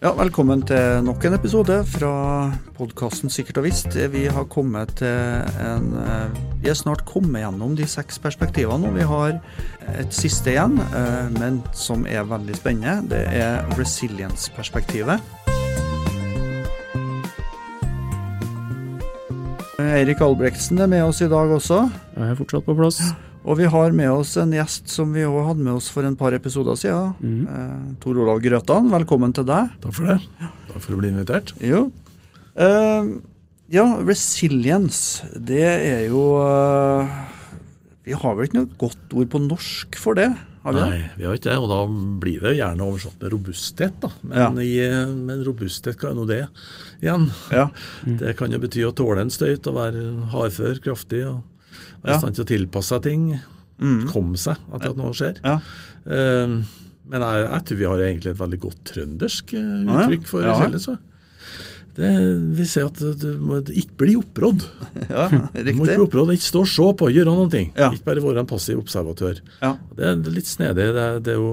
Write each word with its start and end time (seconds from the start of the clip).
Ja, 0.00 0.14
velkommen 0.16 0.62
til 0.64 1.02
nok 1.04 1.26
en 1.28 1.34
episode 1.36 1.74
fra 1.92 2.10
podkasten 2.78 3.28
Sikkert 3.28 3.58
og 3.60 3.66
visst. 3.66 3.92
Vi 3.92 4.22
har 4.32 4.46
kommet 4.48 4.94
til 4.96 5.12
en 5.60 5.90
eh, 6.00 6.38
Vi 6.62 6.70
er 6.72 6.78
snart 6.78 7.04
kommet 7.04 7.42
gjennom 7.42 7.74
de 7.76 7.84
seks 7.84 8.16
perspektivene, 8.16 8.88
og 8.88 8.96
vi 8.96 9.04
har 9.04 9.36
et 10.00 10.16
siste 10.16 10.54
igjen, 10.54 10.80
eh, 10.80 11.28
men 11.36 11.60
som 11.76 12.08
er 12.08 12.24
veldig 12.24 12.56
spennende. 12.56 13.12
Det 13.12 13.20
er 13.28 13.60
resilience-perspektivet. 13.76 15.20
Eirik 19.84 20.24
Albrektsen 20.24 20.80
er 20.80 20.88
med 20.88 21.10
oss 21.10 21.20
i 21.20 21.28
dag 21.28 21.52
også. 21.60 21.90
Jeg 22.16 22.30
er 22.30 22.40
fortsatt 22.40 22.64
på 22.64 22.80
plass. 22.80 23.04
Og 23.48 23.56
vi 23.56 23.68
har 23.72 23.94
med 23.96 24.10
oss 24.12 24.34
en 24.40 24.52
gjest 24.52 24.90
som 24.92 25.14
vi 25.16 25.24
òg 25.24 25.46
hadde 25.46 25.64
med 25.64 25.78
oss 25.78 25.88
for 25.92 26.04
en 26.04 26.16
par 26.18 26.34
episoder 26.36 26.76
siden. 26.76 27.14
Mm. 27.24 27.40
Eh, 27.48 27.86
Tor 28.02 28.20
Olav 28.20 28.42
Grøtan, 28.44 28.90
velkommen 28.92 29.32
til 29.36 29.46
deg. 29.48 29.72
Takk 29.80 29.96
for 29.96 30.10
det. 30.12 30.18
Takk 30.68 30.84
for 30.84 30.96
å 30.96 31.00
bli 31.00 31.12
invitert. 31.12 31.54
Jo. 31.64 31.86
Eh, 32.60 33.14
ja, 33.72 33.86
resilience, 34.04 35.24
det 35.32 35.64
er 35.64 36.04
jo 36.10 36.24
eh, 36.42 37.18
Vi 38.04 38.16
har 38.18 38.34
vel 38.36 38.48
ikke 38.48 38.58
noe 38.58 38.78
godt 38.80 39.16
ord 39.16 39.32
på 39.32 39.40
norsk 39.46 39.96
for 40.02 40.18
det? 40.18 40.28
Har 40.60 40.76
vi 40.76 40.82
det? 40.82 40.88
Nei, 40.90 41.04
vi 41.16 41.24
har 41.24 41.38
ikke 41.38 41.48
det. 41.48 41.58
Og 41.62 41.70
da 41.72 41.78
blir 42.20 42.44
det 42.44 42.58
gjerne 42.58 42.84
oversatt 42.84 43.22
med 43.22 43.32
robusthet, 43.32 43.96
da. 44.02 44.10
Men, 44.20 44.60
i, 44.60 44.74
men 45.16 45.46
robusthet, 45.46 45.96
hva 45.96 46.10
er 46.10 46.18
nå 46.18 46.26
det 46.28 46.42
igjen? 47.00 47.30
Ja. 47.56 47.70
Det 48.04 48.36
kan 48.36 48.52
jo 48.52 48.60
bety 48.60 48.84
å 48.84 48.92
tåle 48.92 49.24
en 49.24 49.32
støyt 49.32 49.64
og 49.70 49.78
være 49.80 50.04
hardfør, 50.34 50.82
kraftig 50.84 51.24
og 51.30 51.40
Ja. 52.04 52.14
i 52.16 52.18
stand 52.22 52.34
til 52.38 52.44
å 52.46 52.48
tilpasse 52.48 52.94
seg 52.94 53.02
ting. 53.08 53.26
Mm. 53.80 54.06
Komme 54.12 54.36
seg 54.40 54.56
etter 54.74 54.90
at 54.92 54.96
noe 55.00 55.12
skjer. 55.16 55.40
Ja. 55.44 55.58
Uh, 56.06 56.60
men 57.10 57.24
jeg, 57.26 57.46
jeg 57.50 57.64
tror 57.66 57.78
vi 57.80 57.88
har 57.90 58.02
egentlig 58.06 58.30
et 58.34 58.38
veldig 58.40 58.58
godt 58.62 58.82
trøndersk 58.92 59.54
eh, 59.58 59.60
Ja, 59.60 59.94
ja. 59.96 60.02
uttrykk 60.04 60.26
for 60.30 60.44
Ja. 60.46 60.52
resilience. 60.60 60.98
Det 62.00 62.10
vi 62.56 62.64
ser 62.70 62.86
at 62.86 63.00
du 63.18 63.26
må 63.42 63.58
ikke 63.66 63.96
bli 64.04 64.14
opprådd. 64.20 64.62
ja, 65.10 65.24
Du 65.32 65.72
må 65.74 65.82
ikke 65.82 65.88
bli 65.88 65.96
opprådd, 66.04 66.30
ikke 66.36 66.46
stå 66.46 66.62
og 66.62 66.70
se 66.70 66.86
på, 67.00 67.08
gjøre 67.10 67.34
noe. 67.34 67.48
ting. 67.50 67.72
Ja. 67.74 67.88
Ikke 67.90 68.06
bare 68.12 68.22
være 68.22 68.44
en 68.44 68.50
passiv 68.52 68.78
observatør. 68.78 69.40
Ja. 69.60 69.72
Det 69.98 70.06
er 70.06 70.22
litt 70.30 70.46
snedig. 70.48 70.86
Det, 70.94 71.08
det 71.26 71.34
er 71.34 71.40
jo 71.40 71.50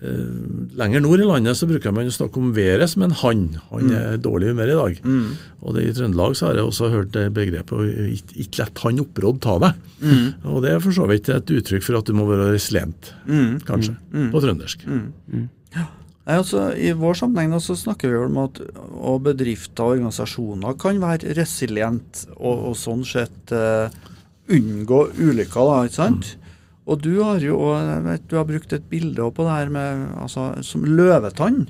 Lenger 0.00 1.02
nord 1.04 1.20
i 1.20 1.26
landet 1.28 1.58
så 1.58 1.66
bruker 1.68 1.92
man 1.92 2.08
å 2.08 2.14
snakke 2.14 2.40
om 2.40 2.52
været 2.56 2.88
som 2.88 3.02
en 3.04 3.12
hann. 3.20 3.42
Han 3.70 3.90
er 3.92 4.14
i 4.16 4.20
dårlig 4.22 4.48
humør 4.54 4.72
i 4.72 4.78
dag. 4.78 5.00
Mm. 5.04 5.26
Og 5.60 5.74
det, 5.76 5.84
I 5.90 5.94
Trøndelag 5.98 6.36
så 6.38 6.46
har 6.48 6.56
jeg 6.60 6.64
også 6.70 6.88
hørt 6.94 7.12
det 7.12 7.26
begrepet 7.36 7.92
ikke, 8.40 8.62
lett 8.62 8.82
han 8.84 9.02
opprådd 9.04 9.40
ta 9.44 9.58
deg. 9.66 9.80
Mm. 10.00 10.26
Og 10.54 10.62
det 10.64 10.72
er 10.72 10.80
for 10.86 10.96
så 10.96 11.08
vidt 11.10 11.28
et 11.28 11.52
uttrykk 11.60 11.84
for 11.84 12.00
at 12.00 12.08
du 12.08 12.16
må 12.16 12.24
være 12.30 12.52
resilient, 12.54 13.12
Mm. 13.26 13.60
kanskje, 13.68 13.96
Mm. 14.12 14.30
på 14.32 14.40
trøndersk. 14.40 14.86
Nei, 16.26 16.36
altså, 16.36 16.70
I 16.76 16.92
vår 16.92 17.14
sammenheng 17.16 17.50
da, 17.52 17.58
så 17.58 17.74
snakker 17.76 18.10
vi 18.12 18.16
om 18.24 18.36
at 18.44 18.60
og 18.92 19.22
bedrifter 19.24 19.82
og 19.84 19.96
organisasjoner 19.98 20.76
kan 20.78 21.00
være 21.00 21.34
resilient 21.36 22.26
og, 22.36 22.68
og 22.70 22.76
sånn 22.76 23.04
sett 23.08 23.52
uh, 23.52 23.88
unngå 24.48 25.10
ulykker. 25.18 25.64
da, 25.70 25.84
ikke 25.88 25.94
sant? 25.96 26.36
Og 26.90 27.02
du 27.04 27.12
har 27.22 27.38
jo 27.44 27.56
vet, 28.04 28.24
du 28.30 28.34
har 28.38 28.46
brukt 28.48 28.72
et 28.74 28.86
bilde 28.90 29.26
på 29.36 29.44
det 29.46 29.56
her 29.56 29.68
med 29.70 30.08
altså, 30.24 30.48
som 30.66 30.82
løvetann. 30.88 31.68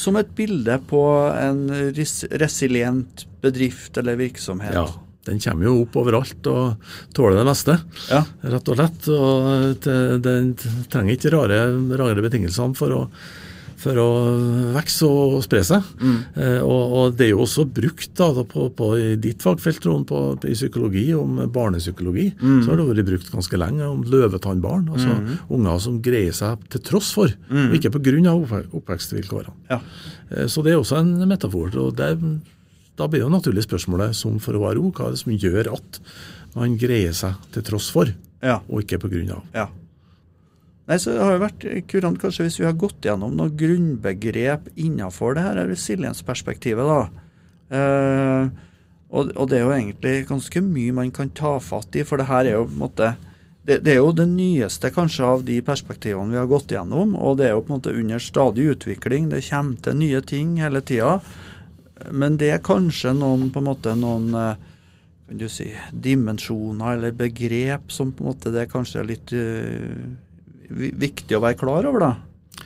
Som 0.00 0.16
et 0.20 0.30
bilde 0.36 0.78
på 0.88 1.02
en 1.36 1.66
res 1.96 2.22
resilient 2.40 3.26
bedrift 3.44 3.96
eller 4.00 4.16
virksomhet. 4.20 4.74
Ja, 4.76 4.86
Den 5.26 5.40
kommer 5.42 5.66
jo 5.66 5.74
opp 5.82 5.96
overalt 5.98 6.46
og 6.52 6.76
tåler 7.16 7.40
det 7.40 7.46
meste, 7.48 7.78
Ja. 8.12 8.20
rett 8.46 8.68
og 8.70 8.76
slett. 8.78 9.08
Og 9.10 9.86
den 10.22 10.52
trenger 10.92 11.16
ikke 11.16 11.32
rare, 11.34 11.58
rare 11.98 12.22
betingelsene 12.22 12.76
for 12.78 12.94
å, 12.94 13.00
for 13.76 13.98
å 14.00 14.06
vokse 14.74 15.04
og 15.08 15.34
spre 15.44 15.60
seg. 15.68 15.84
Mm. 16.00 16.16
Eh, 16.40 16.60
og, 16.64 16.94
og 16.96 17.16
det 17.18 17.26
er 17.26 17.30
jo 17.34 17.42
også 17.44 17.66
brukt 17.68 18.14
da, 18.16 18.30
på, 18.48 18.68
på 18.76 18.88
i 18.96 19.10
ditt 19.20 19.44
fagfelt, 19.44 19.80
Trond, 19.84 20.06
på, 20.08 20.20
i 20.48 20.54
psykologi, 20.56 21.06
om 21.14 21.42
barnepsykologi. 21.52 22.30
Mm. 22.40 22.62
Så 22.64 22.72
har 22.72 22.80
det 22.80 22.86
vært 22.88 23.08
brukt 23.10 23.32
ganske 23.34 23.60
lenge 23.60 23.84
om 23.90 24.02
løvetannbarn. 24.08 24.88
Altså 24.96 25.18
unger 25.52 25.78
som 25.84 26.00
greier 26.04 26.32
seg 26.36 26.64
til 26.72 26.80
tross 26.88 27.12
for, 27.16 27.32
Mm. 27.46 27.68
og 27.70 27.74
ikke 27.78 27.92
pga. 27.94 28.32
Oppvek 28.36 28.72
oppvekstvilkårene. 28.74 29.52
Ja. 29.70 29.80
Eh, 30.30 30.46
Så 30.48 30.62
det 30.64 30.72
er 30.72 30.80
også 30.80 30.98
en 31.00 31.28
metafor. 31.28 31.74
og 31.76 31.96
det, 31.96 32.16
Da 32.96 33.06
blir 33.08 33.20
jo 33.20 33.28
naturlig 33.28 33.66
spørsmålet, 33.66 34.14
som 34.16 34.38
for 34.40 34.54
å 34.56 34.60
være 34.64 34.76
ro, 34.80 34.90
hva 34.90 35.06
er 35.08 35.10
det 35.10 35.18
som 35.20 35.32
gjør 35.32 35.72
at 35.74 36.00
man 36.54 36.78
greier 36.78 37.12
seg 37.12 37.34
til 37.52 37.62
tross 37.62 37.90
for, 37.92 38.06
ja. 38.42 38.60
og 38.70 38.80
ikke 38.82 38.98
pga. 38.98 39.42
Ja. 39.52 39.66
Nei, 40.86 40.98
så 41.02 41.10
Det 41.16 41.22
har 41.24 41.32
jo 41.34 41.42
vært 41.42 41.64
kurant 41.90 42.18
kanskje 42.22 42.44
hvis 42.46 42.60
vi 42.60 42.66
har 42.68 42.76
gått 42.78 43.02
gjennom 43.02 43.32
noen 43.34 43.56
grunnbegrep 43.58 44.68
innenfor 44.78 45.34
det 45.34 45.42
her 45.42 45.58
resiliensperspektivet. 45.66 46.86
da. 46.86 47.00
Eh, 47.76 48.48
og, 49.10 49.32
og 49.34 49.48
det 49.50 49.58
er 49.58 49.64
jo 49.64 49.72
egentlig 49.74 50.14
ganske 50.28 50.62
mye 50.62 50.94
man 50.94 51.10
kan 51.14 51.30
ta 51.34 51.56
fatt 51.62 51.96
i, 51.98 52.04
for 52.06 52.18
det 52.22 52.28
her 52.30 52.44
er 52.46 52.54
jo 52.58 52.66
på 52.68 52.76
en 52.76 52.84
måte 52.84 53.08
det, 53.66 53.80
det 53.82 53.96
er 53.96 53.98
jo 53.98 54.12
det 54.14 54.28
nyeste 54.30 54.92
kanskje 54.94 55.26
av 55.26 55.42
de 55.46 55.56
perspektivene 55.66 56.30
vi 56.30 56.38
har 56.38 56.46
gått 56.46 56.70
gjennom, 56.70 57.16
og 57.18 57.40
det 57.40 57.48
er 57.48 57.56
jo 57.56 57.64
på 57.66 57.72
en 57.72 57.80
måte 57.80 57.94
under 57.98 58.22
stadig 58.22 58.68
utvikling. 58.76 59.26
Det 59.32 59.40
kommer 59.48 59.80
til 59.82 59.96
nye 59.98 60.20
ting 60.22 60.52
hele 60.62 60.78
tida. 60.86 61.16
Men 62.14 62.36
det 62.38 62.52
er 62.54 62.62
kanskje 62.62 63.10
noen 63.18 63.48
på 63.50 63.58
en 63.58 63.66
måte 63.66 63.96
noen 63.98 64.28
eh, 64.38 64.60
kan 65.26 65.40
du 65.40 65.48
si, 65.50 65.66
dimensjoner 65.90 66.94
eller 66.94 67.16
begrep 67.18 67.90
som 67.90 68.12
på 68.14 68.22
en 68.22 68.30
måte 68.30 68.52
det 68.54 68.68
kanskje 68.70 69.00
er 69.02 69.08
litt 69.10 69.34
eh, 69.34 70.06
vi- 70.06 70.14
viktig 70.70 71.36
å 71.36 71.42
være 71.44 71.58
klar 71.60 71.88
over, 71.88 72.02
da. 72.02 72.56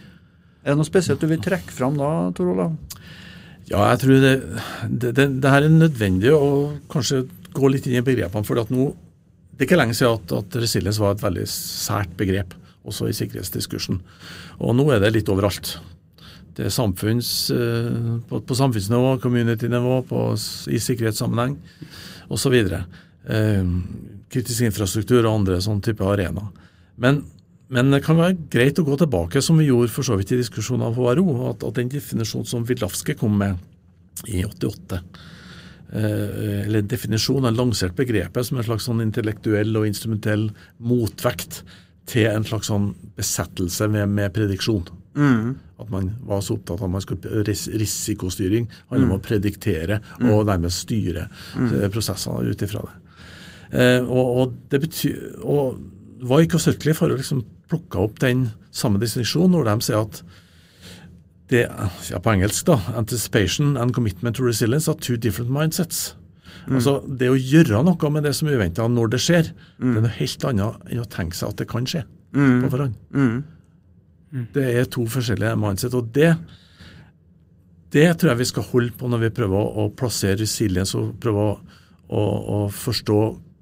Er 0.60 0.74
det 0.74 0.80
noe 0.80 0.88
spesielt 0.88 1.20
du 1.22 1.28
vil 1.30 1.42
trekke 1.42 1.72
fram 1.72 1.96
da, 1.98 2.30
Tor 2.36 2.52
Olav? 2.52 2.74
Ja, 3.70 3.84
jeg 3.92 4.00
tror 4.02 4.24
det, 4.24 4.32
det, 4.90 5.12
det, 5.16 5.26
det 5.40 5.52
her 5.52 5.64
er 5.66 5.72
nødvendig 5.72 6.32
å 6.34 6.48
kanskje 6.90 7.22
gå 7.54 7.70
litt 7.70 7.86
inn 7.86 8.00
i 8.00 8.04
begrepene. 8.04 8.46
for 8.46 8.58
Det 8.58 8.66
er 9.62 9.68
ikke 9.68 9.78
lenge 9.78 9.96
siden 9.96 10.18
at, 10.18 10.34
at 10.40 10.58
resilience 10.60 11.00
var 11.02 11.14
et 11.14 11.22
veldig 11.22 11.46
sært 11.50 12.12
begrep, 12.18 12.56
også 12.84 13.08
i 13.08 13.16
sikkerhetsdiskursen. 13.16 14.00
Og 14.60 14.76
nå 14.76 14.88
er 14.92 15.02
det 15.02 15.14
litt 15.14 15.32
overalt. 15.32 15.78
Det 16.56 16.66
er 16.66 16.74
samfunns, 16.74 17.30
eh, 17.54 18.16
på, 18.28 18.40
på 18.42 18.56
samfunnsnivå, 18.58 19.14
community-nivå, 19.22 20.00
i 20.74 20.80
sikkerhetssammenheng 20.82 21.56
osv. 22.28 22.56
Eh, 22.58 23.70
kritisk 24.30 24.66
infrastruktur 24.66 25.22
og 25.22 25.34
andre 25.38 25.60
sånne 25.62 25.86
type 25.86 26.04
arenaer. 26.04 26.50
Men, 27.00 27.22
men 27.70 27.92
det 27.94 28.02
kan 28.02 28.18
være 28.18 28.36
greit 28.50 28.78
å 28.82 28.86
gå 28.86 28.96
tilbake, 28.98 29.42
som 29.44 29.60
vi 29.60 29.68
gjorde 29.68 29.92
for 29.94 30.06
så 30.06 30.16
vidt 30.18 30.32
i 30.34 30.40
diskusjonen 30.40 30.88
av 30.88 30.96
HRO, 30.98 31.26
at, 31.52 31.62
at 31.66 31.76
den 31.78 31.90
definisjonen 31.92 32.48
som 32.50 32.64
Vidlavske 32.66 33.14
kom 33.18 33.36
med 33.38 33.60
i 34.26 34.42
88 34.44 34.98
eh, 34.98 36.00
eller 36.00 36.82
definisjonen, 36.82 36.88
definisjon, 36.90 37.46
en 37.46 37.60
lansert 37.60 37.94
begrepet 37.98 38.46
som 38.48 38.58
en 38.58 38.66
slags 38.66 38.88
sånn 38.88 39.04
intellektuell 39.04 39.70
og 39.78 39.86
instrumentell 39.86 40.48
motvekt 40.82 41.62
til 42.10 42.26
en 42.32 42.46
slags 42.46 42.70
sånn 42.72 42.90
besettelse 43.18 43.86
med, 43.92 44.10
med 44.10 44.34
prediksjon. 44.34 44.88
At 45.80 45.92
man 45.94 46.10
var 46.26 46.42
så 46.42 46.56
opptatt 46.58 46.82
av 46.82 46.88
at 46.88 46.94
man 46.96 47.04
skulle 47.04 47.44
ris 47.46 47.68
risikostyring 47.70 48.66
handler 48.90 49.06
om 49.06 49.14
å 49.16 49.22
prediktere 49.22 50.00
og 50.26 50.42
nærmest 50.50 50.88
styre 50.88 51.28
eh, 51.54 51.86
prosessene 51.92 52.50
ut 52.50 52.66
ifra 52.66 52.82
det. 52.88 52.98
Eh, 53.70 54.02
og, 54.02 54.34
og 54.42 54.58
det 54.74 54.82
betyr, 54.82 55.16
og 55.46 55.78
Wyke 56.26 56.58
og 56.58 56.62
Sutcliffe 56.66 56.98
får 57.00 57.14
liksom 57.16 57.46
plukka 57.70 58.04
opp 58.04 58.20
den 58.22 58.48
samme 58.74 59.00
distinksjonen 59.02 59.56
når 59.56 59.68
de 59.70 59.88
sier 59.88 60.04
at 60.04 60.22
det, 61.50 61.64
ja, 62.10 62.18
på 62.22 62.30
engelsk 62.30 62.68
da, 62.68 62.76
anticipation 62.94 63.76
and 63.80 63.94
commitment 63.96 64.36
to 64.38 64.44
resilience 64.46 64.86
are 64.90 64.98
two 65.02 65.16
different 65.18 65.50
mindsets. 65.50 66.12
Altså 66.70 67.00
Det 67.06 67.26
å 67.30 67.38
gjøre 67.38 67.80
noe 67.82 68.10
med 68.14 68.22
det 68.28 68.34
som 68.38 68.46
er 68.50 68.58
uventa 68.60 68.86
når 68.86 69.10
det 69.16 69.20
skjer, 69.24 69.50
det 69.80 69.98
er 69.98 70.04
noe 70.04 70.14
helt 70.20 70.44
annet 70.46 70.90
enn 70.92 71.02
å 71.02 71.08
tenke 71.10 71.34
seg 71.38 71.48
at 71.50 71.58
det 71.62 71.66
kan 71.70 71.86
skje 71.88 72.04
på 72.62 72.70
forhånd. 72.70 72.94
Det 74.54 74.66
er 74.78 74.84
to 74.86 75.06
forskjellige 75.10 75.56
mindset. 75.58 75.94
og 75.94 76.12
det 76.14 76.36
det 77.90 78.06
tror 78.20 78.30
jeg 78.30 78.38
vi 78.38 78.44
skal 78.52 78.62
holde 78.70 78.92
på 78.94 79.08
når 79.10 79.18
vi 79.24 79.30
prøver 79.34 79.58
å, 79.82 79.88
plassere 79.90 80.38
resilience 80.38 80.94
og 80.94 81.16
prøve 81.18 81.42
å, 81.42 81.54
å, 82.14 82.20
å 82.22 82.58
forstå 82.70 83.16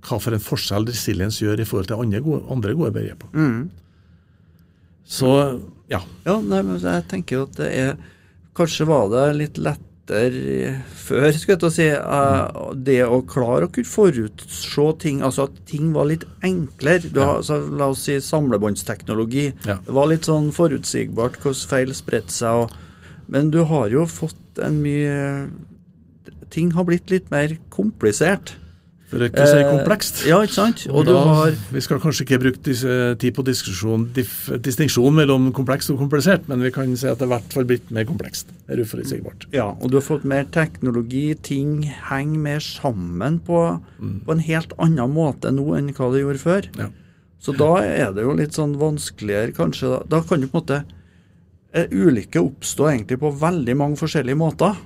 hva 0.04 0.18
for 0.20 0.36
en 0.36 0.44
forskjell 0.44 0.84
resilience 0.90 1.40
gjør 1.40 1.62
i 1.62 1.64
forhold 1.64 1.88
til 1.88 2.02
andre 2.02 2.20
gode, 2.20 2.42
andre 2.52 2.74
gode 2.76 2.92
begreper. 2.92 3.30
Så 5.08 5.32
ja. 5.88 6.02
Ja, 6.26 6.38
nei, 6.44 6.62
men 6.66 6.80
jeg 6.82 7.04
tenker 7.08 7.40
jo 7.40 7.44
at 7.48 7.60
det 7.60 7.68
er 7.72 7.94
Kanskje 8.58 8.88
var 8.88 9.06
det 9.12 9.26
litt 9.38 9.58
lettere 9.62 10.72
før, 10.98 11.28
skulle 11.36 11.54
jeg 11.54 11.60
til 11.62 11.68
å 11.68 11.74
si, 11.76 11.84
eh, 11.94 12.62
det 12.88 12.96
å 13.06 13.20
klare 13.28 13.68
å 13.68 13.70
kunne 13.70 13.86
forutse 13.86 14.86
ting, 14.98 15.20
altså 15.22 15.44
at 15.46 15.60
ting 15.68 15.92
var 15.94 16.08
litt 16.10 16.24
enklere. 16.42 17.12
Du 17.12 17.20
har, 17.22 17.36
altså, 17.38 17.60
la 17.70 17.86
oss 17.92 18.02
si 18.08 18.16
samlebåndsteknologi. 18.24 19.44
Ja. 19.68 19.76
Det 19.84 19.94
var 19.94 20.10
litt 20.10 20.26
sånn 20.26 20.50
forutsigbart 20.56 21.38
hvordan 21.38 21.70
feil 21.70 21.94
spredte 21.94 22.34
seg. 22.34 22.64
Og, 22.64 23.22
men 23.30 23.52
du 23.54 23.60
har 23.70 23.94
jo 23.94 24.08
fått 24.10 24.58
en 24.64 24.82
mye 24.82 25.48
Ting 26.50 26.72
har 26.72 26.86
blitt 26.88 27.12
litt 27.12 27.28
mer 27.30 27.52
komplisert. 27.70 28.54
For 29.08 29.24
å 29.24 29.28
ikke 29.30 29.44
si 29.48 29.60
komplekst. 29.64 30.18
Ja, 30.28 30.38
ikke 30.44 30.56
sant? 30.58 30.82
Og, 30.90 30.98
Og 31.00 31.06
du 31.08 31.12
da, 31.14 31.22
har 31.38 31.54
Vi 31.72 31.80
skal 31.84 32.00
kanskje 32.02 32.26
ikke 32.26 32.40
bruke 32.42 32.74
tid 33.22 33.36
på 33.36 33.44
diskusjon, 33.46 34.04
distinksjon 34.12 35.16
mellom 35.16 35.48
komplekst 35.56 35.94
og 35.94 36.02
komplisert, 36.02 36.44
men 36.50 36.60
vi 36.64 36.72
kan 36.74 36.92
si 36.92 37.08
at 37.08 37.16
det 37.16 37.24
er 37.24 37.30
i 37.30 37.32
hvert 37.32 37.56
fall 37.56 37.68
blitt 37.68 37.88
mer 37.94 38.04
komplekst. 38.08 38.52
Det 38.66 38.76
er 38.76 38.84
uforutsigbart. 38.84 39.48
Ja, 39.56 39.70
og 39.72 39.88
du 39.88 39.96
har 39.96 40.04
fått 40.04 40.28
mer 40.28 40.44
teknologi. 40.52 41.32
Ting 41.40 41.86
henger 41.88 42.44
mer 42.44 42.64
sammen 42.64 43.40
på, 43.48 43.62
på 43.98 44.36
en 44.36 44.44
helt 44.44 44.76
annen 44.76 45.16
måte 45.16 45.54
nå 45.56 45.70
enn 45.78 45.88
hva 45.96 46.10
det 46.12 46.24
gjorde 46.26 46.44
før. 46.44 46.70
Ja. 46.76 46.90
Så 47.40 47.54
da 47.56 47.70
er 47.86 48.12
det 48.12 48.26
jo 48.26 48.36
litt 48.36 48.56
sånn 48.58 48.76
vanskeligere, 48.80 49.54
kanskje. 49.56 49.94
Da, 49.94 50.02
da 50.18 50.22
kan 50.26 50.42
jo 50.42 50.50
på 50.50 50.58
en 50.58 50.64
måte 50.64 50.78
eh, 51.72 51.86
Ulykker 51.88 52.44
oppstå 52.44 52.90
egentlig 52.92 53.20
på 53.22 53.32
veldig 53.40 53.76
mange 53.78 54.00
forskjellige 54.00 54.40
måter. 54.40 54.76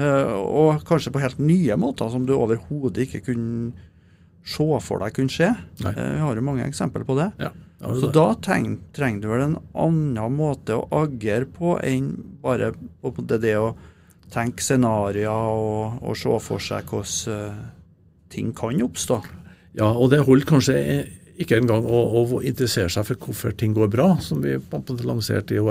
Eh, 0.00 0.34
og 0.40 0.84
kanskje 0.88 1.12
på 1.12 1.20
helt 1.22 1.40
nye 1.42 1.76
måter 1.80 2.10
som 2.12 2.24
du 2.26 2.34
overhodet 2.36 3.06
ikke 3.06 3.24
kunne 3.30 3.72
se 4.46 4.66
for 4.84 5.02
deg 5.02 5.16
kunne 5.16 5.32
skje. 5.32 5.50
Nei. 5.84 5.92
Eh, 5.92 6.12
vi 6.16 6.22
har 6.24 6.38
jo 6.38 6.46
mange 6.46 6.66
eksempler 6.66 7.04
på 7.08 7.18
det. 7.18 7.30
Ja, 7.42 7.50
det 7.80 7.94
Så 8.00 8.08
det. 8.08 8.14
da 8.16 8.26
treng, 8.40 8.78
trenger 8.96 9.20
du 9.20 9.28
vel 9.28 9.46
en 9.48 9.58
annen 9.74 10.36
måte 10.36 10.78
å 10.78 10.86
agere 11.02 11.48
på 11.50 11.76
enn 11.84 12.12
bare 12.42 12.72
på 13.02 13.14
det, 13.20 13.42
det 13.44 13.56
å 13.60 13.74
tenke 14.30 14.62
scenarioer 14.62 15.50
og, 15.50 16.02
og 16.06 16.16
se 16.16 16.36
for 16.44 16.62
seg 16.62 16.86
hvordan 16.88 17.36
eh, 17.36 17.62
ting 18.30 18.52
kan 18.56 18.80
oppstå. 18.86 19.20
Ja, 19.78 19.90
og 19.90 20.10
det 20.12 20.22
holder 20.26 20.46
kanskje 20.46 20.76
ikke 21.40 21.58
engang 21.60 21.86
å, 21.88 22.00
å 22.20 22.40
interessere 22.42 22.90
seg 22.92 23.06
for 23.08 23.26
hvorfor 23.26 23.54
ting 23.56 23.74
går 23.74 23.90
bra, 23.90 24.12
som 24.22 24.42
vi 24.44 24.56
lanserte 25.08 25.56
i 25.56 25.62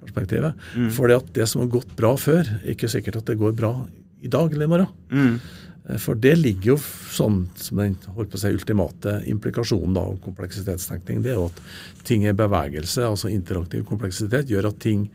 ORO-perspektivet. 0.00 0.68
For 0.96 1.10
det 1.10 1.20
at 1.20 1.32
det 1.36 1.48
som 1.50 1.64
har 1.64 1.72
gått 1.72 1.96
bra 1.98 2.14
før, 2.20 2.48
ikke 2.68 2.90
sikkert 2.90 3.20
at 3.22 3.30
det 3.30 3.40
går 3.40 3.56
bra 3.56 3.74
i 4.20 4.30
dag 4.32 4.52
eller 4.52 4.68
i 4.68 4.72
morgen. 4.74 4.94
Mm. 5.10 5.40
For 5.98 6.18
det 6.18 6.36
ligger 6.38 6.74
jo 6.74 6.76
sånn 7.10 7.40
som 7.58 7.80
den 7.80 7.96
holdt 8.14 8.30
på 8.30 8.38
å 8.38 8.42
si, 8.42 8.52
ultimate 8.54 9.16
implikasjonen 9.30 9.96
da, 9.96 10.04
av 10.12 10.20
kompleksitetstenkning. 10.22 11.22
Det 11.24 11.32
er 11.32 11.40
jo 11.40 11.48
at 11.48 11.62
ting 12.06 12.26
er 12.28 12.36
bevegelse, 12.38 13.06
altså 13.08 13.32
interaktiv 13.32 13.86
kompleksitet, 13.88 14.52
gjør 14.52 14.70
at 14.70 14.78
ting 14.82 15.08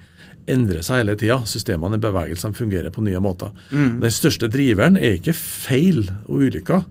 endrer 0.51 0.83
seg 0.85 1.01
hele 1.01 1.15
tida. 1.17 1.39
Systemene 1.49 1.97
i 1.97 2.01
bevegelsene 2.03 2.53
fungerer 2.57 2.93
på 2.93 3.01
nye 3.05 3.19
måter. 3.23 3.51
Den 4.03 4.13
største 4.13 4.49
driveren 4.51 4.97
er 4.99 5.17
ikke 5.17 5.33
feil 5.33 6.03
og 6.27 6.43
ulykker. 6.45 6.83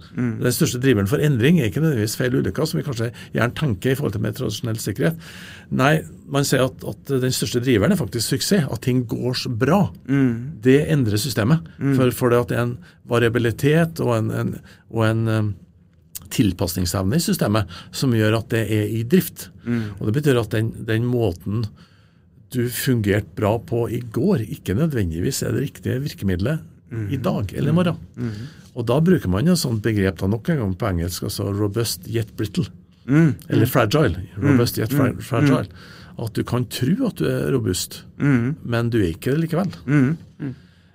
Den 0.42 0.52
største 0.56 0.80
driveren 0.82 1.06
for 1.10 1.22
endring 1.22 1.60
er 1.60 1.70
ikke 1.70 1.80
nødvendigvis 1.84 2.16
feil 2.18 2.34
og 2.34 2.42
ulykker, 2.42 2.66
som 2.66 2.80
vi 2.80 2.86
kanskje 2.86 3.10
gjerne 3.36 3.54
tenker 3.58 3.92
i 3.92 3.98
forhold 4.00 4.12
til 4.16 4.24
mer 4.24 4.34
tradisjonell 4.34 4.80
sikkerhet. 4.82 5.16
Nei, 5.70 5.92
man 6.26 6.44
sier 6.48 6.66
at, 6.66 6.84
at 6.90 7.14
den 7.22 7.34
største 7.34 7.62
driveren 7.64 7.94
er 7.94 8.00
faktisk 8.00 8.34
suksess, 8.34 8.66
at 8.70 8.82
ting 8.82 9.04
går 9.10 9.34
så 9.44 9.50
bra. 9.50 9.84
Det 10.64 10.80
endrer 10.90 11.20
systemet. 11.20 11.62
For, 11.98 12.10
for 12.10 12.30
det 12.34 12.40
at 12.44 12.48
det 12.54 12.58
er 12.58 12.66
en 12.68 12.78
variabilitet 13.08 14.00
og 14.00 14.16
en, 14.18 14.30
en, 14.30 14.54
og 14.90 15.06
en 15.06 15.28
um, 15.28 15.54
tilpasningsevne 16.34 17.16
i 17.16 17.22
systemet 17.22 17.70
som 17.94 18.14
gjør 18.16 18.40
at 18.40 18.50
det 18.50 18.66
er 18.72 18.86
i 18.90 19.02
drift. 19.06 19.50
Og 20.00 20.06
Det 20.08 20.14
betyr 20.18 20.40
at 20.40 20.50
den, 20.50 20.72
den 20.88 21.04
måten 21.06 21.66
du 22.54 22.68
fungerte 22.70 23.34
bra 23.36 23.56
på 23.58 23.84
i 23.90 24.00
går, 24.14 24.46
ikke 24.56 24.76
nødvendigvis 24.78 25.42
er 25.42 25.52
det 25.56 25.66
riktige 25.68 26.00
virkemidlet 26.04 26.62
i 27.10 27.16
dag 27.18 27.50
eller 27.54 27.72
i 27.72 27.74
morgen. 27.74 27.98
Og 28.74 28.86
da 28.86 29.00
bruker 29.02 29.28
man 29.30 29.48
et 29.50 29.58
sånt 29.58 29.82
begrep 29.82 30.18
da 30.20 30.26
nok 30.30 30.48
en 30.50 30.60
gang 30.62 30.74
på 30.78 30.86
engelsk, 30.88 31.22
altså 31.28 31.48
robust 31.54 32.06
yet 32.10 32.30
brittle. 32.38 32.66
Eller 33.50 33.66
fragile. 33.66 34.22
Robust 34.40 34.78
yet 34.78 34.92
fra 34.94 35.10
fragile. 35.20 35.66
At 36.18 36.32
du 36.34 36.44
kan 36.46 36.64
tro 36.70 36.94
at 37.08 37.18
du 37.18 37.24
er 37.26 37.50
robust, 37.52 38.04
men 38.62 38.90
du 38.90 39.00
er 39.02 39.10
ikke 39.12 39.34
det 39.34 39.40
likevel. 39.48 39.72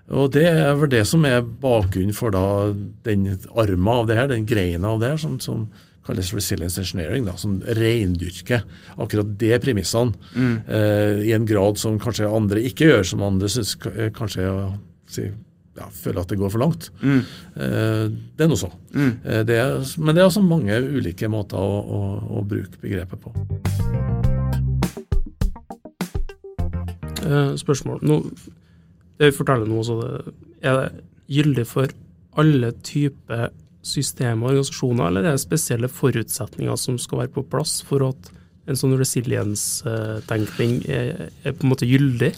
Og 0.09 0.31
det 0.33 0.45
er 0.47 0.73
vel 0.79 0.89
det 0.89 1.03
som 1.05 1.25
er 1.27 1.43
bakgrunnen 1.43 2.15
for 2.17 2.31
da 2.33 2.73
den 3.05 3.27
arma 3.53 3.99
av 3.99 4.07
det 4.09 4.15
her, 4.17 4.27
den 4.31 4.47
greina 4.49 4.87
av 4.95 4.99
det 5.03 5.09
her, 5.11 5.17
som, 5.21 5.35
som 5.39 5.67
kalles 6.07 6.31
resilience 6.33 6.79
engineering, 6.81 7.27
da, 7.27 7.35
som 7.37 7.59
reindyrker 7.77 8.63
akkurat 8.97 9.35
de 9.41 9.51
premissene 9.61 10.15
eh, 10.65 11.27
i 11.29 11.35
en 11.35 11.45
grad 11.49 11.77
som 11.81 11.99
kanskje 12.01 12.29
andre 12.29 12.63
ikke 12.69 12.89
gjør, 12.89 13.05
som 13.11 13.25
andre 13.25 13.51
syns 13.51 13.75
eh, 13.91 14.09
kanskje 14.15 14.47
ja, 14.47 14.55
si, 15.11 15.27
ja, 15.79 15.89
føler 15.93 16.23
at 16.23 16.31
det 16.31 16.39
går 16.39 16.53
for 16.53 16.63
langt. 16.63 16.89
Eh, 17.03 18.05
det 18.09 18.45
er 18.45 18.51
nå 18.51 18.57
så. 18.59 18.71
Eh, 18.95 19.43
det 19.47 19.59
er, 19.59 19.77
men 19.99 20.15
det 20.15 20.23
er 20.23 20.29
altså 20.29 20.45
mange 20.45 20.79
ulike 20.79 21.29
måter 21.31 21.59
å, 21.59 21.79
å, 21.83 22.01
å 22.39 22.45
bruke 22.47 22.81
begrepet 22.81 23.21
på. 23.21 23.35
Eh, 27.29 27.55
spørsmål. 27.59 27.99
Nå, 28.01 28.21
det 29.19 29.31
vi 29.31 29.37
forteller 29.37 29.69
nå, 29.69 29.81
så 29.85 29.99
det, 30.01 30.35
er 30.63 30.79
det 30.79 31.03
gyldig 31.29 31.65
for 31.69 31.91
alle 32.39 32.71
typer 32.85 33.49
systemer 33.85 34.49
og 34.49 34.51
organisasjoner, 34.57 35.07
eller 35.07 35.23
det 35.25 35.31
er 35.31 35.37
det 35.39 35.45
spesielle 35.45 35.89
forutsetninger 35.91 36.75
som 36.79 36.97
skal 37.01 37.23
være 37.23 37.33
på 37.37 37.45
plass 37.49 37.79
for 37.87 38.03
at 38.09 38.31
en 38.69 38.77
sånn 38.77 38.97
resiliens 38.99 39.63
tenkning 40.29 40.79
er, 40.85 41.29
er 41.41 41.55
på 41.57 41.65
en 41.65 41.71
måte 41.71 41.87
gyldig? 41.89 42.33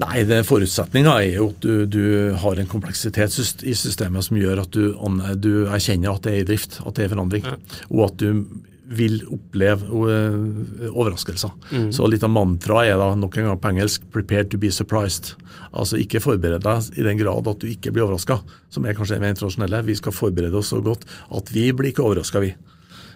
Nei, 0.00 0.22
det 0.24 0.38
Forutsetninga 0.48 1.18
er 1.20 1.34
jo 1.34 1.50
at 1.50 1.60
du, 1.60 1.72
du 1.90 2.04
har 2.40 2.56
en 2.56 2.70
kompleksitet 2.70 3.34
i 3.68 3.74
systemet 3.76 4.24
som 4.24 4.38
gjør 4.40 4.62
at 4.62 4.72
du, 4.72 4.94
du 5.36 5.66
erkjenner 5.68 6.14
at 6.14 6.24
det 6.24 6.32
er 6.32 6.40
i 6.40 6.48
drift, 6.48 6.78
at 6.86 6.96
det 6.96 7.04
er 7.04 7.12
forandring, 7.12 7.44
Ja. 7.44 7.58
og 7.90 8.04
at 8.06 8.16
du 8.22 8.46
vil 8.88 9.18
oppleve 9.28 9.84
øh, 9.84 10.88
overraskelser. 10.94 11.50
Så 11.92 12.06
litt 12.08 12.22
av 12.24 12.30
mantraet 12.32 12.94
er 12.94 12.96
da 13.00 13.10
nok 13.18 13.36
en 13.36 13.44
gang 13.50 13.60
på 13.60 13.68
engelsk 13.74 14.06
'prepared 14.12 14.48
to 14.50 14.58
be 14.58 14.70
surprised'. 14.72 15.34
Altså 15.74 15.98
ikke 16.00 16.20
forbered 16.24 16.62
deg 16.64 16.98
i 16.98 17.02
den 17.04 17.18
grad 17.18 17.46
at 17.46 17.58
du 17.60 17.66
ikke 17.68 17.92
blir 17.92 18.06
overraska, 18.06 18.38
som 18.70 18.86
er 18.86 18.94
kanskje 18.94 19.18
det 19.18 19.20
mer 19.20 19.34
internasjonelle. 19.34 19.84
Vi 19.84 19.94
skal 19.94 20.12
forberede 20.12 20.54
oss 20.56 20.70
så 20.72 20.80
godt 20.82 21.04
at 21.34 21.52
vi 21.52 21.70
blir 21.72 21.92
ikke 21.92 22.02
overraska, 22.02 22.40
vi. 22.40 22.54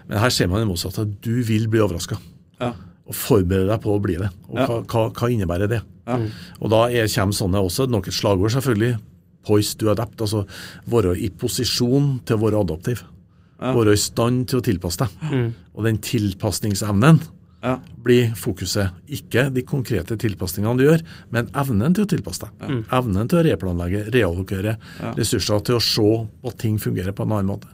Men 0.09 0.19
her 0.19 0.29
ser 0.31 0.47
man 0.49 0.61
det 0.61 0.69
motsatte. 0.69 1.01
at 1.03 1.21
Du 1.23 1.43
vil 1.43 1.69
bli 1.69 1.81
overraska. 1.81 2.19
Ja. 2.61 2.73
Og 3.07 3.15
forberede 3.15 3.69
deg 3.69 3.81
på 3.81 3.97
å 3.97 4.03
bli 4.03 4.17
det. 4.17 4.29
Og 4.51 4.59
Ja. 4.59 4.67
hva, 4.67 4.83
hva, 4.85 5.11
hva 5.13 5.29
innebærer 5.31 5.69
det? 5.69 5.81
Ja. 6.07 6.19
Og 6.61 6.71
da 6.71 6.89
er, 6.91 7.07
kommer 7.09 7.33
sånne 7.33 7.59
også, 7.63 7.89
nok 7.89 8.09
et 8.09 8.15
slagord 8.15 8.51
selvfølgelig, 8.51 8.99
poised 9.47 9.79
to 9.79 9.89
adapt, 9.91 10.21
altså 10.21 10.45
være 10.87 11.17
i 11.19 11.29
posisjon 11.31 12.21
til 12.27 12.37
å 12.37 12.41
være 12.41 12.61
adaptiv. 12.61 13.03
Være 13.63 13.93
i 13.95 14.01
stand 14.03 14.49
til 14.51 14.59
å 14.61 14.65
tilpasse 14.67 15.07
deg. 15.07 15.53
Og 15.77 15.85
den 15.87 15.99
tilpasningsevnen 15.99 17.21
Ja. 17.63 17.77
blir 18.03 18.33
fokuset. 18.35 18.91
Ikke 19.09 19.45
de 19.55 19.63
konkrete 19.63 20.17
tilpasningene 20.19 20.77
du 20.81 20.85
gjør, 20.89 21.03
men 21.31 21.47
evnen 21.55 21.95
til 21.95 22.05
å 22.05 22.11
tilpasse 22.11 22.43
deg. 22.59 22.85
Evnen 22.91 23.29
til 23.31 23.39
å 23.39 23.45
replanlegge, 23.47 24.01
reallokere 24.11 24.77
ressurser 25.17 25.63
til 25.69 25.77
å 25.79 25.81
se 25.81 26.27
at 26.49 26.59
ting 26.59 26.77
fungerer 26.83 27.13
på 27.15 27.23
en 27.23 27.31
annen 27.39 27.47
måte. 27.53 27.69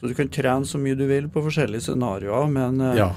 Så 0.00 0.06
du 0.08 0.14
kan 0.14 0.28
trene 0.28 0.64
så 0.68 0.78
mye 0.78 0.94
du 0.96 1.06
vil 1.08 1.26
på 1.32 1.42
forskjellige 1.42 1.82
scenarioer, 1.88 2.46
men, 2.52 2.80
eh, 2.80 2.96
Ja. 2.98 3.10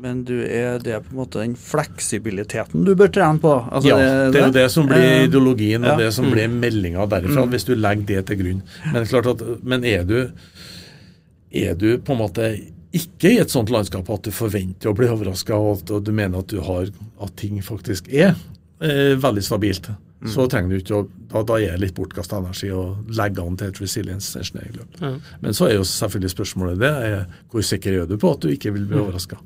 men 0.00 0.22
du 0.24 0.40
er, 0.40 0.78
det 0.78 0.94
er 0.94 1.00
på 1.00 1.10
en 1.12 1.18
måte 1.26 1.40
den 1.42 1.54
fleksibiliteten 1.56 2.84
du 2.86 2.94
bør 2.94 3.08
trene 3.12 3.38
på. 3.42 3.52
Altså, 3.70 3.88
ja, 3.90 3.96
det 4.30 4.40
er 4.40 4.46
jo 4.46 4.52
det 4.52 4.70
som 4.70 4.86
blir 4.86 4.96
Eh, 4.96 5.26
ideologien 5.28 5.84
og 5.84 5.98
det 5.98 6.12
som 6.14 6.30
blir 6.30 6.48
meldinga 6.48 7.06
derifra, 7.10 7.44
hvis 7.50 7.66
du 7.66 7.74
legger 7.74 8.06
det 8.06 8.26
til 8.26 8.36
grunn. 8.38 8.62
Men, 8.92 9.04
klart 9.04 9.26
at, 9.26 9.64
men 9.64 9.84
er, 9.84 10.04
du, 10.04 10.30
er 11.50 11.74
du 11.78 11.98
på 11.98 12.12
en 12.14 12.22
måte 12.22 12.50
ikke 12.96 13.34
i 13.34 13.38
et 13.42 13.52
sånt 13.52 13.70
landskap 13.70 14.08
at 14.10 14.24
du 14.24 14.32
forventer 14.32 14.90
å 14.90 14.96
bli 14.96 15.08
overraska, 15.12 15.56
og, 15.56 15.84
du 15.84 16.12
mener 16.12 16.40
at, 16.40 16.48
du 16.48 16.60
har, 16.64 16.88
at 17.20 17.34
ting 17.36 17.60
faktisk 17.64 18.08
er 18.08 18.34
eh, 18.80 19.14
veldig 19.20 19.44
stabilt, 19.44 19.90
så 20.26 20.48
trenger 20.50 20.72
du 20.72 20.80
ikke 20.82 20.96
å 20.96 21.08
Da, 21.28 21.42
da 21.44 21.58
er 21.60 21.74
det 21.76 21.82
litt 21.82 21.94
bortkasta 21.94 22.38
energi 22.40 22.70
å 22.72 22.96
legge 23.12 23.42
an 23.44 23.56
til 23.60 23.68
et 23.68 23.78
resilience 23.82 24.32
engineering-løp. 24.40 24.94
Mm. 25.04 25.18
Men 25.44 25.52
så 25.52 25.66
er 25.68 25.74
jo 25.74 25.82
selvfølgelig 25.84 26.30
spørsmålet 26.32 26.78
det 26.80 26.88
er 27.04 27.26
hvor 27.52 27.66
sikker 27.68 27.98
er 27.98 28.06
du 28.08 28.14
på 28.16 28.30
at 28.32 28.40
du 28.40 28.48
ikke 28.48 28.72
vil 28.72 28.86
bli 28.88 28.96
overraska? 28.96 29.36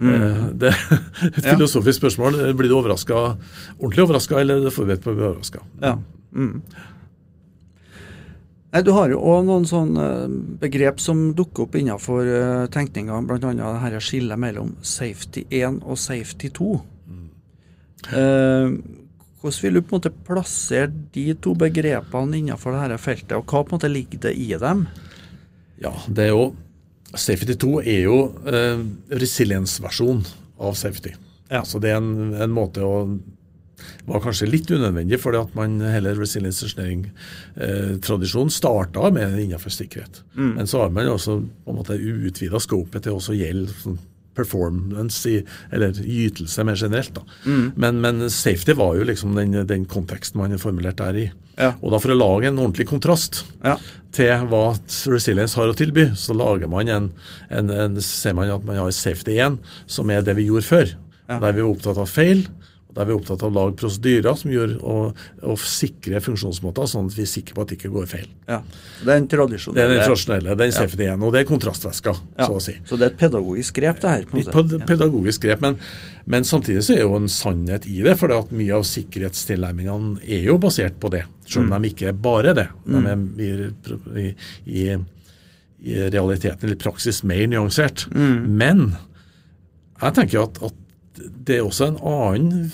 Det 0.00 0.70
er 0.72 0.80
et 1.28 1.44
Ja. 1.44 1.52
filosofisk 1.52 2.00
spørsmål. 2.00 2.40
Blir 2.56 2.72
du 2.72 2.78
overraska, 2.78 3.36
ordentlig 3.76 4.06
overraska, 4.06 4.40
eller 4.40 4.56
er 4.56 4.64
du 4.64 4.72
forberedt 4.72 5.04
på 5.04 5.12
å 5.12 5.18
bli 5.20 5.28
overraska? 5.28 5.60
Ja. 5.84 5.98
Mm. 8.68 8.74
Nei, 8.74 8.82
Du 8.84 8.92
har 8.92 9.08
jo 9.08 9.22
òg 9.24 9.46
noen 9.48 9.64
sånne 9.68 10.06
begrep 10.60 11.00
som 11.00 11.32
dukker 11.34 11.64
opp 11.64 11.74
innenfor 11.78 12.28
uh, 12.28 12.66
tenkninga, 12.68 13.22
bl.a. 13.24 13.40
det 13.40 13.74
her 13.82 13.98
skillet 14.00 14.38
mellom 14.38 14.76
safety 14.84 15.46
1 15.48 15.82
og 15.84 15.98
safety 15.98 16.52
2. 16.52 16.76
Eh, 18.08 18.70
hvordan 19.40 19.62
vil 19.62 19.74
du 19.74 19.82
på 19.82 19.94
en 19.94 19.98
måte 19.98 20.12
plassere 20.26 20.90
de 21.14 21.32
to 21.42 21.54
begrepene 21.58 22.38
innenfor 22.38 22.76
dette 22.76 22.98
feltet, 23.02 23.34
og 23.36 23.44
hva 23.44 23.64
på 23.64 23.72
en 23.74 23.78
måte 23.78 23.90
ligger 23.90 24.22
det 24.28 24.34
i 24.38 24.52
dem? 24.58 24.86
Ja, 25.82 25.94
det 26.08 26.28
er 26.28 26.34
jo 26.34 26.48
Safety 27.08 27.54
2 27.56 27.68
er 27.88 28.02
jo 28.04 28.16
eh, 28.52 28.82
resilience-versjon 29.16 30.18
av 30.60 30.74
safety. 30.76 31.14
Ja. 31.48 31.62
Så 31.64 31.80
det 31.80 31.94
er 31.94 32.02
en, 32.02 32.34
en 32.36 32.52
måte 32.52 32.84
å 32.84 33.06
var 34.08 34.20
kanskje 34.24 34.48
litt 34.50 34.70
unødvendig, 34.70 35.18
fordi 35.22 35.40
at 35.42 35.54
man 35.58 35.78
hele 35.84 36.14
resilience 36.18 36.64
engineering-tradisjonen 36.66 38.50
starta 38.52 39.10
med 39.14 39.38
innenfor 39.42 39.70
sikkerhet. 39.74 40.22
Men 40.34 40.66
så 40.66 40.82
har 40.84 40.90
man 40.94 41.08
også 41.12 41.38
på 41.64 41.72
en 41.74 41.80
måte 41.80 41.98
utvida 41.98 42.60
scopet 42.62 43.04
til 43.06 43.16
også 43.18 43.34
å 43.34 43.38
gjelde 43.40 43.74
sånn 43.82 43.98
performance, 44.38 45.26
i, 45.26 45.40
eller 45.74 45.96
ytelse 45.98 46.62
mer 46.62 46.76
generelt. 46.78 47.16
da. 47.16 47.24
Men, 47.74 47.96
men 48.04 48.28
safety 48.30 48.76
var 48.78 48.94
jo 48.94 49.06
liksom 49.08 49.32
den, 49.34 49.56
den 49.66 49.86
konteksten 49.90 50.38
man 50.38 50.54
er 50.54 50.60
formulert 50.62 51.00
der 51.00 51.16
i. 51.18 51.24
Ja. 51.58 51.72
Og 51.82 51.90
da 51.90 51.98
For 51.98 52.14
å 52.14 52.18
lage 52.20 52.46
en 52.46 52.60
ordentlig 52.62 52.86
kontrast 52.86 53.40
Ja. 53.66 53.72
til 54.14 54.30
hva 54.46 54.76
Resilience 55.10 55.58
har 55.58 55.72
å 55.72 55.74
tilby, 55.74 56.04
så 56.14 56.36
lager 56.38 56.70
man 56.70 56.86
en, 56.94 57.08
en, 57.50 57.70
en 57.74 57.98
ser 58.00 58.36
man 58.38 58.52
at 58.54 58.62
man 58.68 58.78
har 58.78 58.94
Safety 58.94 59.40
1, 59.42 59.58
som 59.90 60.10
er 60.14 60.22
det 60.22 60.36
vi 60.38 60.46
gjorde 60.46 60.68
før. 60.70 60.94
Ja. 61.26 61.40
Der 61.42 61.52
vi 61.58 61.64
var 61.66 61.72
opptatt 61.74 61.98
av 61.98 62.06
feil, 62.08 62.46
og 62.98 63.04
der 63.04 63.06
vi 63.06 63.14
er 63.14 63.20
opptatt 63.20 63.42
av 63.46 63.52
å 63.52 63.54
lage 63.54 63.76
prosedyrer 63.78 64.38
som 64.38 64.50
gjør 64.50 64.72
å, 64.82 64.94
å 65.46 65.54
sikre 65.62 66.18
funksjonsmåter, 66.22 66.88
sånn 66.90 67.10
at 67.10 67.14
vi 67.14 67.22
er 67.22 67.30
sikre 67.30 67.54
på 67.54 67.62
at 67.62 67.70
det 67.70 67.76
ikke 67.78 67.90
går 67.94 68.08
feil. 68.10 68.28
ja. 68.50 68.58
Det 68.98 69.12
er 69.14 69.20
en 69.20 69.28
Det 69.28 69.82
er 69.84 69.92
den 69.92 70.00
tradisjonelle, 70.02 70.54
den 70.58 70.72
Safety 70.74 71.04
1, 71.06 71.22
og 71.22 71.34
det 71.34 71.40
er 71.40 71.46
kontrastvæska, 71.46 72.14
ja. 72.18 72.46
så 72.48 72.56
å 72.58 72.62
si. 72.62 72.74
Så 72.88 72.98
det 72.98 73.06
er 73.06 73.12
et 73.12 73.20
pedagogisk 73.20 73.78
grep, 73.78 74.00
det 74.02 74.14
her. 74.14 74.24
på 74.26 74.64
en 74.64 74.86
pedagogisk 74.88 75.44
grep, 75.46 75.62
men, 75.62 75.76
men 76.26 76.48
samtidig 76.48 76.82
så 76.88 76.96
er 76.96 77.04
jo 77.04 77.14
en 77.20 77.30
sannhet 77.30 77.86
i 77.86 78.00
det. 78.02 78.16
For 78.18 78.34
mye 78.50 78.80
av 78.80 78.88
sikkerhetstilnærmingene 78.88 80.24
er 80.26 80.48
jo 80.50 80.58
basert 80.62 80.98
på 80.98 81.12
det, 81.14 81.22
selv 81.46 81.68
om 81.68 81.76
de 81.78 81.92
ikke 81.92 82.10
er 82.10 82.18
bare 82.18 82.56
det. 82.58 82.66
De 82.88 83.04
er 83.06 83.62
i, 84.24 84.26
i, 84.66 84.88
i 85.86 86.02
realiteten, 86.10 86.66
eller 86.66 86.82
praksis, 86.82 87.22
mer 87.22 87.46
nyansert. 87.46 88.08
Men 88.10 88.90
jeg 90.02 90.18
tenker 90.18 90.48
at, 90.48 90.60
at 90.66 90.84
det 91.18 91.58
er 91.58 91.66
også 91.66 91.92
en 91.92 92.02
annen 92.06 92.68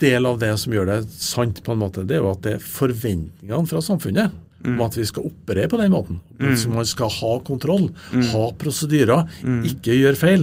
del 0.00 0.26
av 0.26 0.38
det 0.42 0.52
som 0.58 0.72
gjør 0.74 0.86
det 0.90 1.00
sant, 1.12 1.62
på 1.64 1.72
en 1.74 1.82
måte. 1.82 2.04
Det 2.08 2.16
er 2.18 2.22
jo 2.24 2.30
at 2.34 2.42
det 2.46 2.54
er 2.58 2.64
forventningene 2.64 3.66
fra 3.70 3.82
samfunnet 3.84 4.38
om 4.60 4.80
at 4.84 4.92
vi 4.92 5.06
skal 5.08 5.24
operere 5.24 5.70
på 5.72 5.78
den 5.80 5.92
måten. 5.94 6.18
At 6.36 6.66
man 6.68 6.84
skal 6.84 7.08
ha 7.08 7.30
kontroll, 7.46 7.86
ha 8.32 8.42
prosedyrer, 8.60 9.22
ikke 9.64 9.94
gjøre 9.96 10.18
feil. 10.20 10.42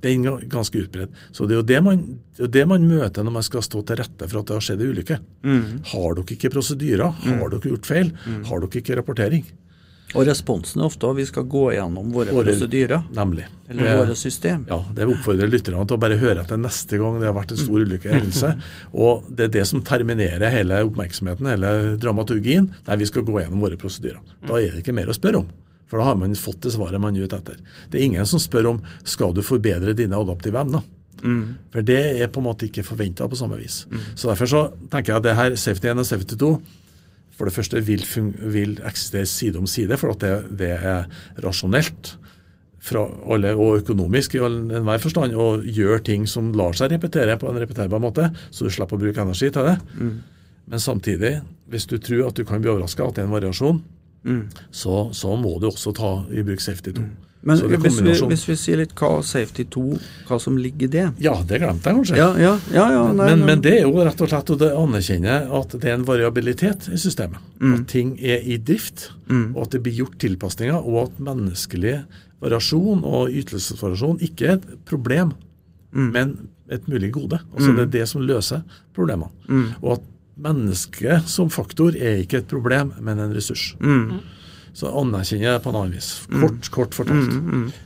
Det 0.00 0.12
er 0.12 0.44
ganske 0.52 0.78
utbredt. 0.84 1.10
Så 1.34 1.48
det 1.50 1.56
er 1.56 1.58
jo 1.58 1.66
det 1.66 1.80
man, 1.82 2.04
det 2.38 2.44
er 2.46 2.52
det 2.60 2.66
man 2.70 2.86
møter 2.86 3.26
når 3.26 3.32
man 3.40 3.42
skal 3.42 3.62
stå 3.66 3.82
til 3.90 3.98
rette 3.98 4.28
for 4.30 4.38
at 4.38 4.46
det 4.46 4.54
har 4.54 4.62
skjedd 4.68 4.84
en 4.86 4.92
ulykke. 4.94 5.18
Har 5.90 6.14
dere 6.14 6.36
ikke 6.36 6.52
prosedyrer? 6.54 7.10
Har 7.26 7.50
dere 7.50 7.72
gjort 7.74 7.90
feil? 7.90 8.12
Har 8.46 8.62
dere 8.62 8.78
ikke 8.84 9.00
rapportering? 9.00 9.44
Og 10.14 10.24
responsen 10.26 10.80
er 10.82 10.88
ofte 10.88 11.06
at 11.06 11.16
vi 11.20 11.24
skal 11.28 11.44
gå 11.46 11.64
gjennom 11.76 12.08
våre 12.12 12.32
Våre- 12.34 12.50
prosedyrer, 12.50 13.04
Nemlig. 13.14 13.44
eller 13.70 13.86
Eh, 13.86 13.96
våre 14.00 14.16
system. 14.18 14.64
Ja, 14.68 14.80
det 14.94 15.06
oppfordrer 15.06 15.46
lytterne 15.50 15.86
til 15.86 15.96
å 15.96 16.00
bare 16.00 16.16
høre 16.18 16.40
etter 16.42 16.58
neste 16.58 16.98
gang 16.98 17.20
det 17.20 17.26
har 17.30 17.34
vært 17.36 17.52
en 17.52 17.56
stor 17.62 17.78
ulykke 17.84 18.06
eller 18.10 18.20
hendelse. 18.24 18.50
Og 18.94 19.24
det 19.30 19.44
er 19.44 19.48
det 19.60 19.66
som 19.70 19.82
terminerer 19.82 20.50
hele 20.50 20.80
oppmerksomheten, 20.88 21.46
hele 21.46 21.96
dramaturgien, 22.02 22.70
der 22.86 22.96
vi 22.96 23.06
skal 23.06 23.22
gå 23.22 23.38
gjennom 23.40 23.60
våre 23.62 23.76
prosedyrer. 23.78 24.18
Da 24.46 24.54
er 24.58 24.70
det 24.74 24.82
ikke 24.82 24.94
mer 24.98 25.06
å 25.06 25.14
spørre 25.14 25.44
om. 25.44 25.46
For 25.86 25.98
da 25.98 26.04
har 26.04 26.14
man 26.16 26.34
fått 26.38 26.60
det 26.62 26.72
svaret 26.74 27.00
man 27.00 27.14
er 27.16 27.24
ute 27.26 27.38
etter. 27.38 27.56
Det 27.90 28.00
er 28.00 28.04
ingen 28.06 28.26
som 28.26 28.38
spør 28.38 28.68
om 28.74 28.82
skal 29.04 29.32
du 29.34 29.42
forbedre 29.42 29.94
dine 29.94 30.14
adaptive 30.18 30.54
evner. 30.58 30.82
For 31.70 31.82
det 31.82 31.98
er 32.22 32.28
på 32.32 32.40
en 32.40 32.46
måte 32.46 32.64
ikke 32.70 32.82
forventa 32.86 33.26
på 33.28 33.36
samme 33.36 33.58
vis. 33.58 33.82
Så 34.16 34.30
Derfor 34.30 34.46
så 34.48 34.60
tenker 34.88 35.12
jeg 35.12 35.16
at 35.18 35.22
det 35.26 35.34
her 35.36 35.56
Safety 35.56 35.88
1 35.90 35.98
og 35.98 36.06
Safety 36.06 36.34
2 36.40 36.52
for 37.40 37.48
det 37.48 37.56
første 37.56 37.80
vil, 37.80 38.02
vil 38.52 38.74
eksistere 38.84 39.28
side 39.28 39.56
om 39.56 39.68
side, 39.70 39.96
for 39.96 40.12
at 40.12 40.20
det, 40.20 40.32
det 40.60 40.74
er 40.76 41.06
rasjonelt 41.40 42.18
fra 42.84 43.06
alle, 43.32 43.54
og 43.56 43.78
økonomisk 43.80 44.36
i 44.36 44.42
enhver 44.44 45.00
forstand, 45.00 45.32
og 45.36 45.64
gjør 45.64 46.02
ting 46.04 46.26
som 46.28 46.52
lar 46.56 46.76
seg 46.76 46.92
repetere 46.92 47.38
på 47.40 47.48
en 47.48 47.60
repeterbar 47.60 48.00
måte, 48.00 48.28
så 48.52 48.68
du 48.68 48.72
slipper 48.72 48.96
å 48.96 49.02
bruke 49.06 49.24
energi 49.24 49.48
til 49.52 49.68
det. 49.70 49.78
Men 50.70 50.80
samtidig, 50.84 51.32
hvis 51.72 51.88
du 51.88 51.96
tror 51.98 52.28
at 52.28 52.36
du 52.36 52.44
kan 52.44 52.60
bli 52.60 52.70
overraska 52.72 53.08
at 53.08 53.16
det 53.16 53.24
er 53.24 53.28
en 53.30 53.34
variasjon, 53.34 53.80
så, 54.70 55.08
så 55.16 55.32
må 55.40 55.56
du 55.60 55.68
også 55.70 55.92
ta 55.96 56.12
i 56.32 56.44
bruk 56.44 56.60
Safety 56.60 56.92
2. 56.96 57.04
Men 57.40 57.56
hvis 57.56 58.00
vi, 58.04 58.12
hvis 58.28 58.42
vi 58.50 58.54
sier 58.58 58.80
litt 58.82 58.90
hva 59.00 59.22
Safety 59.24 59.64
2, 59.72 59.82
hva 60.28 60.36
som 60.42 60.58
ligger 60.60 60.88
i 60.88 60.90
det 60.92 61.04
Ja, 61.24 61.38
det 61.40 61.62
glemte 61.62 61.88
jeg 61.88 61.96
kanskje. 61.96 62.18
Ja, 62.18 62.28
ja, 62.36 62.52
ja. 62.74 62.86
ja 62.92 63.04
nei, 63.16 63.30
men, 63.30 63.38
nei. 63.40 63.46
men 63.48 63.62
det 63.64 63.78
er 63.78 63.86
jo 63.86 63.94
rett 64.04 64.20
og 64.20 64.28
slett 64.28 64.52
å 64.52 64.58
anerkjenne 64.82 65.36
at 65.60 65.76
det 65.76 65.88
er 65.88 65.96
en 65.96 66.04
variabilitet 66.08 66.90
i 66.92 67.00
systemet. 67.00 67.40
At 67.64 67.86
ting 67.88 68.12
er 68.20 68.44
i 68.44 68.58
drift, 68.60 69.10
og 69.54 69.62
at 69.64 69.76
det 69.76 69.80
blir 69.86 70.02
gjort 70.02 70.18
tilpasninger, 70.20 70.76
og 70.76 71.06
at 71.06 71.22
menneskelig 71.30 71.96
variasjon 72.44 73.04
og 73.08 73.32
ytelsesvariasjon 73.36 74.20
ikke 74.28 74.48
er 74.48 74.58
et 74.58 74.68
problem, 74.88 75.32
men 75.96 76.36
et 76.70 76.86
mulig 76.88 77.10
gode. 77.16 77.40
Altså 77.56 77.72
Det 77.72 77.86
er 77.86 77.94
det 77.96 78.08
som 78.08 78.22
løser 78.22 78.62
problemene. 78.96 79.32
Og 79.80 79.96
at 79.96 80.04
mennesket 80.40 81.28
som 81.28 81.50
faktor 81.52 81.96
er 81.96 82.22
ikke 82.22 82.44
et 82.44 82.52
problem, 82.52 82.92
men 83.00 83.18
en 83.20 83.32
ressurs. 83.36 83.74
Så 84.76 84.90
anerkjenner 85.00 85.48
jeg 85.48 85.56
det 85.58 85.62
på 85.64 85.72
en 85.72 85.78
annen 85.80 85.96
vis. 85.96 86.10
Kort, 86.30 86.68
kort 86.74 86.94
fortalt. 86.94 87.32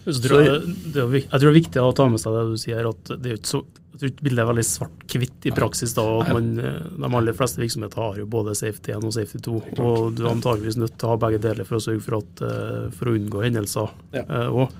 Så 0.04 0.20
tror 0.24 0.42
jeg, 0.44 0.60
det 0.92 1.00
er, 1.00 1.14
jeg 1.22 1.30
tror 1.30 1.46
det 1.46 1.52
er 1.54 1.60
viktig 1.60 1.80
å 1.84 1.94
ta 1.96 2.08
med 2.12 2.20
seg 2.20 2.36
det 2.36 2.44
du 2.50 2.56
sier, 2.60 2.90
at 2.90 3.14
det 3.22 3.30
er 3.32 3.40
ikke 3.40 3.52
så 3.54 3.64
jeg 3.94 4.00
tror 4.00 4.10
ikke 4.10 4.24
bildet 4.26 4.42
er 4.42 4.48
veldig 4.48 4.62
svart-hvitt 4.66 5.44
i 5.46 5.50
praksis. 5.54 5.92
da, 5.94 6.02
at 6.24 6.32
man, 6.34 6.46
eh, 6.58 6.80
De 6.98 7.10
aller 7.14 7.32
fleste 7.38 7.60
virksomheter 7.62 8.00
har 8.02 8.16
jo 8.18 8.24
både 8.26 8.56
Safety 8.58 8.90
1 8.90 9.04
og 9.06 9.12
Safety 9.14 9.38
2. 9.46 9.52
og 9.78 10.16
Du 10.16 10.24
er 10.24 10.32
antageligvis 10.32 10.76
nødt 10.82 10.96
til 10.98 11.06
å 11.06 11.12
ha 11.12 11.16
begge 11.22 11.38
deler 11.44 11.62
for 11.68 11.78
å 11.78 11.84
sørge 11.84 12.02
for, 12.02 12.16
at, 12.18 12.42
eh, 12.42 12.90
for 12.90 13.06
å 13.06 13.14
unngå 13.14 13.44
hendelser. 13.46 13.92
Ja. 14.12 14.24
eh, 14.26 14.48
Og, 14.50 14.74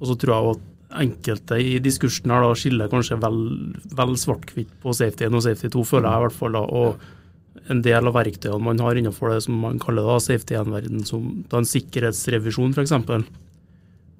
og 0.00 0.08
så 0.08 0.16
tror 0.16 0.32
jeg 0.32 0.56
at 0.56 1.02
enkelte 1.04 1.58
i 1.60 1.78
diskursen 1.84 2.32
her 2.32 2.40
da 2.46 2.54
skiller 2.56 2.88
kanskje 2.88 3.20
vel, 3.20 3.38
vel 3.92 4.16
svart-hvitt 4.16 4.72
på 4.80 4.94
Safety 4.96 5.26
1 5.28 5.34
og 5.36 5.42
Safety 5.44 5.68
2, 5.76 5.84
føler 5.84 6.08
jeg 6.08 6.16
i 6.16 6.24
hvert 6.24 6.38
fall. 6.40 6.52
da, 6.56 6.64
og 6.64 6.96
en 7.72 7.82
del 7.84 8.08
av 8.08 8.14
verktøyene 8.16 8.62
man 8.62 8.80
har 8.82 8.98
innenfor 8.98 9.34
det 9.34 9.42
som 9.46 9.58
man 9.62 9.80
kaller 9.82 10.06
da 10.06 10.20
Safety 10.22 10.56
1-verden, 10.58 11.02
som 11.08 11.26
da 11.50 11.60
en 11.60 11.68
sikkerhetsrevisjon 11.68 12.76
f.eks. 12.76 12.94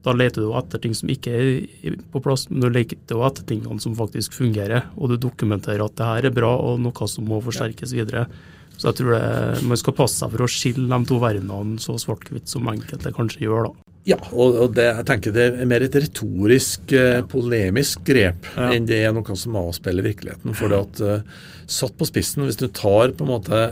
Da 0.07 0.15
leter 0.15 0.45
du 0.45 0.53
etter 0.55 0.83
ting 0.83 0.93
som 0.95 1.11
ikke 1.11 1.33
er 1.35 1.97
på 2.12 2.23
plass, 2.23 2.47
men 2.50 2.62
du 2.62 2.69
leter 2.71 3.17
jo 3.17 3.25
etter 3.26 3.47
tingene 3.49 3.83
som 3.83 3.97
faktisk 3.99 4.37
fungerer, 4.38 4.87
og 4.95 5.11
du 5.11 5.17
dokumenterer 5.19 5.83
at 5.83 5.97
det 5.99 6.11
her 6.12 6.29
er 6.29 6.37
bra 6.37 6.53
og 6.62 6.79
noe 6.83 7.11
som 7.11 7.26
må 7.26 7.41
forsterkes 7.43 7.97
videre. 7.97 8.29
Så 8.76 8.91
jeg 8.91 9.00
tror 9.00 9.17
det, 9.17 9.65
man 9.67 9.81
skal 9.81 9.97
passe 9.97 10.21
seg 10.21 10.31
for 10.35 10.45
å 10.45 10.50
skille 10.53 10.87
de 10.91 11.09
to 11.09 11.19
verdenene 11.23 11.81
så 11.83 11.97
svart-hvitt 11.99 12.50
som 12.53 12.69
enkelte 12.71 13.12
kanskje 13.17 13.47
gjør. 13.47 13.71
da. 13.71 13.87
Ja, 14.07 14.21
og, 14.31 14.76
det, 14.76 14.85
jeg 14.87 15.07
tenker 15.09 15.35
det 15.35 15.49
er 15.49 15.67
mer 15.67 15.83
et 15.83 15.97
retorisk, 15.99 16.93
eh, 16.95 17.25
polemisk 17.26 18.05
grep 18.07 18.47
enn 18.69 18.87
det 18.87 19.00
er 19.03 19.15
noe 19.17 19.35
som 19.38 19.57
avspeiler 19.59 20.07
virkeligheten. 20.07 20.55
For 20.55 20.71
det 20.71 20.79
at 20.85 21.03
eh, 21.03 21.41
satt 21.66 21.96
på 21.99 22.06
spissen, 22.08 22.44
hvis 22.46 22.58
du 22.61 22.68
tar 22.68 23.14
på 23.16 23.26
en 23.26 23.32
måte 23.32 23.62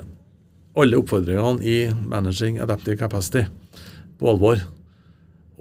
alle 0.74 0.98
oppfordringene 0.98 1.62
i 1.62 1.76
Managing 2.10 2.58
Adaptive 2.62 2.98
Capacity 2.98 3.44
på 4.18 4.30
alvor, 4.32 4.62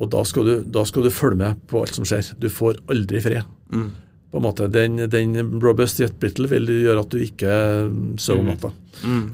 og 0.02 0.10
da 0.10 0.24
skal, 0.26 0.48
du, 0.48 0.64
da 0.74 0.82
skal 0.90 1.06
du 1.06 1.12
følge 1.14 1.38
med 1.38 1.60
på 1.70 1.84
alt 1.84 1.94
som 1.94 2.06
skjer. 2.08 2.32
Du 2.42 2.48
får 2.50 2.80
aldri 2.90 3.22
fred. 3.22 3.46
På 4.34 4.40
en 4.40 4.46
måte, 4.48 4.66
Den, 4.74 4.98
den 5.14 5.36
robust 5.62 6.00
jet 6.02 6.16
brittle 6.20 6.50
vil 6.50 6.66
gjøre 6.66 7.04
at 7.06 7.12
du 7.14 7.20
ikke 7.22 7.54
sover 8.18 8.42
om 8.42 8.50
natta. 8.50 8.72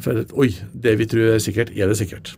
For 0.04 0.20
oi, 0.44 0.50
det 0.74 0.98
vi 1.00 1.08
tror 1.08 1.38
er 1.38 1.40
sikkert, 1.44 1.72
er 1.72 1.88
det 1.88 1.96
sikkert. 2.02 2.34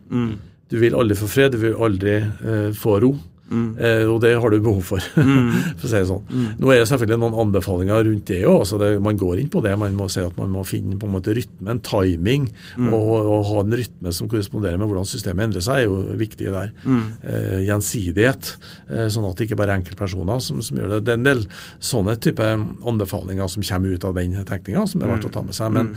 Du 0.70 0.78
vil 0.78 0.94
aldri 0.94 1.16
få 1.18 1.26
fred, 1.28 1.52
du 1.52 1.58
vil 1.58 1.74
aldri 1.82 2.14
eh, 2.22 2.70
få 2.78 3.00
ro. 3.02 3.10
Eh, 3.52 4.04
og 4.08 4.20
det 4.24 4.32
har 4.40 4.52
du 4.52 4.58
behov 4.62 4.82
for, 4.86 5.04
for 5.14 5.86
å 5.86 5.90
si 5.90 5.94
det 5.94 6.08
sånn. 6.08 6.42
Nå 6.60 6.72
er 6.72 6.82
det 6.82 6.88
selvfølgelig 6.90 7.20
noen 7.22 7.38
anbefalinger 7.46 8.04
rundt 8.08 8.30
det 8.30 8.40
òg. 8.48 8.62
Altså 8.64 8.80
man 9.04 9.20
går 9.20 9.42
inn 9.42 9.50
på 9.52 9.62
det. 9.64 9.74
Man 9.80 9.96
må 9.98 10.08
si 10.12 10.22
at 10.24 10.38
man 10.40 10.52
må 10.54 10.64
finne 10.68 10.98
på 11.00 11.08
en 11.08 11.14
måte 11.16 11.34
rytmen, 11.36 11.82
timing, 11.86 12.48
og, 12.88 13.12
og 13.20 13.46
ha 13.50 13.62
en 13.64 13.78
rytme 13.82 14.14
som 14.14 14.30
korresponderer 14.32 14.80
med 14.80 14.90
hvordan 14.90 15.08
systemet 15.08 15.48
endrer 15.48 15.64
seg, 15.64 15.82
er 15.82 15.88
jo 15.88 16.18
viktig 16.20 16.52
der. 16.52 16.74
Eh, 17.22 17.62
gjensidighet, 17.68 18.54
eh, 18.90 19.06
sånn 19.12 19.28
at 19.28 19.38
det 19.38 19.48
ikke 19.48 19.60
bare 19.60 19.76
er 19.76 19.82
enkeltpersoner 19.82 20.42
som, 20.44 20.62
som 20.64 20.80
gjør 20.80 20.96
det. 20.96 21.02
Det 21.06 21.16
er 21.16 21.20
en 21.20 21.30
del 21.30 21.46
sånne 21.82 22.18
type 22.22 22.50
anbefalinger 22.92 23.50
som 23.52 23.66
kommer 23.66 23.96
ut 23.96 24.08
av 24.08 24.18
den 24.18 24.36
tenkninga, 24.48 24.86
som 24.88 25.02
er 25.02 25.14
verdt 25.14 25.28
å 25.30 25.34
ta 25.34 25.44
med 25.46 25.56
seg. 25.56 25.72
men 25.74 25.94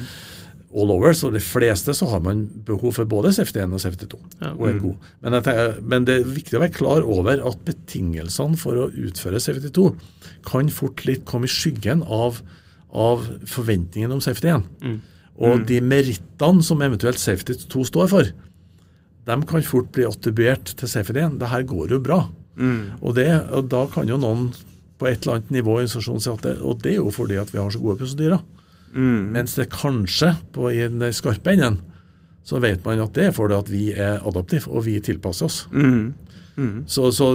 all 0.75 0.91
over, 0.91 1.13
så 1.15 1.29
de 1.31 1.39
fleste 1.39 1.93
så 1.95 2.07
har 2.11 2.21
man 2.25 2.45
behov 2.67 2.97
for 2.97 3.07
både 3.07 3.31
CFD1 3.37 3.73
og 3.77 3.81
CFD2. 3.83 4.19
Ja. 4.41 4.51
og 4.51 4.67
er 4.67 4.79
god. 4.83 5.09
Men, 5.21 5.37
jeg 5.37 5.45
tenker, 5.47 5.75
men 5.93 6.07
det 6.07 6.17
er 6.19 6.29
viktig 6.35 6.57
å 6.57 6.63
være 6.65 6.75
klar 6.75 7.07
over 7.07 7.43
at 7.49 7.61
betingelsene 7.67 8.59
for 8.59 8.81
å 8.83 8.89
utføre 8.91 9.39
CFD2 9.43 9.87
kan 10.49 10.71
fort 10.73 11.05
litt 11.07 11.23
komme 11.29 11.47
i 11.47 11.53
skyggen 11.53 12.03
av, 12.03 12.41
av 12.91 13.23
forventningen 13.49 14.11
om 14.17 14.23
CFD1. 14.23 14.67
Og 15.45 15.65
de 15.67 15.81
merittene 15.83 16.63
som 16.63 16.83
eventuelt 16.83 17.19
CFD2 17.19 17.87
står 17.91 18.11
for, 18.11 18.35
de 19.25 19.35
kan 19.49 19.65
fort 19.65 19.89
bli 19.95 20.05
attribuert 20.07 20.75
til 20.77 20.91
CFD1. 20.91 21.39
Det 21.41 21.49
her 21.51 21.65
går 21.67 21.95
jo 21.95 22.03
bra. 22.03 22.21
Og, 23.01 23.15
det, 23.17 23.29
og 23.51 23.67
da 23.71 23.85
kan 23.91 24.07
jo 24.11 24.19
noen 24.21 24.49
på 24.99 25.09
et 25.09 25.25
eller 25.25 25.39
annet 25.39 25.55
nivå 25.57 25.73
i 25.73 25.81
organisasjonen 25.81 26.23
si 26.23 26.31
at 26.31 26.43
det, 26.45 26.53
og 26.63 26.79
det 26.83 26.93
er 26.93 27.01
jo 27.01 27.11
fordi 27.11 27.39
at 27.41 27.51
vi 27.51 27.59
har 27.59 27.73
så 27.73 27.81
gode 27.83 27.99
prosedyrer. 27.99 28.43
Mens 28.95 29.55
det 29.59 29.69
kanskje 29.73 30.31
på 30.55 30.69
i 30.71 30.79
den 30.87 31.01
skarpe 31.13 31.51
enden 31.53 31.81
så 32.45 32.59
vet 32.61 32.83
man 32.85 32.99
at 33.01 33.13
det 33.17 33.23
er 33.27 33.31
fordi 33.33 33.55
at 33.57 33.69
vi 33.73 33.83
er 33.91 34.19
adaptive 34.21 34.69
og 34.69 34.83
vi 34.85 34.99
tilpasser 35.01 35.45
oss. 35.47 35.63
Så, 36.87 37.09
så 37.11 37.25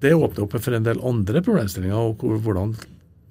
det 0.00 0.14
åpner 0.14 0.44
opp 0.46 0.54
for 0.62 0.72
en 0.78 0.86
del 0.86 1.00
andre 1.04 1.42
problemstillinger 1.44 1.98
og 1.98 2.22
hvor- 2.22 2.38
hvordan 2.40 2.72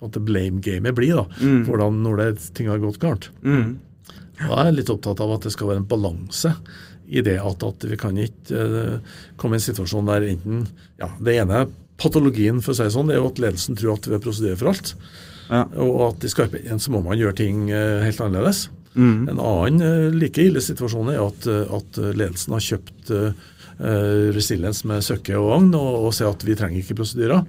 at 0.04 0.12
det 0.14 0.22
blame-gamet 0.26 0.94
blir. 0.98 1.16
da, 1.16 1.26
hvordan 1.66 2.02
når 2.04 2.18
det, 2.18 2.54
ting 2.54 2.68
har 2.68 2.78
gått 2.84 3.00
galt. 3.00 3.30
Mm. 3.44 3.80
jeg 4.42 4.50
er 4.68 4.72
litt 4.74 4.90
opptatt 4.90 5.20
av 5.22 5.32
at 5.36 5.42
det 5.48 5.52
skal 5.54 5.68
være 5.72 5.78
en 5.84 5.88
balanse 5.90 6.54
i 7.08 7.22
det 7.22 7.40
at, 7.40 7.64
at 7.64 7.84
vi 7.90 7.98
kan 7.98 8.16
ikke 8.18 8.52
uh, 8.56 9.00
komme 9.38 9.56
i 9.56 9.60
en 9.62 9.66
situasjon 9.66 10.06
der 10.10 10.22
enten 10.32 10.68
ja, 11.00 11.10
det 11.20 11.36
ene 11.42 11.68
patologien 12.02 12.62
for 12.62 12.72
å 12.74 12.76
si 12.78 12.84
det 12.88 12.94
sånn, 12.96 13.08
det 13.08 13.16
er 13.18 13.22
jo 13.22 13.28
at 13.30 13.42
ledelsen 13.44 13.76
tror 13.78 13.94
at 13.98 14.08
vi 14.08 14.14
har 14.16 14.24
prosedyre 14.24 14.58
for 14.58 14.72
alt. 14.72 14.96
Ja. 15.52 15.66
Og 15.84 16.06
at 16.08 16.24
i 16.24 16.32
skarpe 16.32 16.62
enden 16.62 16.80
så 16.80 16.94
må 16.94 17.02
man 17.04 17.20
gjøre 17.20 17.36
ting 17.42 17.66
eh, 17.70 18.04
helt 18.06 18.22
annerledes. 18.24 18.70
Mm. 18.94 19.30
En 19.32 19.40
annen 19.40 19.82
eh, 19.82 20.14
like 20.16 20.44
ille 20.44 20.62
situasjon 20.64 21.12
er 21.14 21.22
at, 21.24 21.48
eh, 21.48 21.74
at 21.78 22.00
ledelsen 22.00 22.56
har 22.56 22.64
kjøpt 22.66 23.12
uh, 23.16 23.50
Resilience 24.36 24.86
med 24.86 25.02
søkke 25.02 25.34
og 25.40 25.48
vogn 25.48 25.72
og, 25.74 25.94
og 26.06 26.12
ser 26.14 26.30
at 26.30 26.44
vi 26.46 26.54
trenger 26.60 26.84
ikke 26.84 27.00
prosedyrer. 27.00 27.48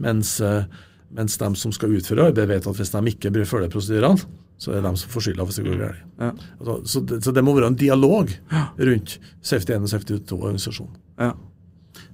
Mens, 0.00 0.38
eh, 0.40 0.62
mens 1.12 1.36
de 1.36 1.50
som 1.60 1.74
skal 1.76 1.92
utføre 1.98 2.30
arbeidet, 2.30 2.48
vet 2.54 2.68
at 2.70 2.78
hvis 2.78 2.94
de 2.94 3.02
ikke 3.12 3.32
bør 3.34 3.50
følge 3.50 3.68
prosedyrene, 3.74 4.30
så 4.56 4.72
er 4.72 4.78
det 4.80 4.94
de 4.94 5.02
som 5.02 5.12
får 5.12 5.26
skylda 5.26 5.44
hvis 5.44 5.58
det 5.60 5.66
går 5.66 5.82
galt. 5.82 6.06
Ja. 6.22 6.30
Altså, 6.56 6.76
så, 6.88 7.02
så 7.26 7.34
det 7.36 7.44
må 7.44 7.52
være 7.58 7.72
en 7.74 7.76
dialog 7.76 8.32
rundt 8.78 9.18
Safety 9.42 9.74
1 9.76 9.84
og 9.84 9.92
Safety 9.92 10.22
2-organisasjonen. 10.30 10.96
Ja. 11.20 11.34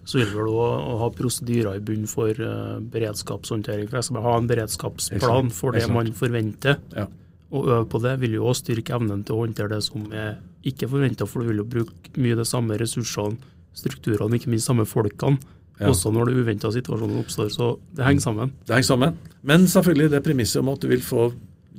Så 0.05 0.19
vil 0.21 0.31
vel 0.33 0.49
òg 0.49 0.99
ha 1.03 1.09
prosedyrer 1.15 1.77
i 1.77 1.83
bunn 1.85 2.07
for 2.11 2.31
uh, 2.41 2.79
beredskapshåndtering. 2.81 3.89
For 3.91 4.01
jeg 4.01 4.09
skal 4.09 4.25
ha 4.25 4.37
en 4.39 4.49
beredskapsplan 4.51 5.51
for 5.55 5.77
det 5.77 5.87
man 5.93 6.13
forventer. 6.17 6.79
Ja. 6.97 7.07
Og 7.51 7.67
øve 7.67 7.87
på 7.91 7.99
det 8.03 8.17
vil 8.23 8.37
jo 8.39 8.47
også 8.47 8.65
styrke 8.69 8.95
evnen 8.97 9.25
til 9.27 9.35
å 9.37 9.45
håndtere 9.45 9.73
det 9.75 9.83
som 9.83 10.05
er 10.15 10.37
ikke 10.67 10.89
forventa, 10.91 11.27
for 11.27 11.43
du 11.43 11.51
vil 11.51 11.63
jo 11.63 11.69
bruke 11.73 12.13
mye 12.21 12.37
de 12.39 12.45
samme 12.47 12.77
ressursene, 12.79 13.39
strukturene, 13.75 14.37
ikke 14.39 14.51
minst 14.53 14.69
samme 14.71 14.87
folkene, 14.87 15.41
Ja. 15.81 15.89
også 15.89 16.11
når 16.13 16.27
det 16.29 16.35
uventa 16.37 16.69
situasjonen 16.71 17.23
oppstår. 17.23 17.49
Så 17.51 17.79
det 17.97 18.05
henger 18.05 18.21
sammen. 18.21 18.51
Det 18.67 18.75
henger 18.77 18.87
sammen. 18.91 19.15
Men 19.43 19.65
selvfølgelig 19.67 20.11
det 20.11 20.23
premisset 20.27 20.61
om 20.61 20.69
at 20.69 20.81
du 20.83 20.89
vil 20.89 21.01
få 21.01 21.31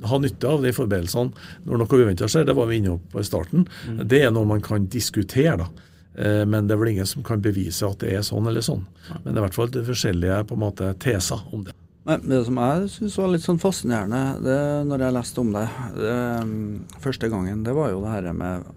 ha 0.02 0.18
nytte 0.18 0.48
av 0.48 0.62
de 0.64 0.72
forberedelsene 0.74 1.30
når 1.64 1.78
noe 1.78 2.00
uventa 2.02 2.26
skjer, 2.26 2.44
det 2.48 2.56
var 2.56 2.66
vi 2.66 2.80
inne 2.80 2.98
på 3.12 3.20
i 3.20 3.22
starten. 3.28 3.68
Det 4.02 4.24
er 4.26 4.32
noe 4.34 4.44
man 4.44 4.60
kan 4.60 4.88
diskutere, 4.90 5.56
da. 5.56 5.68
Eh, 6.14 6.44
Men 6.46 6.66
det 6.68 6.74
er 6.74 6.82
vel 6.82 6.92
ingen 6.94 7.08
som 7.08 7.22
kan 7.22 7.42
bevise 7.42 7.86
at 7.88 8.02
det 8.02 8.12
er 8.16 8.26
sånn 8.26 8.46
eller 8.48 8.64
sånn. 8.64 8.84
Men 9.22 9.32
det 9.32 9.36
er 9.36 9.40
i 9.40 9.46
hvert 9.46 9.60
fall 9.60 9.72
det 9.72 9.86
forskjellige 9.86 10.42
på 10.48 10.58
en 10.58 10.64
måte 10.66 10.92
teser 11.00 11.40
om 11.52 11.64
det. 11.64 11.76
Men 12.04 12.22
det 12.26 12.44
som 12.48 12.58
jeg 12.58 12.90
syns 12.90 13.16
var 13.20 13.30
litt 13.30 13.44
sånn 13.46 13.62
fascinerende 13.62 14.22
det, 14.42 14.60
når 14.88 15.04
jeg 15.04 15.14
leste 15.14 15.42
om 15.42 15.52
det, 15.54 15.66
det 15.94 16.14
mm, 16.48 16.78
første 17.04 17.28
gangen, 17.30 17.62
det 17.62 17.74
var 17.78 17.92
jo 17.92 18.00
det 18.02 18.14
her 18.16 18.32
med 18.34 18.70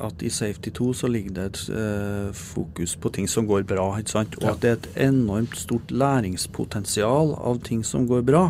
at 0.00 0.22
i 0.24 0.30
Safety 0.32 0.72
2 0.74 0.92
så 0.96 1.10
ligger 1.12 1.34
det 1.36 1.44
et 1.44 1.58
eh, 1.76 2.30
fokus 2.34 2.96
på 2.96 3.12
ting 3.12 3.28
som 3.28 3.46
går 3.46 3.66
bra, 3.68 3.84
ikke 4.00 4.14
sant? 4.16 4.38
og 4.40 4.48
at 4.54 4.62
det 4.64 4.70
er 4.70 4.78
et 4.78 4.88
enormt 5.10 5.54
stort 5.60 5.92
læringspotensial 5.92 7.34
av 7.36 7.60
ting 7.66 7.84
som 7.84 8.08
går 8.08 8.24
bra. 8.26 8.46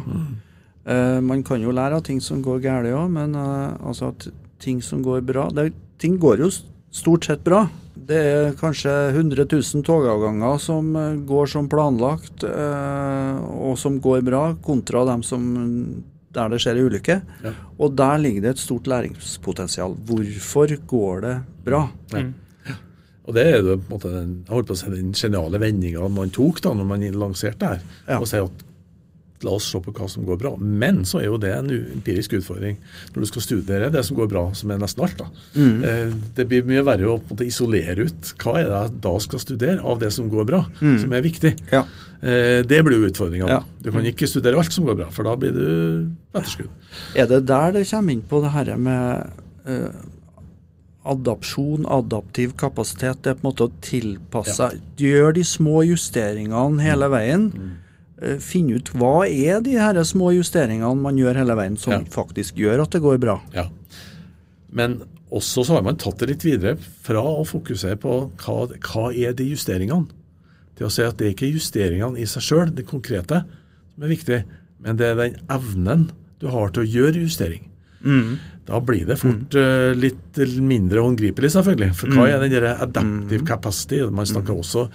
Eh, 0.87 1.19
man 1.21 1.43
kan 1.45 1.61
jo 1.61 1.75
lære 1.75 1.99
av 1.99 2.07
ting 2.07 2.23
som 2.23 2.41
går 2.43 2.63
galt 2.65 2.89
òg, 2.95 3.11
men 3.13 3.35
eh, 3.35 3.75
altså 3.83 4.13
at 4.15 4.31
ting 4.63 4.81
som 4.83 5.03
går 5.05 5.27
bra 5.27 5.51
det, 5.55 5.73
Ting 5.99 6.15
går 6.23 6.39
jo 6.39 6.47
stort 6.95 7.29
sett 7.29 7.45
bra. 7.45 7.67
Det 8.09 8.19
er 8.19 8.55
kanskje 8.59 8.93
100 9.11 9.45
000 9.51 9.85
togavganger 9.85 10.61
som 10.63 10.95
eh, 10.97 11.17
går 11.29 11.51
som 11.51 11.69
planlagt, 11.69 12.45
eh, 12.47 13.41
og 13.59 13.77
som 13.81 13.99
går 14.01 14.23
bra, 14.27 14.45
kontra 14.65 15.05
dem 15.09 15.25
som 15.27 15.51
der 16.35 16.53
det 16.53 16.61
skjer 16.63 16.79
en 16.79 16.89
ulykke. 16.89 17.17
Ja. 17.45 17.55
Og 17.81 17.97
der 17.99 18.21
ligger 18.23 18.45
det 18.45 18.55
et 18.55 18.63
stort 18.63 18.89
læringspotensial. 18.91 19.97
Hvorfor 20.09 20.75
går 20.91 21.25
det 21.25 21.35
bra? 21.67 21.87
Ja. 22.15 22.29
Og 23.29 23.35
det 23.37 23.45
er 23.45 23.59
jo 23.59 23.75
på 23.77 23.77
en 23.77 23.91
måte 23.93 24.11
den, 24.13 24.31
jeg 24.47 24.55
holdt 24.55 24.71
på 24.71 24.77
å 24.77 24.81
si, 24.81 24.89
den 24.93 25.13
geniale 25.17 25.61
vendinga 25.61 26.07
man 26.09 26.31
tok 26.33 26.63
da 26.65 26.73
når 26.77 26.87
man 26.89 27.05
lanserte 27.13 27.61
det 27.61 27.73
her. 27.75 27.83
Ja. 28.07 28.21
Og 28.23 28.29
si 28.31 28.41
at 28.41 28.65
la 29.47 29.55
oss 29.55 29.69
se 29.71 29.81
på 29.83 29.95
hva 29.95 30.09
som 30.11 30.27
går 30.27 30.41
bra. 30.41 30.55
Men 30.59 31.05
så 31.09 31.21
er 31.23 31.29
jo 31.29 31.39
det 31.41 31.53
en 31.55 31.71
empirisk 31.77 32.35
utfordring 32.41 32.79
når 33.15 33.25
du 33.25 33.31
skal 33.31 33.45
studere 33.45 33.93
det 33.95 34.03
som 34.07 34.19
går 34.19 34.31
bra, 34.33 34.45
som 34.59 34.73
er 34.75 34.83
nesten 34.83 35.05
alt. 35.07 35.19
da. 35.19 35.29
Mm. 35.55 36.19
det 36.37 36.47
blir 36.51 36.67
mye 36.67 36.83
verre 36.87 37.09
å 37.11 37.19
måte 37.23 37.47
isolere 37.47 38.09
ut 38.09 38.33
hva 38.43 38.59
er 38.61 38.69
det 38.69 38.83
jeg 38.83 38.99
da 39.07 39.15
skal 39.23 39.43
studere 39.43 39.81
av 39.83 40.03
det 40.03 40.11
som 40.15 40.29
går 40.33 40.47
bra, 40.49 40.65
som 40.81 41.15
er 41.15 41.25
viktig. 41.25 41.55
Ja. 41.73 41.85
Eh, 42.21 42.67
det 42.67 42.83
blir 42.83 42.99
jo 42.99 43.07
utfordringa. 43.07 43.49
Ja. 43.49 43.63
Du 43.79 43.93
kan 43.95 44.07
ikke 44.07 44.27
studere 44.27 44.59
alt 44.59 44.75
som 44.75 44.87
går 44.89 44.99
bra, 44.99 45.09
for 45.15 45.29
da 45.29 45.37
blir 45.39 45.55
du 45.55 45.67
etterskudd. 46.35 46.71
Er 47.15 47.29
det 47.31 47.45
der 47.47 47.75
det 47.77 47.87
kommer 47.91 48.15
inn 48.15 48.25
på 48.27 48.41
det 48.43 48.55
her 48.55 48.73
med 48.75 49.31
eh, 49.71 50.01
adapsjon, 51.07 51.87
adaptiv 51.87 52.57
kapasitet? 52.59 53.23
Det 53.23 53.33
er 53.33 53.39
på 53.39 53.47
en 53.47 53.51
måte 53.53 53.69
å 53.69 53.75
tilpasse 53.85 54.57
seg. 54.59 54.81
Gjøre 54.99 55.37
de 55.39 55.45
små 55.47 55.85
justeringene 55.87 56.83
hele 56.83 57.11
veien. 57.15 57.53
Eh, 57.55 57.77
finne 58.43 58.75
ut 58.81 58.89
hva 58.99 59.27
er 59.29 59.61
de 59.63 59.77
her 59.79 59.99
små 60.05 60.33
justeringene 60.35 60.95
man 60.99 61.19
gjør 61.21 61.39
hele 61.39 61.55
veien 61.59 61.77
som 61.79 61.93
Ja. 61.93 62.01
faktisk 62.11 62.57
gjør 62.59 62.83
at 62.83 62.91
det 62.97 63.03
går 63.05 63.19
bra. 63.23 63.37
Ja. 63.55 63.69
Men 64.73 65.03
også 65.31 65.65
så 65.65 65.75
har 65.79 65.83
man 65.87 65.97
tatt 66.01 66.19
det 66.23 66.29
litt 66.33 66.45
videre 66.47 66.77
fra 67.05 67.21
å 67.23 67.45
fokusere 67.47 67.97
på 68.01 68.17
hva, 68.43 68.57
hva 68.75 69.09
er 69.15 69.33
de 69.39 69.45
justeringene, 69.53 70.09
til 70.79 70.87
å 70.87 70.91
si 70.93 71.03
at 71.03 71.17
det 71.19 71.27
er 71.27 71.35
ikke 71.35 71.53
justeringene 71.53 72.19
i 72.19 72.27
seg 72.29 72.43
sjøl, 72.43 72.75
det 72.75 72.87
konkrete, 72.89 73.43
som 73.95 74.05
er 74.07 74.13
viktig, 74.13 74.43
men 74.85 74.97
det 74.97 75.07
er 75.13 75.17
den 75.19 75.37
evnen 75.51 76.11
du 76.41 76.47
har 76.53 76.71
til 76.71 76.85
å 76.85 76.91
gjøre 76.91 77.23
justering. 77.25 77.65
Da 78.69 78.79
blir 78.85 79.07
det 79.09 79.17
fort 79.19 79.55
eh, 79.59 79.91
litt 79.99 80.37
mindre 80.63 81.01
håndgripelig, 81.03 81.51
selvfølgelig. 81.51 81.95
For 81.99 82.13
hva 82.15 82.29
er 82.31 82.39
den 82.45 82.53
der 82.53 82.67
adaptive 82.77 83.43
capacity? 83.49 84.03
Man 84.15 84.29
snakker 84.29 84.55
også 84.55 84.85
eh, 84.87 84.93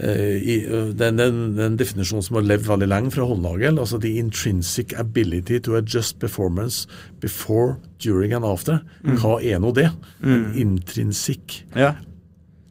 i 0.00 0.54
eh, 0.64 0.90
den, 0.96 1.16
den, 1.20 1.40
den 1.58 1.76
definisjonen 1.76 2.24
som 2.24 2.38
har 2.38 2.46
levd 2.48 2.66
veldig 2.68 2.88
lenge 2.88 3.10
fra 3.14 3.26
Håndlagel, 3.28 3.78
altså 3.78 4.00
the 4.00 4.14
intrinsic 4.20 4.94
ability 4.98 5.58
to 5.60 5.76
adjust 5.76 6.18
performance 6.22 6.86
before, 7.20 7.76
during 8.00 8.32
and 8.32 8.44
after. 8.48 8.80
Hva 9.04 9.38
er 9.44 9.60
nå 9.60 9.74
det? 9.76 9.90
En 10.24 10.52
intrinsic 10.56 11.64
Ja. 11.76 11.94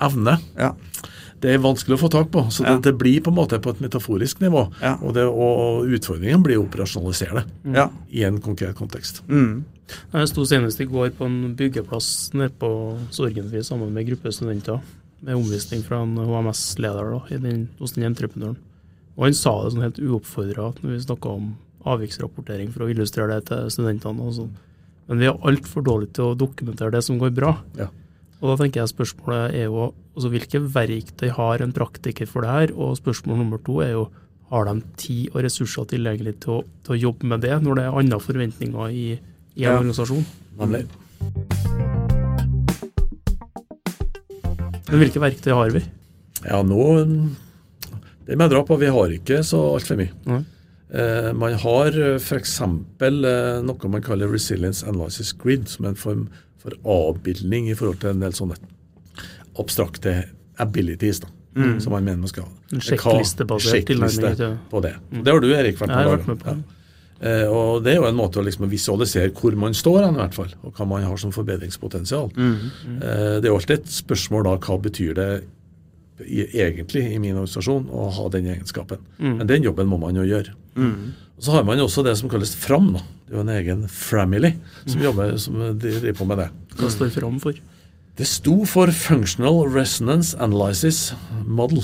evne. 0.01 0.39
ja. 0.57 0.73
Det 1.39 1.53
er 1.53 1.61
vanskelig 1.63 1.95
å 1.95 2.01
få 2.01 2.09
tak 2.11 2.31
på, 2.33 2.41
så 2.51 2.63
det, 2.65 2.69
Ja. 2.71 2.79
det 2.83 2.97
blir 2.97 3.21
på 3.23 3.29
en 3.31 3.35
måte 3.37 3.59
på 3.63 3.69
et 3.69 3.79
metaforisk 3.79 4.41
nivå. 4.41 4.65
Ja. 4.81 4.97
Og, 5.01 5.13
det, 5.13 5.23
og 5.23 5.85
utfordringen 5.87 6.43
blir 6.43 6.57
å 6.59 6.65
operasjonalisere 6.65 7.45
det 7.63 7.75
ja. 7.77 7.85
i 8.11 8.23
en 8.27 8.41
konkret 8.41 8.75
kontekst. 8.75 9.21
Mm. 9.29 9.63
Jeg 10.13 10.27
sto 10.27 10.43
senest 10.45 10.81
i 10.81 10.85
går 10.85 11.11
på 11.17 11.25
en 11.25 11.55
byggeplass 11.55 12.33
nede 12.33 12.51
på 12.59 12.97
Sorgenfri 13.15 13.63
sammen 13.63 13.93
med 13.93 14.03
en 14.03 14.09
gruppe 14.11 14.33
studenter, 14.35 14.81
med 15.21 15.35
omvisning 15.35 15.83
fra 15.85 16.01
en 16.03 16.15
HMS-leder 16.17 17.31
i 17.33 17.37
den, 17.41 17.67
hos 17.79 17.95
den 17.97 18.07
entreprenøren. 18.07 18.57
Og 19.17 19.25
han 19.27 19.35
sa 19.35 19.51
det 19.63 19.73
sånn 19.73 19.83
helt 19.83 19.99
uoppfordra 19.99 20.69
når 20.79 20.93
vi 20.93 20.99
snakka 21.03 21.29
om 21.35 21.49
avviksrapportering 21.89 22.71
for 22.71 22.85
å 22.85 22.89
illustrere 22.91 23.35
det 23.39 23.49
til 23.49 23.69
studentene. 23.73 24.21
og 24.23 24.33
sånn. 24.37 24.51
Men 25.09 25.19
vi 25.19 25.25
er 25.27 25.39
altfor 25.49 25.83
dårlige 25.83 26.13
til 26.19 26.29
å 26.31 26.37
dokumentere 26.37 26.91
det 26.95 27.03
som 27.03 27.19
går 27.19 27.33
bra. 27.35 27.57
Ja. 27.79 27.89
Og 28.39 28.53
da 28.53 28.63
tenker 28.63 28.81
jeg 28.81 28.93
spørsmålet 28.93 29.55
er 29.57 29.65
jo 29.67 29.89
altså 30.15 30.29
hvilke 30.31 30.61
verktøy 30.71 31.29
har 31.35 31.61
en 31.65 31.73
praktiker 31.75 32.27
for 32.29 32.45
det 32.45 32.49
her? 32.55 32.73
Og 32.77 32.95
spørsmål 32.99 33.41
nummer 33.41 33.59
to 33.65 33.81
er 33.83 33.91
jo 33.97 34.05
har 34.49 34.65
de 34.65 34.81
tid 34.97 35.35
og 35.35 35.43
ressurser 35.45 35.85
tilgjengelig 35.91 36.39
til 36.45 36.55
å, 36.59 36.61
til 36.85 36.95
å 36.95 37.01
jobbe 37.03 37.27
med 37.29 37.43
det, 37.45 37.57
når 37.61 37.75
det 37.75 37.83
er 37.85 37.99
andre 38.01 38.19
forventninger 38.23 38.89
i, 38.89 39.07
i 39.59 39.65
en 39.65 39.67
Ja. 39.67 39.75
organisasjon? 39.77 40.25
Nemlig. 40.57 40.87
Men 44.89 45.03
hvilke 45.03 45.21
verktøy 45.21 45.53
har 45.53 45.73
vi? 45.75 45.83
Ja, 46.45 46.61
nå 46.65 46.85
Det 48.25 48.37
må 48.37 48.45
jeg 48.45 48.53
dra 48.53 48.61
på. 48.65 48.77
Vi 48.81 48.89
har 48.93 49.13
ikke 49.13 49.41
så 49.45 49.59
altfor 49.73 49.97
mye. 49.99 50.13
Mm. 50.25 50.45
Eh, 50.89 51.29
man 51.37 51.55
har 51.61 51.97
f.eks. 52.17 52.55
Eh, 52.61 53.17
noe 53.65 53.91
man 53.93 54.05
kaller 54.05 54.31
Resilience 54.33 54.85
Analysis 54.89 55.33
Grid, 55.37 55.67
som 55.69 55.85
er 55.85 55.93
en 55.93 55.99
form 55.99 56.23
for 56.59 56.75
avbildning 56.85 57.69
i 57.69 57.77
forhold 57.77 58.01
til 58.01 58.13
en 58.13 58.23
del 58.25 58.35
sånne 58.37 58.57
abstrakte 59.59 60.15
abilities. 60.61 61.21
da, 61.23 61.29
Som 61.81 61.93
man 61.93 62.05
mener 62.05 62.21
man 62.25 62.31
skal 62.31 62.45
ha. 62.45 62.51
En 62.73 62.83
sjekklistebasert 62.85 63.89
sjekkliste 63.89 64.51
på 64.69 64.81
det. 64.85 64.95
Det 65.09 65.33
har 65.33 65.41
du, 65.41 65.49
Erik, 65.53 65.79
vært 65.79 65.93
Jeg 65.95 66.05
har 66.05 66.17
vært 66.17 66.27
med 66.29 66.43
på 66.43 66.53
det. 66.53 66.78
Eh, 67.21 67.45
og 67.51 67.83
Det 67.83 67.91
er 67.93 67.97
jo 67.99 68.07
en 68.07 68.15
måte 68.15 68.39
å 68.39 68.43
liksom 68.45 68.69
visualisere 68.71 69.31
hvor 69.35 69.55
man 69.59 69.73
står 69.75 70.05
hen, 70.05 70.15
i 70.15 70.21
hvert 70.23 70.33
fall, 70.37 70.53
og 70.63 70.73
hva 70.77 70.85
man 70.87 71.03
har 71.03 71.17
som 71.17 71.31
forbedringspotensial. 71.35 72.31
Eh, 72.37 73.39
det 73.39 73.45
er 73.45 73.49
jo 73.51 73.57
alltid 73.59 73.79
et 73.79 73.91
spørsmål 73.91 74.43
da, 74.47 74.57
hva 74.57 74.77
betyr 74.81 75.13
det 75.15 75.29
egentlig 76.19 77.05
i 77.13 77.19
min 77.19 77.35
organisasjon 77.37 77.85
å 77.95 78.09
ha 78.11 78.25
den 78.33 78.49
egenskapen. 78.51 78.99
Men 79.19 79.47
den 79.47 79.63
jobben 79.63 79.87
må 79.87 79.99
man 80.01 80.15
jo 80.19 80.23
gjøre. 80.27 80.51
Og 80.79 81.43
Så 81.43 81.51
har 81.55 81.63
man 81.63 81.77
jo 81.79 81.85
også 81.87 82.03
det 82.03 82.17
som 82.19 82.27
kalles 82.29 82.51
FRAM. 82.55 82.91
da. 82.93 82.99
Det 82.99 83.33
er 83.33 83.37
jo 83.37 83.43
en 83.45 83.55
egen 83.55 83.87
family 83.87 84.53
som 84.85 85.01
jobber 85.01 85.37
som 85.39 85.53
driver 85.79 86.13
på 86.13 86.27
med 86.27 86.37
det. 86.37 86.49
Hva 86.75 86.89
står 86.91 87.09
fram 87.15 87.39
for? 87.39 87.53
Det 88.19 88.27
sto 88.27 88.65
for 88.67 88.87
Functional 88.91 89.61
Resonance 89.71 90.35
Analysis 90.37 91.13
Model. 91.45 91.83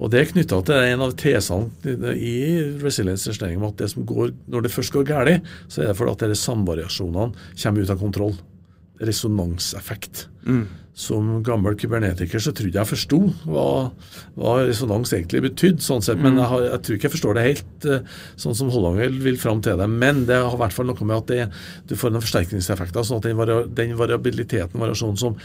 Og 0.00 0.08
Det 0.08 0.20
er 0.20 0.30
knytta 0.30 0.60
til 0.64 0.90
en 0.94 1.02
av 1.04 1.12
tesene 1.20 2.14
i 2.16 2.36
resilience-justering 2.80 3.60
om 3.60 3.68
at 3.68 3.82
det 3.82 3.90
som 3.92 4.06
går, 4.08 4.32
når 4.48 4.64
det 4.64 4.72
først 4.72 4.94
går 4.94 5.08
galt, 5.10 5.50
så 5.68 5.82
er 5.82 5.90
det 5.90 5.96
fordi 5.98 6.14
at 6.14 6.30
disse 6.32 6.48
samvariasjonene 6.48 7.48
kommer 7.62 7.84
ut 7.84 7.92
av 7.92 8.00
kontroll. 8.00 8.38
Resonanseffekt. 9.00 10.26
Som 11.00 11.42
gammel 11.44 11.76
kybernetiker 11.80 12.42
så 12.42 12.52
trodde 12.52 12.76
jeg 12.76 12.88
forsto 12.88 13.20
hva, 13.48 13.66
hva 14.36 14.56
resonans 14.64 15.12
egentlig 15.16 15.44
betydde, 15.46 15.84
sånn 15.84 16.02
sett, 16.04 16.20
men 16.20 16.36
jeg, 16.36 16.48
har, 16.50 16.64
jeg 16.66 16.82
tror 16.84 16.98
ikke 16.98 17.08
jeg 17.08 17.14
forstår 17.14 17.38
det 17.38 17.46
helt 17.46 17.86
eh, 17.88 18.18
sånn 18.40 18.58
som 18.58 18.72
Hollanger 18.74 19.14
vil 19.24 19.38
fram 19.40 19.62
til 19.64 19.80
det. 19.80 19.88
Men 19.88 20.26
det 20.28 20.40
har 20.40 20.56
i 20.56 20.60
hvert 20.64 20.76
fall 20.76 20.90
noe 20.90 21.08
med 21.08 21.16
at 21.16 21.30
det, 21.30 21.46
du 21.88 21.96
får 21.96 22.12
noen 22.12 22.24
forsterkningseffekter, 22.24 23.06
sånn 23.06 23.22
at 23.22 23.30
den, 23.30 23.38
vari, 23.40 23.62
den 23.80 23.96
variabiliteten, 24.00 24.80
variasjonen 24.80 25.20
som 25.20 25.40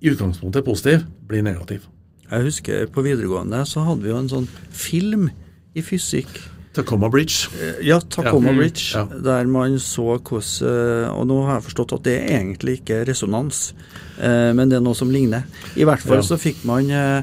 i 0.00 0.12
utgangspunktet 0.12 0.62
er 0.62 0.68
positiv, 0.68 1.06
blir 1.28 1.44
negativ. 1.44 1.88
Jeg 2.30 2.42
husker 2.48 2.86
på 2.90 3.02
videregående 3.06 3.60
så 3.68 3.84
hadde 3.86 4.02
vi 4.02 4.10
jo 4.10 4.18
en 4.18 4.28
sånn 4.32 4.48
film 4.74 5.28
i 5.76 5.82
fysikk. 5.84 6.40
Tacoma 6.76 7.08
Bridge. 7.08 7.48
Eh, 7.56 7.78
Ja, 7.86 8.00
Tacoma 8.00 8.48
Ja. 8.50 8.52
Mm, 8.52 8.58
Bridge, 8.58 8.92
ja. 8.92 9.04
der 9.06 9.46
man 9.46 9.78
så 9.78 10.18
hvordan 10.20 11.10
Og 11.14 11.26
nå 11.26 11.46
har 11.46 11.60
jeg 11.60 11.70
forstått 11.70 11.92
at 11.96 12.02
det 12.04 12.16
er 12.20 12.38
egentlig 12.40 12.80
ikke 12.82 13.06
resonans, 13.08 13.72
eh, 14.20 14.52
men 14.52 14.68
det 14.68 14.76
er 14.76 14.84
noe 14.84 14.94
som 14.94 15.08
ligner. 15.10 15.44
I 15.76 15.84
hvert 15.84 16.00
fall 16.00 16.16
Ja. 16.18 16.22
så 16.22 16.36
fikk 16.36 16.64
man 16.64 16.90
eh, 16.90 17.22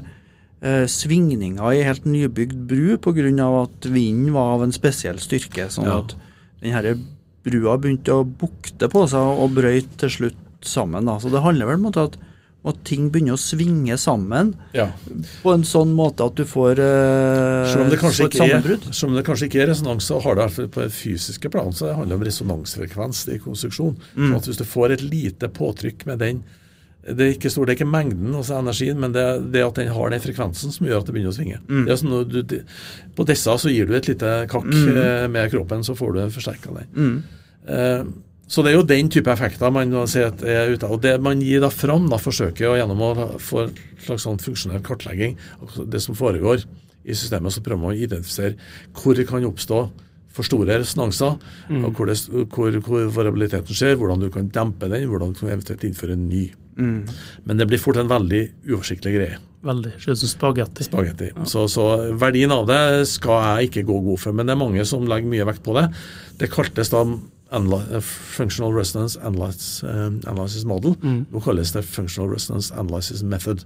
svingninger 0.88 1.74
i 1.76 1.84
helt 1.84 2.06
nybygd 2.06 2.56
bru 2.68 2.98
pga. 2.98 3.64
at 3.64 3.82
vinden 3.92 4.32
var 4.34 4.56
av 4.56 4.64
en 4.64 4.72
spesiell 4.72 5.18
styrke. 5.20 5.68
Sånn 5.70 5.86
Ja. 5.86 6.00
at 6.00 6.16
denne 6.62 7.00
brua 7.44 7.78
begynte 7.78 8.10
å 8.14 8.24
bukte 8.26 8.88
på 8.90 9.08
seg 9.08 9.20
og 9.20 9.52
brøyt 9.54 9.98
til 9.98 10.10
slutt 10.10 10.36
sammen. 10.62 11.06
Da. 11.06 11.18
Så 11.20 11.30
det 11.30 11.44
handler 11.44 11.66
vel 11.68 11.76
om 11.86 11.88
at, 11.88 12.18
at 12.66 12.78
ting 12.88 13.10
begynner 13.12 13.36
å 13.36 13.42
svinge 13.42 13.98
sammen 14.00 14.54
Ja. 14.72 14.86
på 15.44 15.52
en 15.54 15.66
sånn 15.68 15.92
måte 15.98 16.24
at 16.24 16.36
du 16.40 16.46
får 16.48 16.80
eh, 16.80 17.68
Selv 17.74 17.84
om 17.84 17.90
det 17.92 18.00
kanskje 18.00 18.28
ikke 18.30 18.40
er, 18.40 18.54
sammenbrudd. 18.54 18.86
selv 18.94 19.10
om 19.12 19.16
det 19.18 19.26
kanskje 19.28 19.48
ikke 19.50 19.62
er 19.64 19.68
resonans, 19.74 20.08
så 20.08 20.20
har 20.24 20.36
det 20.40 20.48
på 20.72 20.82
det 20.82 20.92
fysiske 20.96 21.52
plan 21.52 21.74
så 21.76 21.90
det 21.90 21.96
handler 21.98 22.16
om 22.16 22.24
resonansfrekvens 22.24 23.28
i 23.36 23.40
konstruksjon. 23.44 23.98
Mm. 24.16 24.30
Sånn 24.30 24.36
at 24.40 24.48
Hvis 24.48 24.58
du 24.62 24.64
får 24.64 24.92
et 24.96 25.04
lite 25.04 25.50
påtrykk 25.52 26.06
med 26.06 26.20
den 26.20 26.44
Det 27.04 27.20
er 27.20 27.34
ikke 27.36 27.52
stor, 27.52 27.66
det 27.66 27.74
er 27.74 27.84
ikke 27.84 27.92
mengden, 27.92 28.32
altså 28.34 28.62
energien, 28.62 28.96
men 28.98 29.12
det 29.12 29.20
er 29.28 29.40
det 29.52 29.64
at 29.66 29.76
den 29.76 29.90
har 29.92 30.10
den 30.10 30.22
frekvensen 30.24 30.72
som 30.72 30.88
gjør 30.88 31.02
at 31.02 31.06
det 31.10 31.14
begynner 31.18 31.34
å 31.34 31.36
svinge. 31.36 31.58
Mm. 31.68 31.82
Det 31.84 31.92
er 31.92 32.00
sånn 32.00 32.30
du, 32.32 32.42
det- 32.44 32.64
på 33.18 33.26
disse 33.28 33.58
så 33.60 33.70
gir 33.70 33.86
du 33.90 33.94
et 33.98 34.08
lite 34.08 34.48
kakk 34.48 34.64
mm. 34.72 35.28
med 35.30 35.52
kroppen, 35.52 35.84
så 35.84 35.98
får 36.00 36.14
du 36.16 36.22
forsterka 36.32 36.72
den. 36.72 36.88
Mm. 36.96 37.24
Eh, 37.68 38.04
Så 38.48 38.62
det 38.64 38.74
er 38.74 38.78
jo 38.78 38.86
den 38.88 39.10
type 39.12 39.32
effekter 39.32 39.72
man 39.74 39.92
må 39.94 40.04
si 40.10 40.22
at 40.24 40.44
er 40.46 40.74
ute. 40.74 40.90
Og 40.92 41.02
det 41.04 41.16
man 41.24 41.42
gir 41.42 41.64
da 41.64 41.72
fram, 41.74 42.10
da 42.12 42.20
forsøker 42.22 42.70
å 42.70 42.78
gjennom 42.78 43.04
å 43.04 43.12
få 43.42 43.66
en 43.66 43.76
slags 44.04 44.26
sånn 44.28 44.42
funksjonell 44.44 44.84
kartlegging 44.86 45.38
av 45.64 45.84
det 45.90 46.02
som 46.04 46.18
foregår 46.18 46.66
i 47.04 47.16
systemet, 47.18 47.56
så 47.56 47.64
prøver 47.64 47.82
man 47.82 47.96
å 47.96 48.00
identifisere 48.00 48.58
hvor 49.00 49.18
det 49.18 49.28
kan 49.30 49.48
oppstå 49.48 49.80
for 50.34 50.48
store 50.48 50.80
resonanser, 50.82 51.36
og 51.78 51.90
hvor, 51.94 52.10
det, 52.10 52.18
hvor, 52.50 52.74
hvor 52.82 53.10
variabiliteten 53.14 53.78
skjer, 53.78 54.00
hvordan 54.00 54.24
du 54.24 54.32
kan 54.34 54.48
dempe 54.50 54.90
den, 54.90 55.06
hvordan 55.12 55.34
du 55.34 55.38
kan 55.38 55.52
eventuelt 55.54 55.84
innføre 55.86 56.16
en 56.18 56.24
ny. 56.26 56.48
Mm. 56.74 57.04
Men 57.46 57.60
det 57.60 57.68
blir 57.70 57.82
fort 57.82 58.00
en 58.02 58.10
veldig 58.10 58.42
uoversiktlig 58.66 59.14
greie. 59.14 59.38
Veldig. 59.64 59.94
Ut 60.02 60.20
som 60.20 60.32
spagetti. 60.32 60.88
Spagetti. 60.88 61.30
Så, 61.48 61.68
så 61.72 61.86
verdien 62.20 62.52
av 62.52 62.66
det 62.68 62.82
skal 63.12 63.46
jeg 63.46 63.70
ikke 63.70 63.86
gå 63.92 64.00
god 64.10 64.24
for, 64.26 64.36
men 64.36 64.50
det 64.50 64.56
er 64.56 64.64
mange 64.64 64.88
som 64.90 65.06
legger 65.08 65.30
mye 65.32 65.46
vekt 65.48 65.64
på 65.64 65.78
det. 65.78 65.86
Det 66.42 66.50
kaltes 66.52 66.92
da 66.92 67.06
Functional 67.54 68.74
Resonance 68.74 69.20
Analysis, 69.22 69.84
eh, 69.84 70.10
Analysis 70.30 70.66
Model. 70.66 70.96
Nå 71.32 71.40
kalles 71.46 71.72
det 71.76 71.86
Functional 71.86 72.32
Resonance 72.34 72.74
Analysis 72.74 73.24
Method. 73.24 73.66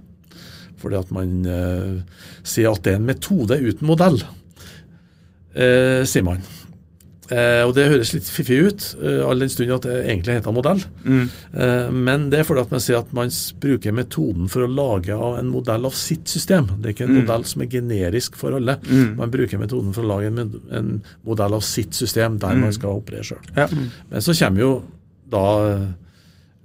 Fordi 0.78 0.96
at 0.96 1.10
man 1.10 1.46
eh, 1.46 2.02
sier 2.46 2.70
at 2.70 2.84
det 2.84 2.92
er 2.92 3.00
en 3.00 3.08
metode 3.08 3.58
uten 3.58 3.86
modell, 3.88 4.20
eh, 5.54 6.04
sier 6.06 6.22
man. 6.22 6.44
Eh, 7.30 7.60
og 7.66 7.74
Det 7.76 7.84
høres 7.90 8.14
litt 8.14 8.24
fiffig 8.32 8.56
ut, 8.64 8.84
eh, 9.04 9.18
all 9.28 9.38
den 9.42 9.50
stund 9.52 9.70
at 9.74 9.82
det 9.84 9.96
egentlig 10.08 10.38
heter 10.38 10.54
modell. 10.56 10.80
Eh, 11.04 11.90
men 11.92 12.30
det 12.32 12.38
er 12.40 12.44
fordi 12.48 12.62
at 12.64 12.70
man 12.72 12.80
sier 12.80 12.98
at 13.02 13.12
man 13.12 13.28
bruker 13.60 13.92
metoden 13.92 14.48
for 14.48 14.64
å 14.64 14.70
lage 14.72 15.12
av 15.12 15.36
en 15.38 15.50
modell 15.52 15.84
av 15.84 15.92
sitt 15.92 16.24
system. 16.26 16.66
Det 16.80 16.88
er 16.88 16.94
ikke 16.96 17.08
en 17.10 17.18
modell 17.20 17.44
som 17.44 17.62
er 17.62 17.66
generisk 17.66 18.34
for 18.40 18.56
alle. 18.56 18.78
Man 19.18 19.30
bruker 19.30 19.58
metoden 19.60 19.92
for 19.92 20.02
å 20.06 20.08
lage 20.14 20.26
en, 20.32 20.60
en 20.72 21.02
modell 21.26 21.52
av 21.58 21.60
sitt 21.68 21.92
system 21.92 22.38
der 22.38 22.54
man 22.56 22.72
skal 22.72 22.96
operere 23.02 23.24
sjøl. 23.28 23.44
Ja. 23.56 23.68
Men 24.10 24.20
så 24.24 24.32
kommer 24.38 24.60
jo 24.64 24.72
da 25.28 25.44
eh, 25.74 25.86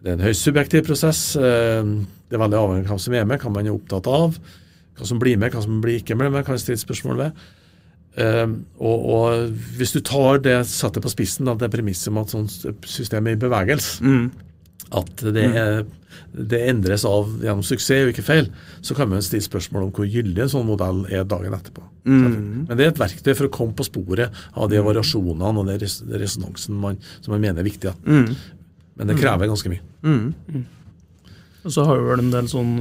Det 0.03 0.11
er 0.11 0.13
en 0.17 0.25
høyst 0.27 0.43
subjektiv 0.47 0.85
prosess. 0.87 1.35
eh, 1.35 1.83
Det 1.83 2.35
er 2.39 2.41
veldig 2.47 2.57
avhengig 2.59 2.87
av 2.87 2.95
hva 2.95 2.99
som 2.99 3.13
er 3.13 3.25
med, 3.25 3.39
hva 3.39 3.51
man 3.53 3.67
er 3.67 3.75
opptatt 3.75 4.07
av. 4.07 4.39
Hva 4.97 5.05
som 5.05 5.19
blir 5.19 5.37
med, 5.37 5.51
hva 5.51 5.61
som 5.63 5.81
blir 5.81 5.99
ikke 6.01 6.15
med, 6.15 6.31
man 6.31 6.43
kan 6.43 6.57
stille 6.57 6.77
spørsmål 6.79 7.17
ved. 7.17 7.31
Eh, 8.17 8.47
og, 8.77 9.05
og 9.15 9.53
hvis 9.79 9.95
du 9.95 9.99
tar 10.05 10.37
det 10.45 10.59
setter 10.69 11.01
på 11.01 11.09
spissen, 11.13 11.47
da, 11.49 11.55
det 11.57 11.71
premisset 11.73 12.11
om 12.11 12.19
at 12.21 12.33
sånt 12.33 12.59
system 12.85 13.27
er 13.31 13.37
i 13.37 13.41
bevegelse, 13.41 14.03
Mm. 14.05 14.27
at 14.93 15.23
det, 15.33 15.45
er, 15.57 15.79
det 16.37 16.59
endres 16.69 17.01
av 17.09 17.31
gjennom 17.41 17.63
suksess 17.65 18.03
og 18.05 18.11
ikke 18.13 18.25
feil, 18.27 18.51
så 18.85 18.93
kan 18.93 19.09
man 19.09 19.23
stille 19.25 19.41
spørsmål 19.47 19.87
om 19.87 19.91
hvor 19.95 20.05
gyldig 20.05 20.43
en 20.45 20.51
sånn 20.53 20.67
modell 20.67 21.05
er 21.09 21.25
dagen 21.25 21.55
etterpå. 21.57 21.81
Mm. 22.05 22.67
Men 22.67 22.77
det 22.77 22.85
er 22.85 22.91
et 22.91 23.01
verktøy 23.01 23.33
for 23.33 23.47
å 23.49 23.53
komme 23.55 23.73
på 23.79 23.87
sporet 23.87 24.29
av 24.53 24.69
de 24.69 24.77
variasjonene 24.85 25.49
og 25.63 25.65
den 25.71 25.81
res 25.81 26.01
resonansen 26.05 26.77
man, 26.77 26.99
som 27.23 27.33
man 27.33 27.41
mener 27.41 27.63
er 27.63 27.69
viktig. 27.71 27.95
Mm. 28.05 28.35
Men 28.99 29.09
det 29.09 29.17
krever 29.17 29.49
ganske 29.49 29.71
mye. 29.73 29.81
Mm. 30.05 30.65
Og 31.63 31.71
så 31.71 31.85
har 31.87 31.99
vi 31.99 32.09
vel 32.09 32.23
en 32.25 32.33
del 32.33 32.49
sånn 32.51 32.73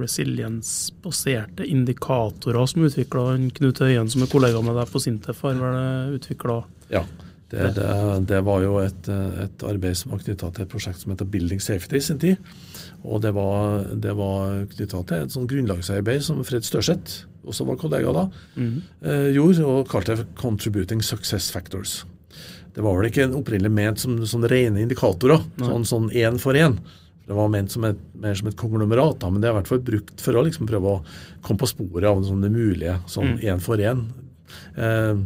resilience-baserte 0.02 1.66
indikatorer 1.68 2.70
som 2.70 2.86
utvikla 2.86 3.26
Knut 3.58 3.82
Høien, 3.84 4.08
som 4.08 4.24
er 4.24 4.32
kollega 4.32 4.62
med 4.64 4.78
deg 4.78 4.88
på 4.88 5.02
Sintef, 5.02 5.42
har 5.44 5.60
vel 5.60 6.16
utvikla 6.16 6.62
Ja. 6.92 7.04
Det, 7.52 7.74
det, 7.76 7.86
det 8.30 8.38
var 8.46 8.62
jo 8.64 8.78
et, 8.80 9.08
et 9.12 9.64
arbeid 9.68 9.98
som 9.98 10.14
var 10.14 10.22
knytta 10.22 10.48
til 10.56 10.64
et 10.64 10.70
prosjekt 10.72 11.02
som 11.02 11.12
heter 11.12 11.28
Building 11.28 11.60
Safety 11.60 11.98
i 11.98 12.00
sin 12.00 12.20
tid. 12.22 12.38
Og 13.04 13.20
det 13.20 13.34
var, 13.36 13.82
det 13.92 14.14
var 14.16 14.62
knytta 14.70 15.02
til 15.10 15.26
et 15.26 15.34
sånn 15.34 15.50
grunnlagsarbeid 15.50 16.24
som 16.24 16.40
Fred 16.48 16.64
Størseth, 16.64 17.26
også 17.44 17.66
var 17.68 17.76
kollega 17.76 18.14
da, 18.16 18.24
eh, 18.56 19.28
gjorde, 19.36 19.66
og 19.68 19.90
kalte 19.90 20.16
det 20.16 20.26
'Contributing 20.40 21.04
Success 21.04 21.52
Factors'. 21.52 22.06
Det 22.72 22.80
var 22.80 22.96
vel 22.96 23.10
ikke 23.10 23.24
en 23.24 23.36
opprinnelig 23.36 23.70
ment 23.70 24.00
som 24.00 24.16
som 24.24 24.48
rene 24.48 24.80
indikatorer, 24.80 25.44
sånn 25.60 25.84
sånn 25.84 26.08
én 26.16 26.40
for 26.40 26.54
én. 26.54 26.78
Det 27.26 27.36
var 27.36 27.52
ment 27.52 27.70
som 27.70 27.84
et, 27.86 28.00
mer 28.18 28.34
som 28.38 28.48
et 28.50 28.58
konglomerat, 28.58 29.20
da, 29.22 29.30
men 29.30 29.42
det 29.42 29.48
er 29.48 29.54
i 29.54 29.58
hvert 29.60 29.70
fall 29.70 29.84
brukt 29.86 30.24
for 30.24 30.38
å 30.38 30.42
liksom 30.46 30.66
prøve 30.70 30.96
å 30.96 31.02
komme 31.44 31.62
på 31.62 31.70
sporet 31.70 32.08
av 32.10 32.24
sånn 32.26 32.42
det 32.42 32.50
mulige, 32.52 32.96
sånn 33.10 33.36
én 33.38 33.62
for 33.62 33.82
én. 33.82 34.02
Eh, 34.74 35.20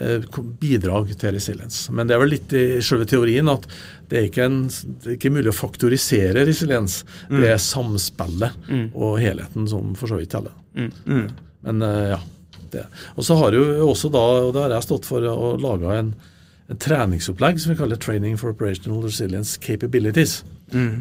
eh, 0.00 0.38
bidrag 0.62 1.12
til 1.20 1.36
resiliens. 1.36 1.82
Men 1.92 2.08
det 2.08 2.16
er 2.16 2.22
vel 2.22 2.32
litt 2.32 2.54
i 2.56 2.64
selve 2.84 3.08
teorien 3.10 3.52
at 3.52 3.68
det 4.08 4.22
er 4.22 4.30
ikke, 4.30 4.48
en, 4.48 4.62
det 4.70 5.12
er 5.12 5.18
ikke 5.18 5.34
mulig 5.34 5.52
å 5.52 5.58
faktorisere 5.58 6.46
resiliens. 6.48 7.02
Det 7.28 7.52
er 7.52 7.60
samspillet 7.60 8.72
og 8.94 9.20
helheten 9.20 9.68
som 9.68 9.92
for 9.98 10.10
så 10.10 10.20
vidt 10.20 10.32
teller. 10.32 10.56
Mm. 10.78 11.28
Men 11.68 11.88
eh, 11.90 12.08
ja. 12.16 12.24
Det. 12.68 12.84
Og 13.16 13.24
så 13.24 13.32
har 13.40 13.54
jo 13.56 13.62
også 13.88 14.10
da, 14.12 14.20
og 14.44 14.50
det 14.52 14.60
har 14.60 14.74
jeg 14.76 14.84
stått 14.84 15.06
for, 15.08 15.24
å 15.24 15.54
lage 15.56 15.94
en, 16.02 16.10
en 16.68 16.80
treningsopplegg 16.84 17.60
som 17.62 17.72
vi 17.72 17.78
kaller 17.78 17.96
Training 17.96 18.36
for 18.36 18.52
Operational 18.52 19.00
Resilience 19.06 19.56
Capabilities. 19.64 20.42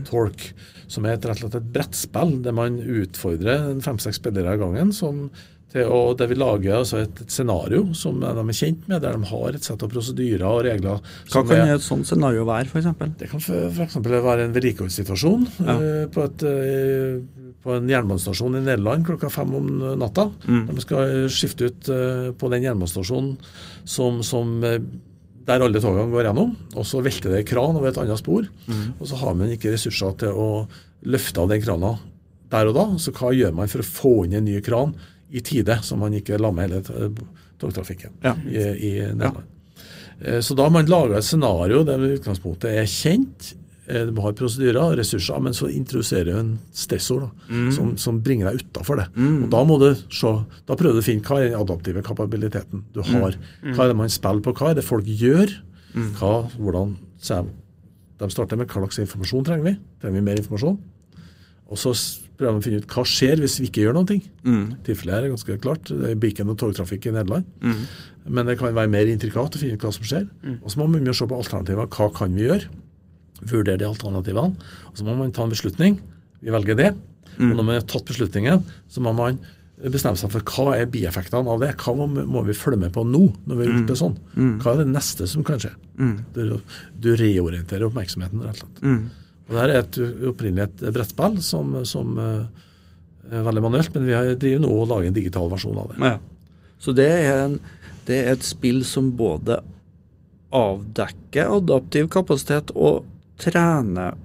TORC. 0.08 0.50
Som 0.88 1.06
er 1.06 1.18
et, 1.18 1.28
rett 1.28 1.42
og 1.42 1.48
slett 1.48 1.60
et 1.60 1.70
brettspill 1.76 2.38
der 2.46 2.56
man 2.56 2.80
utfordrer 2.80 3.70
fem-seks 3.84 4.22
spillere 4.22 4.56
av 4.56 4.62
gangen. 4.64 4.94
Som, 4.96 5.28
til 5.74 5.90
å, 5.92 6.14
der 6.16 6.30
vi 6.32 6.38
lager 6.40 6.78
altså 6.80 7.02
et, 7.04 7.18
et 7.26 7.34
scenario 7.34 7.82
som 7.98 8.22
de 8.24 8.30
er 8.30 8.56
kjent 8.56 8.86
med, 8.88 9.02
der 9.04 9.18
de 9.18 9.28
har 9.32 9.58
et 9.58 9.66
sett 9.66 9.84
av 9.84 9.92
prosedyrer 9.92 10.46
og 10.48 10.62
regler. 10.68 11.02
Hva 11.34 11.44
kan 11.44 11.58
er, 11.58 11.74
et 11.76 11.84
sånt 11.84 12.08
scenario 12.08 12.46
være, 12.48 12.72
f.eks.? 12.72 12.88
det 13.20 13.28
kan 13.32 13.44
f.eks. 13.44 13.98
være 14.00 14.48
en 14.48 14.56
vedlikeholdssituasjon 14.56 15.44
Ja. 15.68 15.76
uh, 15.76 16.06
på, 16.14 16.24
et, 16.24 16.46
eh, 16.48 17.52
på 17.64 17.76
en 17.76 17.92
jernbanestasjon 17.92 18.56
i 18.56 18.64
Nederland 18.64 19.04
klokka 19.10 19.32
fem 19.34 19.52
om 19.60 19.68
natta. 20.00 20.30
Mm. 20.48 20.64
De 20.72 20.86
skal 20.86 21.28
skifte 21.34 21.68
ut 21.68 21.92
eh, 21.92 22.30
på 22.38 22.54
den 22.54 22.64
jernbanestasjonen 22.64 23.36
som, 23.88 24.24
som, 24.24 24.56
der 25.48 25.64
alle 25.64 25.80
togene 25.80 26.12
går 26.12 26.28
gjennom, 26.28 26.50
og 26.76 26.86
så 26.86 27.00
velter 27.06 27.32
det 27.32 27.40
en 27.44 27.48
kran 27.48 27.78
over 27.80 27.88
et 27.90 27.98
annet 28.02 28.20
spor. 28.20 28.48
Og 29.00 29.06
så 29.08 29.16
har 29.22 29.36
man 29.40 29.54
ikke 29.54 29.72
ressurser 29.72 30.18
til 30.20 30.36
å 30.36 30.48
løfte 31.08 31.40
av 31.44 31.52
den 31.54 31.62
krana 31.64 31.94
der 32.52 32.68
og 32.68 32.76
da. 32.76 32.86
Så 33.00 33.14
hva 33.16 33.32
gjør 33.36 33.54
man 33.56 33.72
for 33.72 33.84
å 33.84 33.88
få 33.88 34.12
inn 34.26 34.36
en 34.42 34.46
ny 34.50 34.58
kran 34.66 34.92
i 35.32 35.40
tide, 35.44 35.80
så 35.84 35.96
man 36.00 36.14
ikke 36.16 36.40
lammer 36.40 36.68
hele 36.68 36.82
eh, 36.84 37.22
togtrafikken 37.60 38.12
Ja. 38.24 38.36
i, 38.48 38.58
i 38.60 38.92
Nederland? 39.14 39.46
Ja. 40.20 40.42
Så 40.42 40.56
da 40.58 40.64
har 40.66 40.72
man 40.74 40.88
laga 40.90 41.20
et 41.20 41.28
scenario 41.28 41.84
der 41.86 42.02
utgangspunktet 42.18 42.72
er 42.82 42.88
kjent. 42.90 43.52
Eh, 43.88 44.06
Du 44.10 44.20
har 44.22 44.34
prosedyrer 44.38 44.80
og 44.82 44.98
ressurser, 45.00 45.40
men 45.44 45.54
så 45.58 45.70
introduserer 45.72 46.30
du 46.32 46.40
en 46.40 46.52
stressord 46.76 47.28
da, 47.28 47.30
som, 47.76 47.94
som 47.98 48.20
bringer 48.24 48.52
deg 48.52 48.62
utafor 48.66 49.00
det. 49.02 49.08
Og 49.46 49.50
Da 49.54 49.64
må 49.68 49.80
du 49.82 49.90
se, 50.14 50.34
da 50.68 50.76
prøver 50.76 51.00
du 51.00 51.04
å 51.04 51.08
finne 51.08 51.24
hva 51.28 51.40
er 51.42 51.50
den 51.50 51.60
adaptive 51.62 52.04
kapabiliteten 52.06 52.84
du 52.94 53.02
har. 53.02 53.38
Hva 53.74 53.86
er 53.88 53.94
det 53.94 53.98
man 54.04 54.10
spiller 54.14 54.44
på, 54.46 54.54
hva 54.60 54.72
er 54.72 54.80
det 54.82 54.86
folk 54.88 55.06
gjør? 55.08 55.56
Hva, 56.20 56.36
hvordan 56.60 56.98
De 58.18 58.30
starter 58.34 58.58
med 58.58 58.68
hva 58.70 58.82
slags 58.82 58.98
informasjon 59.04 59.44
trenger 59.46 59.64
vi? 59.72 59.76
Trenger 60.02 60.20
vi 60.20 60.26
mer 60.26 60.40
informasjon? 60.42 60.78
Og 61.68 61.78
så 61.78 61.92
prøver 62.38 62.54
de 62.56 62.62
å 62.62 62.64
finne 62.64 62.80
ut 62.82 62.94
hva 62.94 63.04
skjer 63.06 63.42
hvis 63.44 63.58
vi 63.60 63.68
ikke 63.68 63.82
gjør 63.84 63.96
noe. 63.98 64.18
Mm. 64.46 64.66
Tilfellet 64.86 65.16
er 65.18 65.32
ganske 65.34 65.58
klart. 65.62 65.90
Det 65.90 66.12
er 66.14 66.20
Beacon 66.22 66.50
og 66.54 66.58
togtrafikk 66.62 67.10
i 67.10 67.14
Nederland. 67.16 67.46
Men 68.28 68.46
det 68.48 68.58
kan 68.60 68.74
være 68.76 68.90
mer 68.92 69.10
intrikat 69.12 69.56
å 69.58 69.60
finne 69.62 69.76
ut 69.78 69.84
hva 69.86 69.92
som 69.96 70.06
skjer. 70.08 70.28
Og 70.62 70.70
så 70.72 70.80
må 70.80 70.86
man 70.88 70.98
begynne 70.98 71.14
å 71.14 71.18
se 71.18 71.28
på 71.30 71.38
alternativer. 71.38 71.90
Hva 71.92 72.08
kan 72.16 72.34
vi 72.38 72.46
gjøre? 72.48 72.70
Vurdere 73.42 73.78
de 73.78 73.86
alternativene. 73.90 74.56
Og 74.92 74.98
så 74.98 75.06
må 75.06 75.14
man 75.20 75.32
ta 75.36 75.44
en 75.46 75.54
beslutning. 75.54 76.00
Vi 76.42 76.50
velger 76.54 76.76
det. 76.80 76.92
Og 77.38 77.52
når 77.54 77.64
man 77.68 77.76
har 77.78 77.86
tatt 77.86 78.06
beslutningen, 78.10 78.64
så 78.90 79.02
må 79.06 79.12
man 79.14 79.38
bestemme 79.78 80.18
seg 80.18 80.32
for 80.34 80.42
hva 80.42 80.72
er 80.80 80.88
bieffektene 80.90 81.46
av 81.54 81.60
det. 81.62 81.76
Hva 81.78 81.94
må, 82.00 82.08
må 82.26 82.42
vi 82.48 82.56
følge 82.58 82.80
med 82.82 82.94
på 82.96 83.04
nå, 83.06 83.28
når 83.46 83.60
vi 83.60 83.66
har 83.68 83.74
gjort 83.76 83.92
det 83.92 83.98
sånn? 84.00 84.16
Hva 84.64 84.72
er 84.74 84.80
det 84.82 84.88
neste 84.90 85.28
som 85.30 85.44
kan 85.46 85.60
skje? 85.62 85.70
Du, 86.34 86.56
du 86.98 87.10
reorienterer 87.20 87.86
oppmerksomheten, 87.86 88.42
rett 88.42 88.58
og 88.58 88.64
slett. 88.66 88.82
Mm. 88.82 89.04
Og 89.48 89.54
det 89.54 89.62
her 89.62 89.74
er 89.76 89.84
et, 89.84 90.00
opprinnelig 90.32 90.66
et 90.66 90.82
brettspill 90.98 91.38
som, 91.46 91.78
som 91.88 92.18
eh, 92.20 92.66
eh, 93.30 93.44
veldig 93.46 93.62
manuelt, 93.64 93.94
men 93.96 94.10
vi 94.10 94.16
har- 94.18 94.34
driver 94.42 94.66
nå 94.66 94.74
og 94.82 94.90
lager 94.90 95.08
en 95.12 95.16
digital 95.16 95.48
versjon 95.54 95.78
av 95.78 95.94
det. 95.94 96.02
Ja. 96.02 96.18
Så 96.82 96.94
det 96.98 97.06
er, 97.14 97.46
en, 97.46 97.60
det 98.10 98.18
er 98.26 98.34
et 98.34 98.44
spill 98.50 98.82
som 98.86 99.14
både 99.18 99.62
avdekker 100.58 101.54
adaptiv 101.58 102.10
kapasitet 102.14 102.74
og 102.76 103.06
trener 103.38 104.16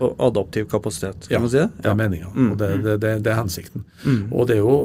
på 0.00 0.08
adaptiv 0.18 0.68
kapasitet, 0.72 1.26
kan 1.28 1.34
Ja, 1.36 1.40
man 1.44 1.50
si 1.52 1.56
det? 1.58 1.68
Ja, 1.76 1.82
Det 1.82 1.90
er 1.90 1.94
meninga, 1.98 2.30
Mm, 2.34 2.50
og 2.52 2.58
det, 2.58 2.68
det, 2.84 2.94
det, 3.00 3.10
det 3.24 3.32
er 3.32 3.40
hensikten. 3.42 3.84
Mm. 4.04 4.32
Og 4.32 4.46
det 4.48 4.56
er 4.56 4.62
jo 4.64 4.76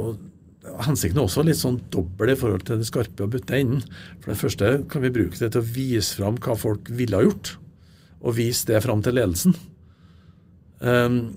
Hensikten 0.82 1.20
er 1.22 1.28
også 1.28 1.44
litt 1.46 1.60
sånn 1.60 1.76
dobbel 1.94 2.32
i 2.34 2.36
forhold 2.36 2.64
til 2.66 2.80
det 2.82 2.88
skarpe 2.90 3.22
og 3.24 3.30
butte 3.36 3.54
enden. 3.54 3.84
For 4.20 4.32
det 4.34 4.40
første 4.40 4.72
kan 4.90 5.04
vi 5.04 5.12
bruke 5.14 5.38
det 5.38 5.52
til 5.54 5.62
å 5.62 5.68
vise 5.76 6.18
fram 6.18 6.40
hva 6.42 6.56
folk 6.58 6.90
ville 6.90 7.16
ha 7.16 7.22
gjort, 7.24 7.52
og 8.26 8.34
vise 8.40 8.66
det 8.66 8.82
fram 8.84 9.04
til 9.06 9.14
ledelsen. 9.14 9.54
Um, 10.82 11.36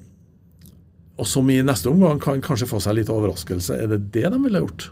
og 1.20 1.26
som 1.28 1.48
i 1.52 1.58
neste 1.62 1.90
omgang 1.92 2.18
kan 2.22 2.40
kanskje 2.42 2.66
få 2.70 2.80
seg 2.82 2.96
litt 2.98 3.12
overraskelse. 3.12 3.76
Er 3.76 3.92
det 3.92 4.00
det 4.16 4.24
de 4.32 4.40
ville 4.42 4.58
ha 4.58 4.64
gjort? 4.64 4.88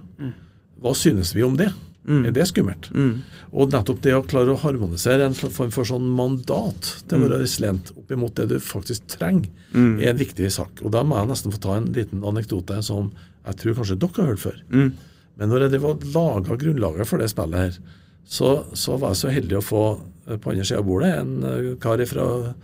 Hva 0.84 0.92
synes 0.94 1.32
vi 1.34 1.42
om 1.46 1.56
det? 1.58 1.70
Er 2.06 2.30
det 2.30 2.44
skummelt? 2.46 2.86
Mm. 2.94 3.22
Og 3.52 3.72
nettopp 3.72 4.00
det 4.04 4.12
å 4.14 4.22
klare 4.22 4.52
å 4.54 4.60
harmonisere 4.62 5.24
en 5.26 5.34
form 5.34 5.72
for 5.74 5.82
sånn 5.88 6.04
mandat 6.14 6.92
til 7.08 7.18
å 7.18 7.24
være 7.24 7.40
resilient 7.42 7.90
opp 7.98 8.12
imot 8.14 8.36
det 8.38 8.48
du 8.52 8.58
faktisk 8.62 9.08
trenger, 9.16 9.48
Mm. 9.74 10.00
er 10.00 10.10
en 10.12 10.16
viktig 10.20 10.46
sak. 10.54 10.70
Og 10.84 10.92
da 10.92 11.02
må 11.02 11.16
jeg 11.18 11.28
nesten 11.28 11.52
få 11.52 11.58
ta 11.60 11.74
en 11.76 11.90
liten 11.92 12.22
anekdote 12.22 12.78
som 12.86 13.10
jeg 13.44 13.56
tror 13.56 13.74
kanskje 13.74 13.98
dere 13.98 14.22
har 14.22 14.30
hørt 14.30 14.38
før. 14.44 14.60
Mm. 14.70 14.92
Men 15.36 15.48
når 15.50 15.68
det 15.70 15.80
var 15.82 15.98
laga 16.14 16.56
grunnlaget 16.56 17.06
for 17.06 17.18
det 17.18 17.28
spillet 17.30 17.58
her, 17.58 17.78
så, 18.26 18.64
så 18.72 18.96
var 18.98 19.10
jeg 19.12 19.20
så 19.20 19.32
heldig 19.34 19.58
å 19.58 19.64
få 19.66 19.82
eh, 20.28 20.36
på 20.38 20.50
andre 20.50 20.64
sida 20.64 20.78
av 20.80 20.86
bordet 20.86 21.10
en 21.18 21.34
eh, 21.44 21.74
kar 21.82 21.98
fra, 22.06 22.54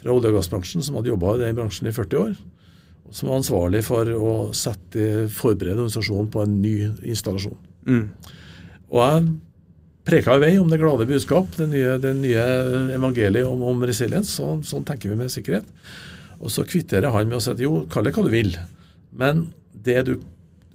fra 0.00 0.10
olje- 0.14 0.30
og 0.30 0.38
gassbransjen 0.38 0.82
som 0.82 0.94
hadde 0.96 1.10
jobba 1.12 1.34
i 1.36 1.42
den 1.44 1.58
bransjen 1.58 1.90
i 1.90 1.92
40 1.92 2.22
år. 2.22 2.36
Som 3.12 3.28
var 3.28 3.42
ansvarlig 3.42 3.82
for 3.84 4.06
å 4.14 4.32
sette, 4.56 5.26
forberede 5.28 5.76
organisasjonen 5.82 6.30
på 6.32 6.42
en 6.46 6.54
ny 6.62 6.76
installasjon. 7.02 7.58
Mm. 7.86 8.06
Og 8.92 9.00
jeg 9.02 9.28
preka 10.04 10.34
i 10.36 10.42
vei 10.42 10.52
om 10.60 10.68
det 10.68 10.80
glade 10.82 11.06
budskap, 11.08 11.52
det 11.56 11.68
nye, 11.72 11.94
det 12.02 12.12
nye 12.18 12.42
evangeliet 12.96 13.46
om, 13.48 13.62
om 13.70 13.84
resiliens. 13.88 14.28
Så, 14.38 14.58
sånn 14.68 14.84
tenker 14.88 15.12
vi 15.12 15.16
med 15.20 15.32
sikkerhet. 15.32 15.64
Og 16.42 16.50
så 16.50 16.64
kvitterer 16.66 17.12
han 17.14 17.28
med 17.30 17.38
å 17.38 17.42
si 17.44 17.52
at 17.54 17.60
jo, 17.62 17.84
kall 17.92 18.04
det 18.08 18.12
hva 18.16 18.24
du 18.26 18.32
vil, 18.34 18.54
men 19.16 19.46
det 19.86 20.00
du 20.08 20.16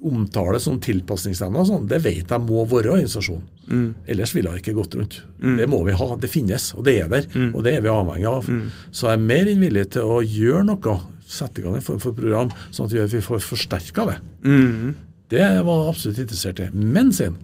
omtaler 0.08 0.62
som 0.62 0.78
tilpasningsevne, 0.80 1.64
sånn, 1.66 1.88
det 1.90 1.98
vet 2.06 2.30
jeg 2.30 2.44
må 2.46 2.62
være 2.70 2.92
organisasjonen. 2.94 3.44
Mm. 3.68 3.88
Ellers 4.14 4.32
ville 4.38 4.52
jeg 4.54 4.62
ikke 4.62 4.76
gått 4.78 4.96
rundt. 4.96 5.16
Det 5.58 5.66
må 5.68 5.80
vi 5.88 5.96
ha. 5.98 6.08
Det 6.22 6.30
finnes, 6.32 6.70
og 6.78 6.86
det 6.88 6.94
er 7.02 7.10
der. 7.12 7.26
Mm. 7.34 7.50
Og 7.58 7.66
det 7.66 7.74
er 7.76 7.82
vi 7.84 7.90
avhengig 7.92 8.30
av. 8.30 8.48
Så 8.96 9.10
jeg 9.10 9.18
er 9.18 9.26
mer 9.26 9.50
enn 9.52 9.64
villig 9.66 9.88
til 9.98 10.06
å 10.08 10.20
gjøre 10.24 10.64
noe, 10.70 10.96
sette 11.28 11.60
i 11.60 11.66
gang 11.66 11.76
en 11.76 11.84
form 11.84 12.00
for 12.00 12.16
program, 12.16 12.54
sånn 12.72 12.86
at 12.88 12.94
vi- 12.96 13.18
vi 13.18 13.26
får 13.26 13.42
forsterka 13.44 14.06
det. 14.08 14.18
Mm. 14.46 14.96
Det 15.34 15.42
var 15.66 15.82
jeg 15.84 15.90
absolutt 15.92 16.20
interessert 16.24 16.60
i. 16.64 16.70
Men 16.72 17.12
sin, 17.12 17.36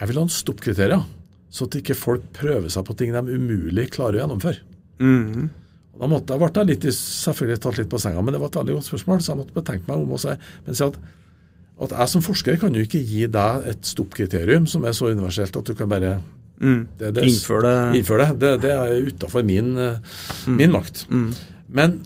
jeg 0.00 0.08
vil 0.10 0.18
ha 0.20 0.24
en 0.26 0.32
stoppkriterier, 0.32 1.04
så 1.50 1.66
at 1.68 1.76
ikke 1.78 1.96
folk 1.96 2.24
prøver 2.36 2.68
seg 2.72 2.84
på 2.88 2.96
ting 2.98 3.14
de 3.14 3.36
umulig 3.38 3.88
klarer 3.94 4.18
å 4.18 4.24
gjennomføre. 4.24 4.60
Mm. 5.00 5.46
Og 5.96 6.00
Da 6.02 6.08
måtte 6.12 6.34
jeg 6.36 6.42
ble 6.52 6.64
litt, 6.68 6.88
selvfølgelig 6.92 7.60
tatt 7.64 7.78
litt 7.80 7.92
på 7.92 8.00
senga, 8.02 8.22
men 8.24 8.34
det 8.36 8.40
var 8.42 8.50
et 8.52 8.58
veldig 8.60 8.76
godt 8.76 8.90
spørsmål, 8.90 9.22
så 9.24 9.32
jeg 9.32 9.40
måtte 9.40 9.56
betenke 9.56 9.88
meg 9.88 10.02
om 10.02 10.16
å 10.16 10.20
si, 10.20 10.34
men 10.66 10.76
si 10.76 10.84
at, 10.84 10.98
at 11.86 11.94
jeg 11.96 12.12
som 12.12 12.24
forsker 12.24 12.58
kan 12.60 12.74
jo 12.76 12.84
ikke 12.84 13.00
gi 13.04 13.26
deg 13.32 13.70
et 13.72 13.88
stoppkriterium 13.88 14.66
som 14.68 14.84
er 14.84 14.96
så 14.96 15.08
universelt 15.12 15.56
at 15.56 15.70
du 15.70 15.74
kan 15.78 15.88
bare 15.92 16.18
Mm. 16.56 16.86
det, 16.96 17.10
det, 17.12 17.22
Innfør 17.28 17.60
det. 17.66 17.98
innføre 17.98 18.26
det. 18.30 18.36
Det, 18.40 18.50
det 18.62 18.70
er 18.72 19.08
utafor 19.10 19.42
min, 19.44 19.74
mm. 19.76 20.54
min 20.56 20.70
makt. 20.72 21.02
Mm. 21.12 21.26
Men 21.68 21.98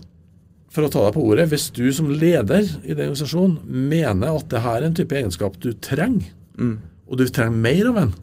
for 0.71 0.83
å 0.83 0.89
ta 0.91 1.05
deg 1.05 1.15
på 1.15 1.23
ordet, 1.23 1.45
hvis 1.53 1.69
du 1.71 1.85
som 1.95 2.09
leder 2.11 2.65
i 2.83 2.91
den 2.91 3.13
organisasjonen 3.13 3.61
mener 3.87 4.35
at 4.35 4.49
det 4.51 4.59
her 4.65 4.81
er 4.81 4.87
en 4.89 4.97
type 4.99 5.15
egenskap 5.15 5.55
du 5.63 5.71
trenger, 5.79 6.33
Mm. 6.59 6.81
Og 7.11 7.19
du 7.19 7.25
trenger 7.27 7.59
mer 7.59 7.91
av 7.91 7.97
den, 7.99 8.13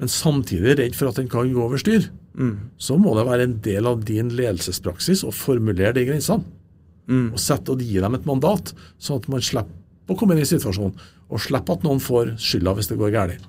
men 0.00 0.08
samtidig 0.12 0.72
er 0.72 0.78
redd 0.84 0.96
for 0.96 1.10
at 1.10 1.18
den 1.18 1.28
kan 1.28 1.50
gå 1.52 1.66
over 1.66 1.80
styr, 1.82 2.08
Mm. 2.30 2.70
så 2.78 2.94
må 2.96 3.10
det 3.16 3.26
være 3.26 3.42
en 3.42 3.60
del 3.60 3.86
av 3.90 4.04
din 4.06 4.28
ledelsespraksis 4.30 5.24
å 5.26 5.32
formulere 5.34 5.96
de 5.96 6.04
grensene. 6.06 6.44
Mm. 7.10 7.32
Og 7.34 7.40
sette 7.42 7.72
og 7.74 7.82
gi 7.82 7.98
dem 7.98 8.14
et 8.14 8.28
mandat, 8.28 8.70
sånn 9.02 9.18
at 9.18 9.26
man 9.32 9.42
slipper 9.42 10.14
å 10.14 10.16
komme 10.16 10.36
inn 10.36 10.44
i 10.44 10.46
situasjonen, 10.46 10.94
og 11.28 11.42
slipper 11.42 11.74
at 11.74 11.82
noen 11.82 11.98
får 12.02 12.36
skylda 12.38 12.76
hvis 12.76 12.90
det 12.92 12.98
går 13.00 13.10
galt. 13.16 13.48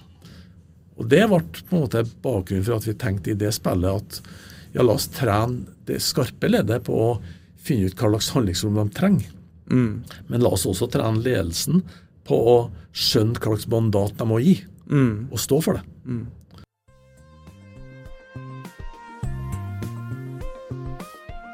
Og 0.97 1.07
Det 1.09 1.21
ble 1.29 1.39
på 1.41 1.77
en 1.77 1.83
måte 1.85 2.03
bakgrunnen 2.25 2.65
for 2.65 2.77
at 2.77 2.87
vi 2.89 2.93
tenkte 2.93 3.31
i 3.31 3.37
det 3.37 3.53
spillet 3.53 4.01
at 4.01 4.19
ja, 4.73 4.81
la 4.81 4.93
oss 4.97 5.07
trene 5.13 5.65
det 5.85 6.01
skarpe 6.01 6.49
leddet 6.49 6.83
på 6.85 6.93
å 6.93 7.21
finne 7.61 7.89
ut 7.89 7.95
hva 7.95 8.11
slags 8.11 8.31
handlingsrom 8.35 8.77
de 8.81 8.85
trenger. 8.97 9.31
Mm. 9.71 10.03
Men 10.27 10.43
la 10.43 10.51
oss 10.53 10.65
også 10.65 10.89
trene 10.91 11.21
ledelsen 11.21 11.81
på 12.27 12.37
å 12.37 12.57
skjønne 12.93 13.37
hva 13.39 13.53
slags 13.55 13.69
mandat 13.71 14.17
de 14.17 14.27
må 14.29 14.41
gi, 14.43 14.59
Mm. 14.91 15.29
og 15.31 15.39
stå 15.39 15.61
for 15.63 15.79
det. 15.79 15.83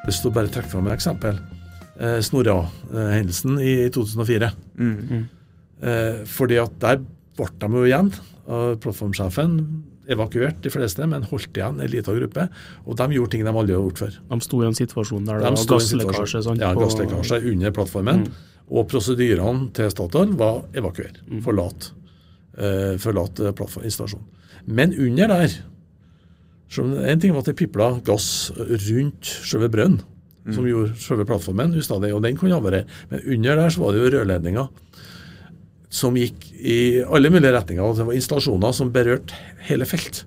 Hvis 0.07 0.21
du 0.23 0.31
bare 0.31 0.47
trekker 0.47 0.71
fram 0.71 0.87
et 0.87 0.95
eksempel. 0.95 1.39
Eh, 1.99 2.19
Snorra-hendelsen 2.23 3.57
i 3.59 3.89
2004. 3.93 4.51
Mm. 4.79 5.27
Eh, 5.83 6.23
fordi 6.29 6.57
at 6.61 6.79
der 6.81 7.01
ble 7.37 7.49
de 7.59 7.69
jo 7.73 7.85
igjen. 7.89 8.11
Og 8.47 8.79
plattformsjefen 8.79 9.57
evakuert 10.07 10.61
de 10.63 10.71
fleste, 10.71 11.03
men 11.09 11.25
holdt 11.27 11.57
igjen 11.57 11.81
en 11.83 11.91
liten 11.91 12.19
gruppe. 12.21 12.47
Og 12.87 12.95
de 12.99 13.07
gjorde 13.17 13.33
ting 13.33 13.43
de 13.43 13.51
aldri 13.51 13.75
hadde 13.75 13.83
gjort 13.83 14.03
før. 14.05 14.19
De 14.31 14.39
sto 14.45 14.61
i 14.61 14.69
en 14.69 14.77
situasjon 14.77 15.27
der 15.27 15.41
det 15.41 15.49
De 15.49 15.51
var 15.51 15.63
sto 15.65 15.75
i 15.75 15.81
en 15.81 15.83
gasslekkasje. 15.83 16.43
Sånn, 16.47 16.61
Ja, 16.63 16.73
gasslekkasje 16.77 17.41
under 17.51 17.75
plattformen. 17.75 18.23
Mm. 18.23 18.31
Og 18.67 18.87
prosedyrene 18.91 19.71
til 19.75 19.91
Statoil 19.91 20.35
var 20.39 20.63
evakuer. 20.75 21.19
Mm. 21.27 21.41
Forlat, 21.43 21.91
eh, 22.57 22.97
forlat 23.01 23.39
eh, 23.39 23.53
plattforminstallasjonen. 23.55 24.27
Men 24.67 24.93
under 24.93 25.33
der 25.33 25.57
En 26.77 27.19
ting 27.19 27.31
var 27.31 27.45
at 27.45 27.47
det 27.47 27.55
pipla 27.55 27.85
gass 28.03 28.51
rundt 28.57 29.23
selve 29.47 29.69
brønnen, 29.71 30.01
som 30.51 30.65
gjorde 30.67 30.97
selve 30.99 31.23
plattformen 31.23 31.71
ustadig, 31.79 32.09
og 32.11 32.19
den 32.25 32.35
kunne 32.35 32.57
havarere. 32.57 32.83
Men 33.09 33.21
under 33.23 33.55
der 33.55 33.69
så 33.71 33.79
var 33.79 33.93
det 33.95 34.01
jo 34.01 34.09
rørledninger 34.17 34.67
som 35.89 36.17
gikk 36.19 36.49
i 36.59 37.03
alle 37.07 37.31
mulige 37.31 37.53
retninger. 37.55 37.83
og 37.83 37.95
Det 37.95 38.05
var 38.09 38.17
installasjoner 38.19 38.75
som 38.75 38.91
berørte 38.91 39.33
hele 39.69 39.85
felt. 39.87 40.25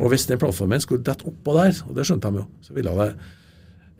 Og 0.00 0.08
hvis 0.10 0.26
den 0.26 0.38
plattformen 0.42 0.80
skulle 0.82 1.04
dette 1.06 1.26
oppå 1.30 1.54
der, 1.54 1.78
og 1.86 1.94
det 1.94 2.06
skjønte 2.08 2.30
de 2.34 2.40
jo, 2.42 2.46
så 2.66 2.74
ville 2.74 2.90
det 2.98 3.08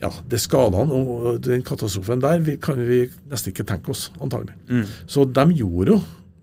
ja, 0.03 0.11
det 0.29 0.41
skadene 0.43 0.93
og 0.93 1.39
den 1.47 1.63
katastrofen 1.65 2.21
der 2.21 2.43
vi, 2.45 2.57
kan 2.61 2.77
vi 2.83 3.05
nesten 3.31 3.55
ikke 3.55 3.65
tenke 3.65 3.95
oss, 3.95 4.11
antagelig. 4.21 4.57
Så 5.07 5.25
de 5.25 5.47
gjorde 5.55 5.95
jo, 5.95 6.01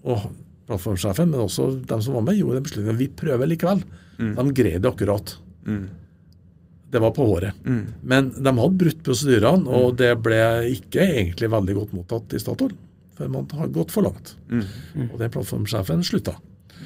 og 0.08 0.32
plattformsjefen, 0.70 1.30
men 1.32 1.44
også 1.44 1.70
de 1.84 1.98
som 2.06 2.16
var 2.18 2.26
med, 2.28 2.38
gjorde 2.40 2.60
den 2.60 2.68
beslutningen. 2.70 3.02
Vi 3.02 3.10
prøver 3.20 3.50
likevel. 3.52 3.84
De 4.18 4.46
greide 4.56 4.82
det 4.84 4.92
akkurat. 4.92 5.36
Mm. 5.68 5.84
Det 6.94 7.02
var 7.02 7.12
på 7.16 7.26
håret. 7.26 7.58
Mm. 7.66 7.84
Men 8.06 8.30
de 8.38 8.54
hadde 8.60 8.80
brutt 8.84 9.04
prosedyrene, 9.06 9.66
og 9.68 9.96
det 9.98 10.12
ble 10.22 10.40
ikke 10.76 11.08
egentlig 11.08 11.50
veldig 11.50 11.78
godt 11.80 11.96
mottatt 11.98 12.36
i 12.38 12.42
Statoil. 12.42 12.76
For 13.18 13.30
man 13.30 13.48
har 13.58 13.70
gått 13.74 13.94
for 13.94 14.06
langt. 14.06 14.36
Mm. 14.50 14.66
Og 15.12 15.18
den 15.22 15.34
plattformsjefen 15.34 16.06
slutta. 16.06 16.36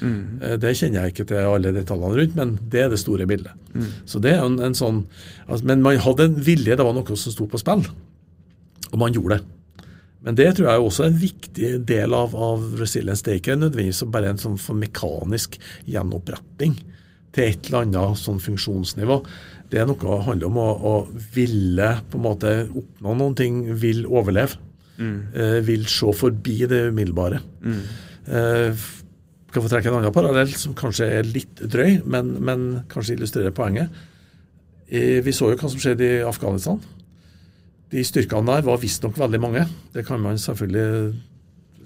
Mm. 0.00 0.40
Eh, 0.42 0.56
Det 0.60 0.74
kjenner 0.76 1.04
jeg 1.04 1.14
ikke 1.14 1.28
til 1.30 1.48
alle 1.50 1.72
detaljene 1.74 2.18
rundt, 2.20 2.36
men 2.38 2.56
det 2.72 2.82
er 2.84 2.90
det 2.92 3.00
store 3.02 3.26
bildet. 3.28 3.52
Mm. 3.74 3.86
Så 4.08 4.20
det 4.22 4.34
er 4.36 4.44
en, 4.44 4.58
en 4.62 4.76
sånn 4.76 5.04
altså, 5.46 5.64
Men 5.66 5.82
man 5.82 6.00
hadde 6.02 6.28
en 6.28 6.36
vilje, 6.44 6.76
det 6.76 6.84
var 6.84 6.96
noe 6.96 7.16
som 7.16 7.34
sto 7.34 7.48
på 7.50 7.60
spill, 7.60 7.84
og 8.88 8.98
man 9.00 9.12
gjorde 9.12 9.38
det. 9.38 9.57
Men 10.26 10.38
det 10.38 10.48
tror 10.56 10.66
jeg 10.66 10.74
er 10.74 10.84
også 10.84 11.06
en 11.06 11.18
viktig 11.20 11.72
del 11.86 12.14
av, 12.16 12.34
av 12.34 12.64
resilience. 12.80 13.22
Det 13.24 13.32
er 13.32 13.40
ikke 13.42 13.58
nødvendigvis 13.58 14.02
bare 14.10 14.32
en 14.32 14.40
sånn 14.42 14.58
mekanisk 14.80 15.58
gjenoppretting 15.86 16.74
til 17.36 17.44
et 17.44 17.68
eller 17.68 17.84
annet 17.84 18.18
sånn 18.18 18.40
funksjonsnivå. 18.42 19.20
Det 19.70 19.78
er 19.78 19.86
noe 19.88 20.00
som 20.00 20.24
handler 20.26 20.48
om 20.48 20.58
å, 20.58 20.68
å 20.74 20.94
ville 21.34 21.90
på 22.10 22.18
en 22.18 22.24
måte 22.24 22.54
oppnå 22.66 23.14
noen 23.20 23.36
ting, 23.38 23.60
vil 23.78 24.06
overleve. 24.08 24.58
Mm. 24.98 25.18
Eh, 25.30 25.58
vil 25.62 25.84
se 25.86 26.12
forbi 26.16 26.56
det 26.66 26.88
umiddelbare. 26.88 27.38
Eh, 28.26 28.86
kan 29.54 29.64
få 29.64 29.70
trekke 29.70 29.92
en 29.92 30.00
annen 30.00 30.14
parallell 30.14 30.50
som 30.58 30.74
kanskje 30.76 31.06
er 31.20 31.28
litt 31.28 31.62
drøy, 31.62 32.00
men, 32.10 32.34
men 32.44 32.68
kanskje 32.90 33.14
illustrerer 33.14 33.54
poenget. 33.54 33.92
Eh, 34.88 35.20
vi 35.24 35.36
så 35.36 35.52
jo 35.52 35.60
hva 35.60 35.70
som 35.70 35.80
skjedde 35.80 36.08
i 36.18 36.24
Afghanistan. 36.26 36.80
De 37.92 38.04
styrkene 38.04 38.52
der 38.52 38.66
var 38.66 38.80
visstnok 38.82 39.16
veldig 39.18 39.40
mange. 39.40 39.64
Det 39.94 40.04
kan 40.06 40.20
man 40.20 40.40
selvfølgelig 40.40 41.14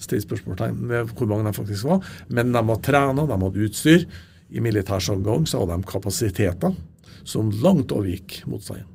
stille 0.03 0.25
spørsmålstegn 0.25 0.81
ved 0.91 1.13
hvor 1.15 1.29
mange 1.31 1.47
de 1.47 1.57
faktisk 1.57 1.87
var. 1.87 2.07
Men 2.29 2.53
de 2.55 2.63
var 2.69 2.81
trena, 2.83 3.27
de 3.27 3.39
hadde 3.45 3.67
utstyr. 3.67 4.07
I 4.53 4.61
militær 4.61 5.01
sjargong 5.01 5.47
så 5.49 5.63
hadde 5.63 5.79
de 5.79 5.89
kapasiteter 5.89 6.75
som 7.25 7.53
langt 7.63 7.95
overgikk 7.95 8.43
motstanden. 8.51 8.89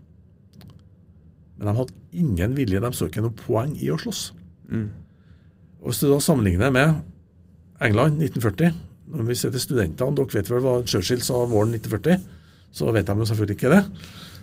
Men 1.58 1.72
de 1.72 1.78
hadde 1.80 1.96
ingen 2.14 2.58
vilje, 2.58 2.82
de 2.84 2.92
så 2.94 3.08
ikke 3.10 3.24
noe 3.26 3.38
poeng 3.38 3.74
i 3.82 3.90
å 3.90 3.98
slåss. 3.98 4.28
Mm. 4.70 4.90
Og 5.82 5.90
Hvis 5.90 6.04
du 6.04 6.10
da 6.12 6.20
sammenligner 6.22 6.74
med 6.74 7.00
England 7.82 8.22
1940, 8.22 8.76
når 9.08 9.30
vi 9.30 9.38
ser 9.40 9.54
til 9.54 9.64
studentene 9.64 10.18
Dere 10.18 10.34
vet 10.34 10.50
vel 10.52 10.64
hva 10.66 10.80
Churchill 10.84 11.24
sa 11.24 11.46
våren 11.48 11.74
1940? 11.78 12.26
Så 12.76 12.92
vet 12.92 13.08
de 13.08 13.16
jo 13.16 13.28
selvfølgelig 13.30 13.58
ikke 13.58 13.72
det. 13.72 13.84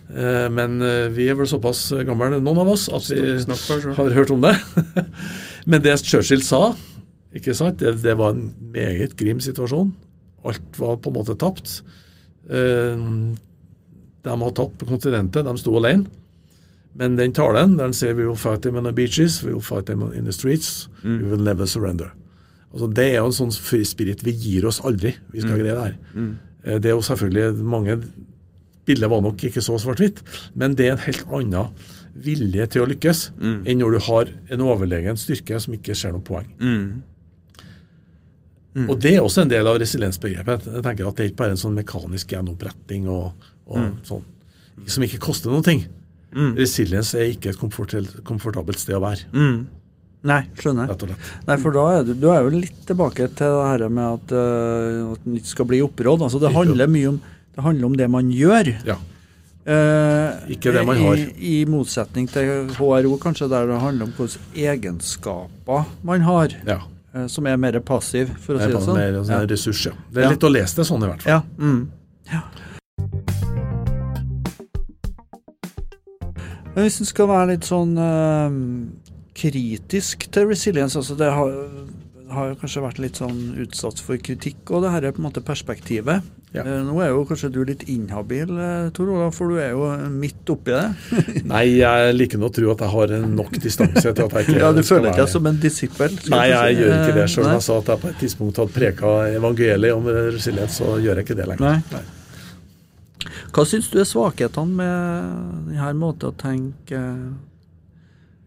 Eh, 0.09 0.47
Men 0.53 0.81
eh, 0.81 1.07
vi 1.13 1.29
er 1.29 1.37
vel 1.37 1.49
såpass 1.49 1.87
gamle, 2.05 2.37
noen 2.39 2.61
av 2.61 2.73
oss, 2.75 2.87
at 2.93 3.07
vi 3.09 3.95
har 3.97 4.17
hørt 4.17 4.33
om 4.33 4.43
det. 4.45 4.55
Men 5.69 5.81
det 5.81 5.97
Churchill 6.05 6.43
sa, 6.45 6.75
ikke 7.35 7.55
sant, 7.57 7.79
det, 7.81 7.97
det 8.03 8.17
var 8.19 8.35
en 8.35 8.51
meget 8.73 9.15
grim 9.17 9.41
situasjon. 9.43 9.93
Alt 10.45 10.77
var 10.79 10.99
på 11.01 11.09
en 11.11 11.17
måte 11.17 11.37
tapt. 11.41 11.79
Eh, 12.49 13.07
de 14.25 14.37
har 14.41 14.53
tapt 14.57 14.77
på 14.81 14.89
kontinentet, 14.89 15.45
de 15.45 15.57
sto 15.61 15.73
alene. 15.79 16.05
Men 16.95 17.17
den 17.19 17.33
talen 17.35 17.73
der 17.75 17.89
han 17.89 17.93
sier 17.93 18.13
'we 18.15 18.23
will 18.23 18.39
fight 18.39 18.61
them 18.63 18.77
on 18.77 18.85
the 18.85 18.93
beaches', 18.95 19.43
'we 19.43 19.51
will 19.51 19.61
fight 19.61 19.85
them 19.85 20.01
in 20.13 20.23
the 20.23 20.31
streets', 20.31 20.87
'we 21.03 21.29
will 21.29 21.43
never 21.43 21.65
surrender'. 21.65 22.13
Altså, 22.71 22.87
det 22.87 23.05
er 23.05 23.17
jo 23.17 23.25
en 23.25 23.31
sånn 23.31 23.51
spirit. 23.85 24.23
Vi 24.23 24.31
gir 24.31 24.65
oss 24.67 24.79
aldri. 24.79 25.15
Vi 25.31 25.41
skal 25.41 25.59
greie 25.59 25.75
det 25.75 25.83
her. 25.83 25.97
Mm. 26.13 26.37
Det 26.65 26.85
er 26.85 26.95
jo 26.95 27.01
selvfølgelig 27.01 27.63
mange 27.63 28.03
Bildet 28.85 29.09
var 29.09 29.21
nok 29.25 29.43
ikke 29.47 29.61
så 29.65 29.77
svart-hvitt, 29.81 30.19
men 30.55 30.75
det 30.77 30.85
er 30.87 30.91
en 30.95 31.03
helt 31.07 31.25
annen 31.33 31.71
vilje 32.15 32.67
til 32.71 32.83
å 32.83 32.87
lykkes 32.87 33.25
enn 33.67 33.79
når 33.81 33.91
du 33.97 33.99
har 34.05 34.29
en 34.53 34.61
overlegen 34.61 35.17
styrke 35.19 35.57
som 35.59 35.73
ikke 35.75 35.95
ser 35.97 36.13
noe 36.15 36.21
poeng. 36.23 36.47
Og 38.89 38.97
det 38.99 39.13
er 39.15 39.21
også 39.23 39.41
en 39.45 39.51
del 39.51 39.67
av 39.67 39.77
resiliensbegrepet. 39.79 40.65
Jeg 40.67 40.83
tenker 40.83 41.07
at 41.07 41.15
Det 41.15 41.23
er 41.23 41.29
ikke 41.31 41.41
bare 41.43 41.55
en 41.55 41.61
sånn 41.61 41.75
mekanisk 41.77 42.33
gjenoppretting 42.35 43.07
og, 43.07 43.31
og 43.71 43.77
sånn, 44.03 44.23
som 44.91 45.03
ikke 45.07 45.19
koster 45.23 45.49
noen 45.53 45.63
ting. 45.63 45.85
Resiliens 46.59 47.13
er 47.15 47.29
ikke 47.31 47.53
et 47.53 47.59
komfortabelt 48.27 48.79
sted 48.81 48.97
å 48.97 49.03
være, 49.05 49.25
Mm. 49.31 49.65
Nei, 50.25 50.41
skjønner. 50.57 50.87
Nei, 51.45 51.55
for 51.61 51.71
da 51.71 51.83
er 51.99 52.03
du, 52.03 52.13
du 52.17 52.31
er 52.33 52.41
jo 52.41 52.49
litt 52.49 52.79
tilbake 52.87 53.27
til 53.37 53.45
det 53.59 53.65
her 53.69 53.83
med 53.93 54.05
at, 54.15 54.31
uh, 54.33 55.11
at 55.13 55.19
det 55.23 55.37
ikke 55.37 55.51
skal 55.51 55.65
bli 55.69 55.81
oppråd. 55.85 56.23
Altså, 56.25 56.39
det 56.41 56.49
handler 56.51 56.87
mye 56.89 57.11
om 57.11 57.19
det, 57.55 57.63
handler 57.63 57.85
om 57.87 57.95
det 57.97 58.07
man 58.11 58.31
gjør. 58.31 58.71
Ja. 58.87 58.97
Eh, 59.65 60.51
Ikke 60.53 60.73
det 60.75 60.83
man 60.85 60.99
har. 61.01 61.17
I, 61.17 61.61
I 61.61 61.65
motsetning 61.69 62.27
til 62.29 62.67
HRO, 62.77 63.15
kanskje, 63.21 63.47
der 63.49 63.71
det 63.71 63.79
handler 63.81 64.09
om 64.09 64.13
hvilke 64.17 64.67
egenskaper 64.67 65.87
man 66.05 66.21
har, 66.27 66.53
ja. 66.67 66.79
eh, 67.15 67.25
som 67.31 67.47
er 67.49 67.57
mer 67.57 67.79
passiv, 67.81 68.29
for 68.43 68.55
å 68.55 68.61
Det 68.61 68.67
si 68.69 68.75
det 68.75 68.83
sånn. 68.85 68.99
mer 68.99 69.17
en 69.21 69.25
sånn 69.25 69.39
ja. 69.39 69.49
ressurs, 69.49 69.85
ja. 69.89 69.95
Det 70.13 70.25
er 70.25 70.35
litt 70.35 70.45
å 70.45 70.53
lese 70.53 70.81
det 70.81 70.87
sånn, 70.91 71.07
i 71.07 71.11
hvert 71.13 71.25
fall. 71.25 71.39
Ja. 71.39 71.41
Mm. 71.57 71.89
hvis 76.75 76.99
en 76.99 77.07
skal 77.07 77.29
være 77.29 77.53
litt 77.53 77.65
sånn 77.65 77.93
eh, 77.97 78.55
kritisk 79.35 80.27
til 80.35 80.49
resilience, 80.51 80.97
altså 80.99 81.15
det 81.17 81.31
har, 81.31 81.53
har 82.35 82.55
kanskje 82.61 82.81
vært 82.83 82.99
litt 83.01 83.17
sånn 83.19 83.39
utsatt 83.63 83.99
for 84.03 84.19
kritikk, 84.21 84.69
og 84.75 84.83
det 84.85 84.91
her 84.93 85.05
er 85.07 85.15
på 85.15 85.21
en 85.23 85.27
måte 85.29 85.41
perspektivet. 85.45 86.23
Ja. 86.55 86.63
Eh, 86.63 86.81
nå 86.87 86.95
er 87.03 87.09
jo 87.11 87.25
kanskje 87.27 87.49
du 87.51 87.59
litt 87.67 87.83
inhabil, 87.91 88.51
eh, 88.55 88.89
Tor 88.95 89.09
Olav, 89.11 89.33
for 89.35 89.51
du 89.51 89.57
er 89.59 89.71
jo 89.73 89.89
midt 90.13 90.47
oppi 90.53 90.71
det. 90.71 90.85
Nei, 91.51 91.63
jeg 91.81 92.13
liker 92.15 92.39
nå 92.39 92.47
å 92.47 92.53
tro 92.55 92.71
at 92.71 92.83
jeg 92.85 92.93
har 92.93 93.15
nok 93.27 93.57
distanse 93.59 94.05
til 94.05 94.23
at 94.27 94.37
jeg 94.39 94.47
ikke 94.47 94.59
Ja, 94.61 94.71
Du 94.71 94.83
føler 94.83 95.09
ikke 95.09 95.17
være- 95.17 95.25
deg 95.25 95.33
som 95.33 95.47
en 95.51 95.59
disippel? 95.65 96.19
Nei, 96.31 96.45
jeg 96.53 96.75
si. 96.77 96.81
gjør 96.83 96.93
ikke 96.95 97.15
det. 97.17 97.25
Eh, 97.25 97.51
jeg 97.55 97.65
sa 97.67 97.79
at 97.81 97.91
jeg 97.93 98.03
på 98.05 98.11
et 98.13 98.19
tidspunkt 98.23 98.61
hadde 98.63 98.77
preka 98.77 99.15
evangeliet 99.35 99.95
om 99.97 100.05
resilient, 100.37 100.71
så 100.71 100.95
gjør 101.03 101.19
jeg 101.19 101.25
ikke 101.27 101.39
det 101.41 101.49
lenger. 101.51 101.81
Nei. 101.91 102.05
Hva 103.55 103.63
syns 103.67 103.87
du 103.91 103.99
er 104.01 104.07
svakhetene 104.07 104.75
med 104.79 105.73
denne 105.73 105.91
måten 105.97 106.29
å 106.31 106.35
tenke, 106.39 106.99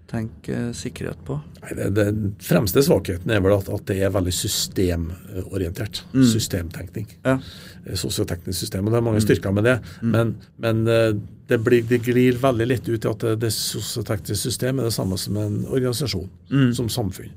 tenke 0.08 0.70
sikkerhet 0.76 1.20
på? 1.26 1.38
Nei, 1.62 1.74
det, 1.76 1.88
Den 1.96 2.30
fremste 2.42 2.82
svakheten 2.84 3.32
er 3.34 3.42
vel 3.44 3.56
at, 3.58 3.68
at 3.72 3.84
det 3.90 3.98
er 4.04 4.12
veldig 4.14 4.32
systemorientert. 4.34 6.02
Mm. 6.14 6.24
Systemtenkning. 6.30 7.10
Ja. 7.26 7.36
Eh, 7.84 7.98
Sosioteknisk 7.98 8.58
system. 8.58 8.86
og 8.86 8.94
Det 8.94 9.00
er 9.00 9.04
mange 9.04 9.22
styrker 9.24 9.52
med 9.52 9.68
det. 9.68 9.76
Men, 10.00 10.34
men 10.64 10.82
eh, 10.88 11.12
det, 11.50 11.60
blir, 11.64 11.84
det 11.88 12.00
glir 12.06 12.40
veldig 12.40 12.68
litt 12.70 12.88
ut 12.88 13.04
i 13.04 13.12
at 13.12 13.26
det, 13.26 13.34
det 13.44 13.52
sosiotekniske 13.56 14.40
system 14.48 14.80
er 14.80 14.88
det 14.88 14.96
samme 14.96 15.20
som 15.20 15.36
en 15.40 15.60
organisasjon. 15.66 16.28
Som 16.76 16.88
samfunn. 16.92 17.32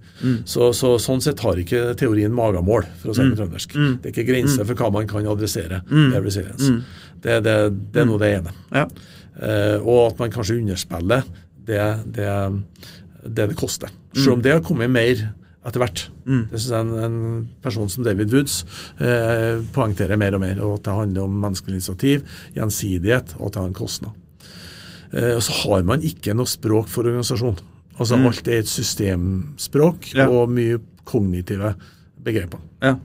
Så, 0.47 0.71
så 0.77 0.95
Sånn 1.01 1.23
sett 1.23 1.43
har 1.43 1.59
ikke 1.59 1.95
teorien 1.99 2.33
magamål, 2.35 2.87
for 3.01 3.11
å 3.11 3.15
si 3.17 3.25
det 3.25 3.35
på 3.35 3.41
trøndersk. 3.43 3.75
Det 3.75 4.11
er 4.11 4.13
ikke 4.13 4.29
grenser 4.31 4.67
for 4.67 4.79
hva 4.79 4.91
man 4.99 5.09
kan 5.11 5.27
adressere. 5.27 5.83
Det, 7.21 7.41
det, 7.45 7.55
det 7.93 8.01
er 8.01 8.07
nå 8.07 8.19
det 8.21 8.35
ene. 8.39 8.53
Ja. 8.73 8.87
Uh, 9.41 9.77
og 9.87 9.99
at 10.09 10.19
man 10.19 10.33
kanskje 10.33 10.57
underspiller 10.59 11.23
det 11.71 11.85
det, 12.19 12.29
det, 13.25 13.47
det 13.51 13.57
koster. 13.59 13.89
Selv 14.13 14.37
om 14.37 14.41
det 14.43 14.51
har 14.57 14.63
kommet 14.65 14.91
mer 14.91 15.29
etter 15.61 15.77
hvert. 15.83 15.99
Det 16.25 16.57
synes 16.57 16.71
jeg 16.73 16.81
en, 16.87 16.93
en 17.05 17.17
person 17.61 17.89
som 17.93 18.03
David 18.05 18.31
Woods 18.33 18.63
eh, 18.97 19.59
poengterer 19.75 20.17
mer 20.17 20.33
og 20.33 20.41
mer. 20.41 20.57
og 20.65 20.79
At 20.79 20.87
det 20.87 20.95
handler 20.97 21.27
om 21.27 21.35
menneskelig 21.43 21.77
initiativ, 21.77 22.23
gjensidighet, 22.57 23.35
og 23.37 23.45
at 23.51 23.53
det 23.53 23.61
har 23.61 23.69
en 23.69 23.77
kostnad. 23.77 24.15
Eh, 25.13 25.35
og 25.37 25.43
så 25.45 25.53
har 25.61 25.85
man 25.85 26.01
ikke 26.07 26.33
noe 26.37 26.49
språk 26.49 26.89
for 26.89 27.05
organisasjon. 27.05 27.59
Altså 28.01 28.17
Alt 28.17 28.47
er 28.49 28.63
et 28.63 28.71
systemspråk 28.71 30.13
Ja. 30.17 30.25
og 30.33 30.49
mye 30.49 30.79
kognitive 31.05 31.75
begreper. 32.25 32.57
Ja. 32.81 32.95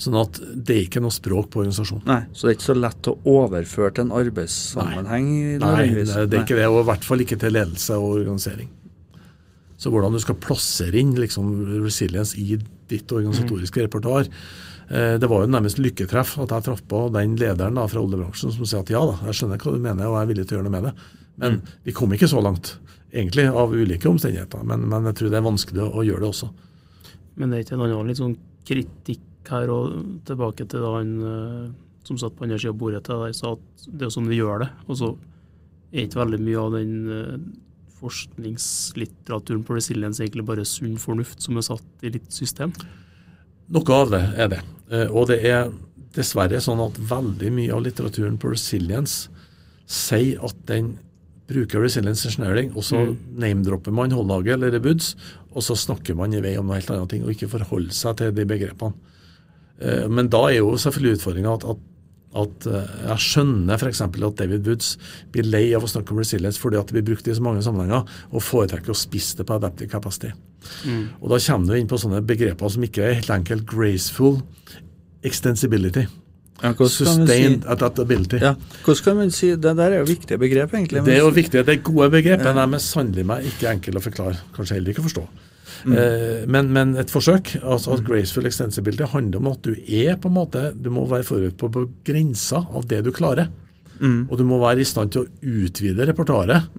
Sånn 0.00 0.16
at 0.16 0.38
det 0.40 0.74
er 0.74 0.84
ikke 0.86 1.02
noe 1.04 1.12
språk 1.12 1.50
på 1.52 1.60
organisasjonen. 1.60 2.06
Nei, 2.08 2.22
Så 2.32 2.46
det 2.46 2.54
er 2.54 2.56
ikke 2.56 2.68
så 2.70 2.76
lett 2.78 3.08
å 3.10 3.16
overføre 3.28 3.92
til 3.96 4.06
en 4.06 4.14
arbeidssammenheng? 4.16 5.26
Nei, 5.60 5.60
Nei 5.60 5.88
det, 5.92 6.06
det 6.08 6.38
er 6.38 6.44
ikke 6.46 6.56
det, 6.56 6.68
og 6.72 6.80
i 6.80 6.86
hvert 6.88 7.04
fall 7.04 7.24
ikke 7.24 7.36
til 7.42 7.52
ledelse 7.52 7.98
og 8.00 8.14
organisering. 8.22 8.70
Så 9.80 9.92
hvordan 9.92 10.16
du 10.16 10.20
skal 10.20 10.36
plassere 10.40 10.96
inn 11.00 11.12
liksom, 11.16 11.52
resilience 11.84 12.36
i 12.40 12.56
ditt 12.90 13.12
organisatoriske 13.12 13.86
repertoar 13.86 14.26
eh, 14.26 15.14
Det 15.20 15.28
var 15.30 15.44
jo 15.44 15.52
nærmest 15.52 15.80
lykketreff 15.80 16.34
at 16.42 16.52
jeg 16.52 16.66
traff 16.66 16.82
på 16.90 17.06
den 17.14 17.38
lederen 17.40 17.78
da, 17.78 17.86
fra 17.88 18.02
oljebransjen 18.02 18.52
som 18.52 18.66
sier 18.66 18.82
at 18.82 18.92
ja 18.92 19.00
da, 19.08 19.14
jeg 19.30 19.38
skjønner 19.38 19.62
hva 19.62 19.72
du 19.72 19.80
mener 19.80 20.10
og 20.10 20.18
jeg 20.18 20.26
er 20.26 20.30
villig 20.34 20.44
til 20.44 20.56
å 20.56 20.58
gjøre 20.58 20.68
noe 20.68 20.76
med 20.76 20.88
det. 20.90 20.94
Men 21.40 21.62
vi 21.88 21.94
kom 21.96 22.12
ikke 22.12 22.28
så 22.28 22.42
langt, 22.44 22.74
egentlig, 23.08 23.46
av 23.48 23.72
ulike 23.72 24.08
omstendigheter. 24.10 24.64
Men, 24.68 24.84
men 24.90 25.08
jeg 25.08 25.16
tror 25.20 25.32
det 25.32 25.40
er 25.40 25.48
vanskelig 25.48 25.84
å, 25.86 25.88
å 25.96 26.04
gjøre 26.04 26.26
det 26.26 26.28
også. 26.34 26.50
Men 27.40 27.52
det 27.52 27.56
er 27.56 27.64
ikke 27.64 27.78
en 27.78 27.84
annen 27.86 28.12
litt 28.12 28.20
sånn 28.20 28.36
kritikk 28.68 29.24
her, 29.48 29.70
og 29.72 30.20
tilbake 30.28 30.66
til 30.68 30.84
da 30.84 30.92
han 30.98 31.10
eh, 31.24 31.72
som 32.04 32.18
satt 32.20 32.36
på 32.36 32.44
andre 32.44 32.58
sida 32.58 32.74
av 32.74 32.78
bordet 32.80 33.02
til 33.06 33.24
deg, 33.24 33.34
sa 33.34 33.54
at 33.56 33.88
det 33.88 34.06
er 34.06 34.14
sånn 34.14 34.28
vi 34.30 34.40
gjør 34.40 34.64
det. 34.64 34.70
Og 34.88 35.00
så 35.00 35.10
er 35.92 36.06
ikke 36.06 36.22
veldig 36.22 36.40
mye 36.44 36.60
av 36.60 36.72
den 36.76 36.94
eh, 37.16 37.36
forskningslitteraturen 38.00 39.64
på 39.66 39.76
resiliens 39.76 40.20
egentlig 40.20 40.46
bare 40.48 40.64
sunn 40.68 40.96
fornuft 41.00 41.42
som 41.44 41.58
er 41.60 41.66
satt 41.66 42.06
i 42.06 42.12
litt 42.14 42.30
system. 42.32 42.72
Noe 43.70 43.96
av 43.96 44.10
det 44.14 44.24
er 44.36 44.48
det. 44.56 44.62
Eh, 44.90 45.06
Og 45.08 45.28
det 45.30 45.40
er 45.46 45.70
dessverre 46.16 46.58
sånn 46.62 46.82
at 46.82 46.98
veldig 46.98 47.52
mye 47.54 47.74
av 47.74 47.84
litteraturen 47.84 48.38
på 48.40 48.50
resilience 48.50 49.28
sier 49.90 50.40
at 50.46 50.58
den 50.66 50.96
bruker 51.50 51.82
resilience 51.82 52.26
engineering, 52.28 52.70
og 52.78 52.84
så 52.86 53.00
name-dropper 53.10 53.94
man 53.94 54.12
Håndlaget 54.14 54.54
eller 54.54 54.82
buds, 54.82 55.16
og 55.50 55.64
så 55.66 55.74
snakker 55.74 56.14
man 56.14 56.34
i 56.34 56.42
vei 56.42 56.52
om 56.60 56.68
noe 56.68 56.78
helt 56.78 56.92
annet 56.94 57.10
ting, 57.10 57.24
og 57.26 57.32
ikke 57.34 57.50
forholder 57.50 57.96
seg 57.96 58.20
til 58.20 58.34
de 58.36 58.44
begrepene. 58.46 58.94
Eh, 59.80 60.08
Men 60.08 60.28
da 60.32 60.44
er 60.50 60.58
jo 60.60 60.74
selvfølgelig 60.80 61.18
utfordringa 61.18 61.54
at, 61.56 61.64
at, 61.72 61.80
at 62.44 62.68
eh, 62.70 62.92
jeg 63.08 63.24
skjønner 63.26 63.80
f.eks. 63.80 64.02
at 64.06 64.38
David 64.38 64.68
Woods 64.68 64.92
blir 65.32 65.48
lei 65.48 65.64
av 65.76 65.84
å 65.86 65.90
snakke 65.90 66.14
om 66.14 66.20
resilience 66.22 66.60
fordi 66.60 66.78
at 66.80 66.90
det 66.90 66.98
blir 67.00 67.08
brukt 67.14 67.28
i 67.28 67.34
så 67.36 67.42
mange 67.44 67.64
sammenhenger, 67.66 68.06
og 68.30 68.44
foretrekker 68.44 68.92
å 68.92 68.98
spisse 68.98 69.40
det 69.40 69.48
på 69.48 69.56
adaptive 69.56 69.90
capacity. 69.90 70.32
Og 71.20 71.28
da 71.32 71.38
kommer 71.40 71.72
du 71.72 71.80
inn 71.80 71.88
på 71.90 71.98
sånne 72.00 72.20
begreper 72.26 72.68
som 72.72 72.84
ikke 72.84 73.06
er 73.06 73.20
helt 73.22 73.32
enkelt 73.32 73.64
graceful 73.68 74.42
extensibility. 75.26 76.06
Ja, 76.60 76.74
Sustained 76.76 77.62
si, 77.62 77.68
adaptability. 77.72 78.36
ja, 78.36 78.50
hvordan 78.84 79.04
kan 79.04 79.16
man 79.16 79.30
si 79.32 79.54
Det 79.56 79.76
der 79.76 79.94
er 79.94 79.98
jo 80.02 80.04
viktige 80.04 80.36
begrep, 80.38 80.74
egentlig. 80.74 81.04
Det 81.06 81.14
er 81.14 81.22
jo 81.24 81.30
viktig. 81.32 81.64
Det 81.64 81.72
er 81.72 81.80
gode 81.82 82.10
begrep, 82.10 82.44
men 82.44 82.58
de 82.58 82.76
er 82.76 82.82
sannelig 82.84 83.24
meg 83.26 83.46
ikke 83.48 83.70
enkle 83.70 83.96
å 83.96 84.04
forklare. 84.04 84.36
Kanskje 84.52 84.76
heller 84.76 84.92
ikke 84.92 85.00
å 85.00 85.08
forstå. 85.70 85.96
Eh, 85.96 86.44
men, 86.50 86.70
men 86.74 86.94
et 87.00 87.10
forsøk, 87.12 87.54
altså 87.62 87.96
at 87.96 88.04
graceful 88.06 88.46
extensibility, 88.48 89.06
handler 89.12 89.40
om 89.42 89.50
at 89.52 89.62
du 89.66 89.74
er 89.76 90.16
på 90.20 90.28
en 90.30 90.36
måte 90.36 90.62
Du 90.76 90.90
må 90.94 91.06
være 91.10 91.26
forut 91.28 91.56
på, 91.60 91.68
på 91.72 91.86
grensa 92.06 92.64
av 92.68 92.86
det 92.90 93.02
du 93.06 93.12
klarer. 93.16 93.50
Og 94.30 94.38
du 94.40 94.44
må 94.48 94.56
være 94.62 94.80
i 94.80 94.88
stand 94.88 95.12
til 95.12 95.26
å 95.26 95.28
utvide 95.66 96.06
repertoaret 96.08 96.70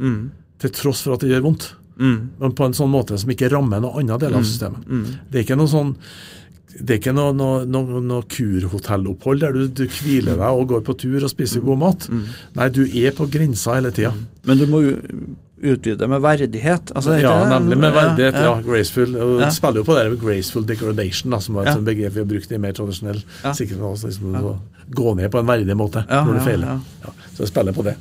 til 0.62 0.71
tross 0.73 1.04
for 1.06 1.13
at 1.15 1.21
det 1.21 1.30
gjør 1.36 1.43
vondt. 1.47 1.67
Men 2.41 2.54
på 2.58 2.65
en 2.65 2.73
sånn 2.73 2.89
måte 2.89 3.17
som 3.21 3.30
ikke 3.30 3.49
rammer 3.54 3.82
noen 3.84 3.99
annen 4.10 4.19
del 4.21 4.34
av 4.34 4.41
systemet. 4.47 4.86
Det 5.30 5.38
er 5.41 5.43
ikke 5.45 5.58
noe 5.60 5.69
sånn 5.69 5.95
det 6.71 6.93
er 6.95 6.99
ikke 7.01 7.12
noe, 7.13 7.34
noe, 7.36 7.65
noe, 7.67 7.99
noe 7.99 8.23
kurhotellopphold 8.32 9.41
der 9.43 9.51
du, 9.54 9.65
du 9.67 9.84
hviler 9.91 10.38
deg 10.39 10.56
og 10.56 10.69
går 10.71 10.82
på 10.88 10.95
tur 10.97 11.19
og 11.19 11.30
spiser 11.30 11.62
god 11.62 11.77
mat. 11.82 12.08
Nei, 12.56 12.69
du 12.71 12.86
er 12.88 13.12
på 13.13 13.27
grensa 13.30 13.75
hele 13.75 13.91
tida. 13.91 14.13
Men 14.47 14.58
du 14.58 14.65
må 14.71 14.80
jo 14.86 14.93
utvide 15.62 16.08
med 16.10 16.21
verdighet. 16.24 16.92
Altså, 16.96 17.19
Ja, 17.21 17.33
nemlig 17.60 17.77
med 17.77 17.94
verdighet. 17.94 18.33
Ja, 18.33 18.56
ja. 18.56 18.62
graceful. 18.65 19.15
Og 19.15 19.40
Ja. 19.40 19.46
det 19.46 19.54
spiller 19.54 19.81
jo 19.81 19.83
på 19.83 19.96
det 19.96 20.10
med 20.12 20.19
graceful 20.21 20.65
degradation, 20.65 21.31
da, 21.31 21.40
som 21.40 21.56
er 21.58 21.62
et 21.62 21.67
Ja. 21.67 21.75
begrep 21.81 22.13
vi 22.13 22.19
har 22.19 22.25
brukt 22.25 22.52
i 22.52 22.58
mer 22.58 22.71
tradisjonell 22.73 23.23
Ja. 23.44 23.52
sikkerhet. 23.54 24.04
Liksom, 24.04 24.35
å 24.35 24.60
Gå 24.92 25.15
ned 25.15 25.31
på 25.31 25.40
en 25.40 25.46
verdig 25.48 25.73
måte 25.77 26.04
når 26.10 26.33
du 26.33 26.40
ja, 26.40 26.44
feiler. 26.46 26.79
så 27.33 27.38
det 27.38 27.48
spiller 27.48 27.71
på 27.71 27.83
det. 27.83 27.96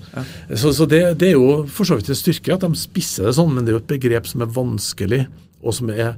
Så, 0.58 0.72
så 0.74 0.88
det, 0.88 1.18
det 1.18 1.28
er 1.28 1.32
jo 1.36 1.64
for 1.68 1.84
så 1.84 1.94
vidt 1.96 2.08
en 2.08 2.16
styrke 2.16 2.52
at 2.54 2.60
de 2.60 2.74
spisser 2.74 3.26
det 3.26 3.34
sånn, 3.36 3.52
men 3.54 3.64
det 3.64 3.70
er 3.74 3.78
jo 3.78 3.84
et 3.84 4.00
begrep 4.00 4.26
som 4.26 4.42
er 4.42 4.46
vanskelig, 4.46 5.26
og 5.62 5.72
som 5.74 5.90
er 5.90 6.16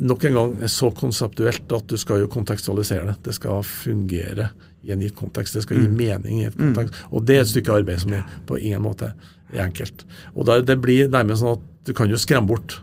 nok 0.00 0.24
en 0.24 0.34
gang 0.34 0.56
så 0.66 0.90
konseptuelt 0.94 1.70
at 1.76 1.86
du 1.86 1.96
skal 1.96 2.20
jo 2.20 2.26
kontekstualisere 2.26 3.06
det. 3.06 3.16
Det 3.22 3.34
skal 3.34 3.62
fungere 3.62 4.50
i 4.84 4.90
en 4.92 5.00
gitt 5.00 5.14
kontekst. 5.14 5.54
Det 5.54 5.62
skal 5.62 5.76
gi 5.78 5.88
mening 5.88 6.40
i 6.42 6.46
et 6.46 6.56
kontekst. 6.56 6.94
Og 7.12 7.24
det 7.24 7.36
er 7.36 7.40
et 7.42 7.48
stykke 7.52 7.78
arbeid 7.78 8.00
som 8.00 8.12
er 8.14 8.24
på 8.46 8.58
ingen 8.60 8.82
måte 8.82 9.12
enkelt. 9.56 10.04
Og 10.34 10.46
da, 10.48 10.58
det 10.60 10.76
blir 10.82 11.08
nærmest 11.08 11.40
sånn 11.44 11.56
at 11.56 11.64
du 11.88 11.94
kan 11.96 12.10
jo 12.10 12.18
skremme 12.20 12.48
bort 12.50 12.80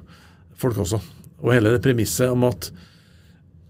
folk 0.57 0.77
også. 0.81 1.01
Og 1.43 1.53
hele 1.53 1.75
det 1.75 1.83
premisset 1.83 2.31
om 2.31 2.43
at, 2.47 2.71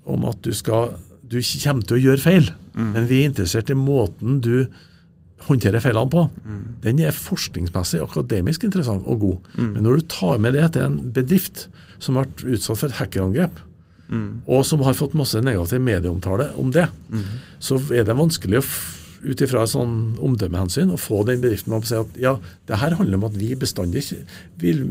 om 0.06 0.26
at 0.30 0.38
du 0.46 0.54
skal 0.54 0.94
Du 1.26 1.40
kommer 1.42 1.82
til 1.82 1.98
å 1.98 2.04
gjøre 2.04 2.22
feil, 2.22 2.52
men 2.78 3.08
vi 3.10 3.24
er 3.24 3.32
interessert 3.32 3.72
i 3.74 3.76
måten 3.76 4.40
du 4.46 4.68
håndterer 5.48 5.82
feilene 5.82 6.10
på. 6.14 6.30
Den 6.84 7.00
er 7.02 7.12
forskningsmessig 7.12 8.00
akademisk 8.04 8.64
interessant 8.64 9.04
og 9.10 9.20
god. 9.20 9.38
Men 9.74 9.84
når 9.84 9.98
du 9.98 10.02
tar 10.14 10.38
med 10.38 10.54
det 10.54 10.68
til 10.74 10.84
en 10.86 11.00
bedrift 11.12 11.68
som 12.00 12.16
har 12.16 12.28
vært 12.28 12.46
utsatt 12.46 12.78
for 12.78 12.88
et 12.94 13.00
hackerangrep, 13.00 13.58
og 14.46 14.62
som 14.70 14.84
har 14.86 14.94
fått 14.94 15.18
masse 15.18 15.42
negativ 15.42 15.82
medieomtale 15.82 16.52
om 16.62 16.70
det, 16.72 16.86
så 17.60 17.82
er 17.90 18.06
det 18.06 18.16
vanskelig 18.16 18.62
å 18.62 18.68
ut 19.26 19.42
ifra 19.42 19.66
sånn 19.70 20.16
omdømmehensyn 20.24 20.94
å 20.94 21.00
få 21.02 21.24
den 21.28 21.42
bedriften 21.44 21.74
opp 21.76 21.88
å 21.88 21.90
si 21.90 21.98
at 21.98 22.18
ja, 22.22 22.36
det 22.70 22.80
her 22.82 22.96
handler 23.00 23.20
om 23.20 23.28
at 23.28 23.38
vi 23.40 23.52
bestandig 23.60 24.04
vil, 24.62 24.84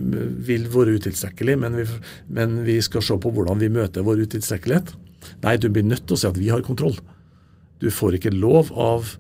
vil 0.47 0.69
være 0.73 0.97
utilstrekkelige, 0.99 1.61
men 1.63 1.81
men 2.27 2.61
vi 2.67 2.81
skal 2.83 3.05
se 3.05 3.17
på 3.21 3.33
hvordan 3.35 3.61
vi 3.63 3.71
møter 3.73 4.07
vår 4.07 4.25
utilstrekkelighet. 4.27 4.95
Nei, 5.45 5.57
du 5.57 5.69
blir 5.73 5.87
nødt 5.87 6.07
til 6.09 6.17
å 6.17 6.21
si 6.21 6.29
at 6.29 6.41
vi 6.41 6.51
har 6.53 6.65
kontroll. 6.67 6.97
Du 7.83 7.91
får 7.93 8.19
ikke 8.19 8.35
lov 8.35 8.73
av, 8.81 9.15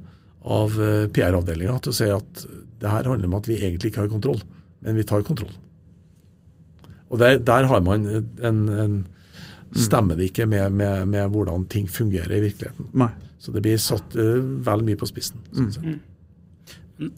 av 0.44 0.78
eh, 0.80 1.06
PR-avdelinga 1.14 1.78
til 1.84 1.94
å 1.94 1.98
si 1.98 2.10
at 2.12 2.46
det 2.80 2.92
her 2.92 3.08
handler 3.08 3.30
om 3.30 3.38
at 3.38 3.48
vi 3.48 3.58
egentlig 3.60 3.92
ikke 3.92 4.04
har 4.04 4.12
kontroll, 4.12 4.40
men 4.84 4.98
vi 4.98 5.06
tar 5.08 5.24
kontroll. 5.26 5.52
Og 7.12 7.20
der, 7.22 7.38
der 7.38 7.68
har 7.70 7.82
man 7.84 8.06
en, 8.08 8.62
en 8.68 8.96
Stemmer 9.74 10.18
det 10.18 10.30
ikke 10.30 10.46
med, 10.46 10.72
med, 10.72 11.08
med 11.10 11.30
hvordan 11.34 11.66
ting 11.70 11.88
fungerer 11.90 12.36
i 12.36 12.42
virkeligheten. 12.44 12.90
Nei. 12.94 13.10
Så 13.42 13.52
det 13.52 13.64
blir 13.64 13.80
satt 13.82 14.14
uh, 14.16 14.38
vel 14.64 14.84
mye 14.86 14.98
på 14.98 15.08
spissen. 15.10 15.42
Sånn 15.52 15.72
jeg. 15.74 16.00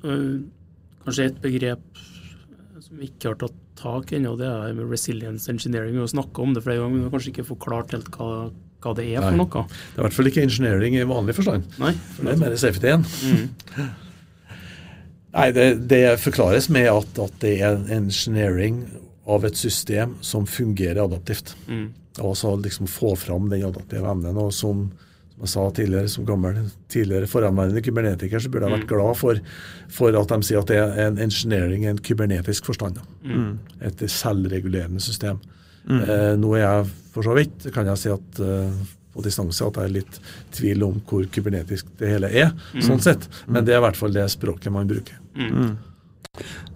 Øh, 0.03 0.39
Kanskje 1.07 1.29
et 1.29 1.37
begrep 1.39 2.01
som 2.83 2.99
vi 2.99 3.11
ikke 3.11 3.31
har 3.31 3.37
tatt 3.39 3.59
tak 3.77 4.11
i 4.11 4.17
ennå, 4.19 4.33
det 4.41 4.47
er 4.49 4.73
med 4.75 4.89
resilience 4.91 5.51
engineering. 5.53 5.95
Vi 5.95 6.03
har 6.03 6.09
snakka 6.11 6.43
om 6.43 6.55
det 6.57 6.63
flere 6.65 6.81
ganger, 6.81 6.95
men 6.95 7.03
vi 7.03 7.07
har 7.07 7.13
kanskje 7.15 7.33
ikke 7.35 7.47
forklart 7.51 7.93
helt 7.95 8.09
hva, 8.15 8.49
hva 8.83 8.95
det 8.97 9.05
er 9.11 9.21
Nei. 9.21 9.29
for 9.29 9.39
noe. 9.43 9.65
Det 9.69 9.99
er 9.99 10.01
i 10.01 10.07
hvert 10.07 10.17
fall 10.17 10.31
ikke 10.31 10.45
engineering 10.47 10.97
i 10.97 11.05
vanlig 11.07 11.37
forstand. 11.37 11.69
Nei. 11.83 11.93
For 12.17 12.27
det 12.27 12.35
er 12.35 12.43
mer 12.43 12.57
safety 12.63 12.91
igjen. 12.91 13.07
Mm. 13.27 13.91
Nei, 15.37 15.47
det, 15.53 15.67
det 15.93 16.03
forklares 16.23 16.71
med 16.73 16.89
at, 16.89 17.21
at 17.27 17.39
det 17.43 17.53
er 17.69 17.83
engineering 17.99 18.81
av 19.29 19.45
et 19.45 19.59
system 19.59 20.17
som 20.25 20.47
fungerer 20.49 21.03
adaptivt. 21.05 21.53
Mm. 21.69 21.91
Og 22.25 22.37
så 22.39 22.55
liksom 22.61 22.89
få 22.91 23.15
fram 23.21 23.51
den 23.53 23.67
adaptive 23.67 24.09
evnen. 24.09 24.39
Og 24.41 24.55
som, 24.55 24.87
som 25.35 25.45
jeg 25.45 25.53
sa 25.53 25.67
tidligere, 25.79 26.13
som 26.13 26.29
gammel 26.29 26.63
tidligere 26.93 27.31
foranværende 27.31 27.83
kybernetiker, 27.85 28.43
så 28.43 28.53
burde 28.53 28.71
jeg 28.71 28.79
vært 28.79 28.91
glad 28.93 29.19
for, 29.21 29.41
for 29.99 30.21
at 30.21 30.33
de 30.33 30.49
sier 30.49 30.63
at 30.63 30.73
det 30.73 30.81
er 30.83 31.03
en 31.07 31.21
engineering 31.27 31.87
i 31.87 31.93
en 31.93 32.03
kybernetisk 32.03 32.71
forstand. 32.73 33.01
Mm. 33.25 33.57
Et 33.91 34.07
selvregulerende 34.11 35.03
system. 35.05 35.43
Eh, 35.87 36.33
nå 36.41 36.55
er 36.57 36.65
jeg 36.65 36.87
for 37.15 37.27
så 37.27 37.35
vidt, 37.37 37.69
kan 37.75 37.87
jeg 37.87 38.01
si 38.03 38.11
at 38.11 38.41
eh, 38.43 38.87
på 39.17 39.25
distanse 39.25 39.65
at 39.65 39.79
jeg 39.81 39.89
er 39.89 39.95
litt 39.95 40.17
tvil 40.57 40.83
om 40.85 40.97
hvor 41.09 41.25
kybernetisk 41.33 41.93
det 42.01 42.11
hele 42.11 42.31
er, 42.33 42.51
sånn 42.85 43.01
sett. 43.03 43.29
Men 43.49 43.65
det 43.65 43.77
er 43.77 43.81
i 43.81 43.87
hvert 43.87 43.99
fall 43.99 44.17
det 44.17 44.27
språket 44.33 44.75
man 44.75 44.89
bruker. 44.91 45.21
For 45.37 45.96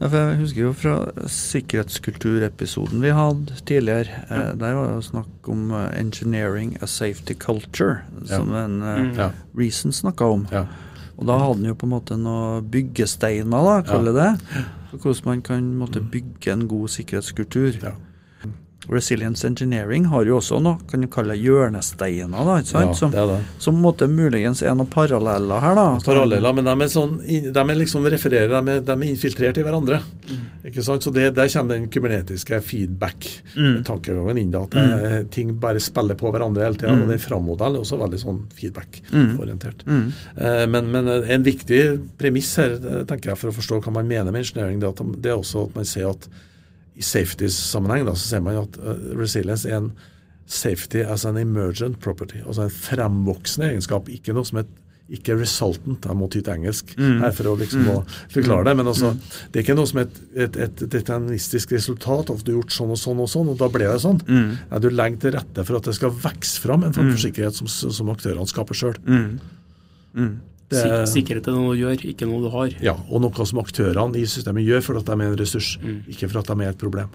jeg 0.01 0.37
husker 0.41 0.63
jo 0.63 0.73
fra 0.73 0.95
sikkerhetskulturepisoden 1.29 3.03
vi 3.03 3.13
hadde 3.15 3.57
tidligere. 3.69 4.23
Ja. 4.31 4.53
der 4.59 4.75
var 4.75 4.95
det 4.95 5.05
snakk 5.05 5.49
om 5.49 5.71
eh, 5.71 6.01
'engineering 6.01 6.77
a 6.83 6.87
safety 6.87 7.35
culture', 7.35 8.01
som 8.27 8.55
en 8.55 8.83
eh, 8.83 9.01
Mm. 9.01 9.17
Ja. 9.17 9.31
Reason 9.57 9.93
snakka 9.93 10.25
om. 10.25 10.47
Ja. 10.53 10.65
Og 11.19 11.27
da 11.27 11.33
hadde 11.39 11.55
han 11.55 11.65
jo 11.65 11.75
på 11.75 11.87
en 11.87 11.91
måte 11.91 12.17
noen 12.17 12.71
byggesteiner, 12.71 13.65
da, 13.65 13.83
kaller 13.83 14.13
det. 14.13 14.41
Hvordan 14.93 15.23
man 15.25 15.43
kan 15.43 15.75
måtte, 15.75 16.01
bygge 16.01 16.53
en 16.53 16.69
god 16.69 16.89
sikkerhetskultur. 16.89 17.73
Ja. 17.83 17.93
Resilience 18.89 19.45
engineering 19.45 20.07
har 20.09 20.24
jo 20.24 20.39
også 20.39 20.57
noe, 20.64 20.78
kan 20.89 21.03
du 21.05 21.07
kalle 21.12 21.35
det 21.37 21.45
hjørnesteiner, 21.45 22.33
da, 22.33 22.55
ikke 22.62 22.70
sant? 22.70 22.89
Ja, 22.89 22.97
som, 22.97 23.11
det 23.12 23.20
er 23.20 23.28
det. 23.28 23.41
som 23.61 23.76
på 23.76 23.83
måte 23.85 24.09
muligens 24.09 24.62
er 24.64 24.72
noen 24.78 24.89
paralleller 24.91 25.61
her, 25.61 25.76
da. 25.76 25.85
Paralleller, 26.07 26.57
men 26.57 26.64
de 26.64 26.74
er, 26.87 26.91
sånn, 26.91 27.18
de 27.20 27.53
er 27.61 27.76
liksom 27.76 28.09
refererer, 28.09 28.55
de 28.55 28.78
er, 28.78 28.81
de 28.87 28.97
er 28.97 29.05
infiltrert 29.11 29.61
i 29.61 29.66
hverandre. 29.66 30.01
Ikke 30.64 30.85
sant? 30.87 31.05
Så 31.05 31.12
det, 31.12 31.28
Der 31.37 31.53
kommer 31.53 31.76
den 31.76 31.87
kybernetiske 31.93 32.61
feedback-tankegangen 32.64 34.41
inn. 34.41 34.51
da, 34.55 34.64
At 34.64 34.76
mm. 34.76 35.31
ting 35.33 35.55
bare 35.61 35.81
spiller 35.83 36.16
på 36.16 36.33
hverandre 36.33 36.64
hele 36.64 36.81
tida. 36.81 36.97
Og 36.97 37.09
den 37.11 37.22
frammodellen 37.22 37.81
er 37.81 37.85
også 37.85 38.01
veldig 38.01 38.20
sånn 38.24 38.43
feedback-orientert. 38.57 39.85
Eh, 39.89 40.66
men, 40.72 40.93
men 40.93 41.09
en 41.20 41.45
viktig 41.47 41.83
premiss 42.20 42.55
her, 42.61 42.78
eh, 42.81 43.03
tenker 43.09 43.35
jeg, 43.35 43.41
for 43.41 43.53
å 43.53 43.57
forstå 43.61 43.85
hva 43.85 43.99
man 44.01 44.09
mener 44.09 44.33
med 44.33 44.47
engineering, 44.47 44.81
det 44.81 44.89
er, 44.89 44.97
at, 44.97 45.18
det 45.20 45.35
er 45.35 45.41
også 45.41 45.68
at 45.68 45.76
man 45.83 45.89
ser 45.89 46.12
at 46.14 46.31
i 46.99 47.05
safety-sammenheng 47.07 48.09
da, 48.09 48.16
så 48.18 48.34
ser 48.34 48.45
man 48.45 48.62
at 48.64 48.80
eh, 48.80 49.07
resilience 49.18 49.68
er 49.68 49.80
en 49.80 49.93
safety 50.51 51.05
as 51.07 51.24
an 51.28 51.38
emergent 51.38 52.01
property, 52.03 52.43
altså 52.43 52.66
en 52.66 52.74
fremvoksende 52.74 53.70
egenskap, 53.70 54.09
ikke 54.11 54.34
noe 54.34 54.49
som 54.49 54.64
et 54.64 54.76
ikke 55.11 55.34
resultant, 55.41 56.05
jeg 56.07 56.14
må 56.14 56.28
ty 56.30 56.38
til 56.38 56.53
engelsk 56.53 56.93
her 56.95 57.32
for 57.34 57.51
å 57.51 57.57
liksom 57.59 57.80
mm. 57.82 58.12
forklare 58.30 58.68
det, 58.68 58.74
men 58.78 58.91
altså, 58.93 59.09
det 59.51 59.59
er 59.59 59.64
ikke 59.64 59.74
noe 59.74 59.91
som 59.91 59.99
et, 60.05 60.20
et, 60.38 60.59
et 60.68 60.84
deterministisk 60.93 61.74
resultat 61.74 62.30
av 62.30 62.38
at 62.38 62.45
du 62.47 62.53
har 62.53 62.61
gjort 62.61 62.76
sånn 62.76 62.93
og 62.95 63.01
sånn 63.01 63.22
og 63.24 63.30
sånn, 63.32 63.51
og 63.51 63.59
da 63.59 63.66
ble 63.74 63.88
det 63.91 63.97
sånn. 64.05 64.20
Nei, 64.70 64.80
du 64.84 64.86
legger 64.93 65.24
til 65.24 65.34
rette 65.34 65.64
for 65.66 65.80
at 65.80 65.91
det 65.91 65.97
skal 65.99 66.14
vokse 66.14 66.62
fram 66.62 66.86
en 66.86 66.95
form 66.95 67.11
for 67.11 67.24
sikkerhet 67.24 67.59
som, 67.59 67.66
som 67.66 68.14
aktørene 68.14 68.47
skaper 68.55 68.78
sjøl. 68.78 69.03
Sik 70.71 71.09
sikkerhet 71.11 71.49
er 71.51 71.57
noe 71.57 71.75
du 71.75 71.81
gjør, 71.81 72.05
ikke 72.12 72.29
noe 72.31 72.45
du 72.45 72.53
har. 72.53 72.75
Ja, 72.85 72.95
og 73.11 73.25
noe 73.25 73.47
som 73.49 73.59
aktørene 73.62 74.21
i 74.21 74.27
systemet 74.31 74.62
gjør 74.62 74.85
for 74.87 75.01
at 75.01 75.09
de 75.09 75.16
er 75.16 75.33
en 75.33 75.39
ressurs, 75.39 75.73
ikke 76.07 76.29
for 76.31 76.43
at 76.43 76.51
de 76.53 76.62
er 76.62 76.71
et 76.71 76.79
problem. 76.79 77.11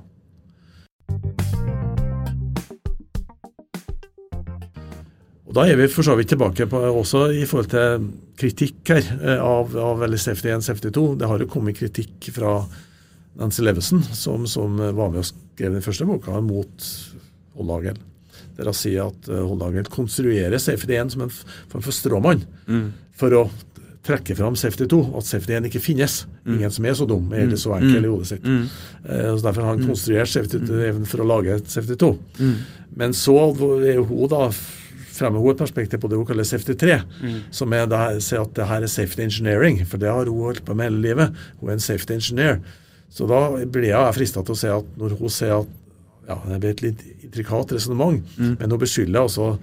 Og 5.45 5.53
Da 5.56 5.64
er 5.70 5.80
vi 5.80 5.88
for 5.88 6.03
så 6.03 6.18
vidt 6.20 6.34
tilbake 6.34 6.68
på 6.68 6.82
også 6.89 7.30
i 7.32 7.45
forhold 7.47 7.70
til 7.72 8.10
kritikk 8.36 8.91
her 8.91 9.08
eh, 9.22 9.39
av, 9.39 9.72
av 9.80 10.03
eller 10.03 10.20
Safety 10.20 10.51
1 10.51 10.66
Safety 10.68 10.91
2. 10.91 11.06
Det 11.22 11.30
har 11.32 11.39
jo 11.39 11.47
kommet 11.47 11.80
kritikk 11.80 12.28
fra 12.36 12.58
Nancy 13.39 13.64
Levison, 13.64 14.03
som, 14.12 14.43
som 14.51 14.76
var 14.76 15.14
med 15.14 15.22
og 15.22 15.30
skrev 15.30 15.72
den 15.78 15.86
første 15.86 16.08
boka 16.10 16.41
mot 16.43 16.89
Holdhagel. 17.56 18.03
Der 18.58 18.68
hun 18.68 18.76
sier 18.76 19.08
at 19.14 19.32
eh, 19.32 19.80
konstruerer 19.95 20.60
Safety 20.60 20.99
1 20.99 21.16
som 21.16 21.24
en 21.30 21.32
form 21.32 21.88
for 21.88 21.95
stråmann 21.95 22.43
for 23.16 23.34
å 23.34 23.45
trekke 24.05 24.36
fram 24.38 24.53
Safety 24.59 24.86
2, 24.91 24.99
at 25.18 25.26
Safety 25.26 25.55
1 25.57 25.66
ikke 25.72 25.82
finnes. 25.82 26.26
Ingen 26.45 26.70
som 26.72 26.86
er 26.86 26.93
så 26.93 27.07
dum 27.09 27.32
eller 27.34 27.57
så 27.57 27.74
enkel 27.80 28.05
i 28.05 28.11
hodet 28.11 28.28
sitt. 28.28 28.45
Eh, 28.45 29.32
og 29.32 29.39
så 29.39 29.47
Derfor 29.47 29.61
har 29.66 29.72
han 29.76 29.88
konstruert 29.88 30.30
Safety 30.30 30.59
2 30.68 31.05
for 31.09 31.24
å 31.24 31.30
lage 31.32 31.55
et 31.55 31.70
Safety 31.74 31.95
2. 31.95 32.11
Men 32.95 33.13
så 33.18 33.34
er 33.82 33.95
jo 33.95 34.03
hun 34.05 34.30
da 34.30 34.49
fremmer 35.16 35.39
hun 35.39 35.51
et 35.55 35.57
perspektiv 35.63 35.99
på 36.03 36.09
det 36.11 36.18
hun 36.20 36.26
kaller 36.28 36.43
Safety 36.43 36.76
3, 36.76 36.99
som 37.49 37.74
er 37.74 37.86
det, 37.88 37.97
at 38.36 38.53
det 38.55 38.66
her 38.68 38.82
er 38.84 38.88
safety 38.91 39.22
engineering, 39.24 39.80
for 39.88 39.97
det 39.97 40.09
har 40.11 40.26
hun 40.28 40.43
holdt 40.43 40.66
på 40.66 40.76
med 40.76 40.89
hele 40.91 41.01
livet. 41.01 41.32
Hun 41.61 41.70
er 41.70 41.74
en 41.74 41.80
safety 41.80 42.13
engineer. 42.13 42.59
Så 43.09 43.26
da 43.26 43.39
blir 43.66 43.89
jeg 43.93 44.13
frista 44.18 44.43
til 44.43 44.53
å 44.53 44.59
si 44.59 44.68
at 44.68 44.86
når 44.99 45.16
hun 45.18 45.30
sier 45.32 45.61
at 45.61 45.68
ja, 46.28 46.36
det 46.49 46.59
blir 46.59 46.70
et 46.74 46.82
litt 46.84 47.01
intrikat 47.24 47.72
resonnement, 47.72 48.22
men 48.59 48.70
hun 48.72 48.80
beskylder 48.82 49.22
altså 49.22 49.57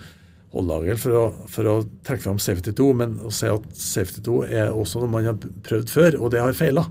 Holdhagel 0.53 0.98
for 1.00 1.16
å, 1.16 1.22
for 1.48 1.68
å 1.70 1.76
trekke 2.05 2.26
fram 2.26 2.40
Safety 2.42 2.74
2, 2.76 2.88
men 2.98 3.14
å 3.24 3.30
si 3.32 3.48
at 3.48 3.68
Safety 3.78 4.20
2 4.26 4.40
er 4.50 4.72
også 4.72 5.00
noe 5.00 5.12
man 5.12 5.30
har 5.30 5.38
prøvd 5.38 5.92
før, 5.92 6.18
og 6.20 6.34
det 6.34 6.42
har 6.44 6.57
feila. 6.57 6.84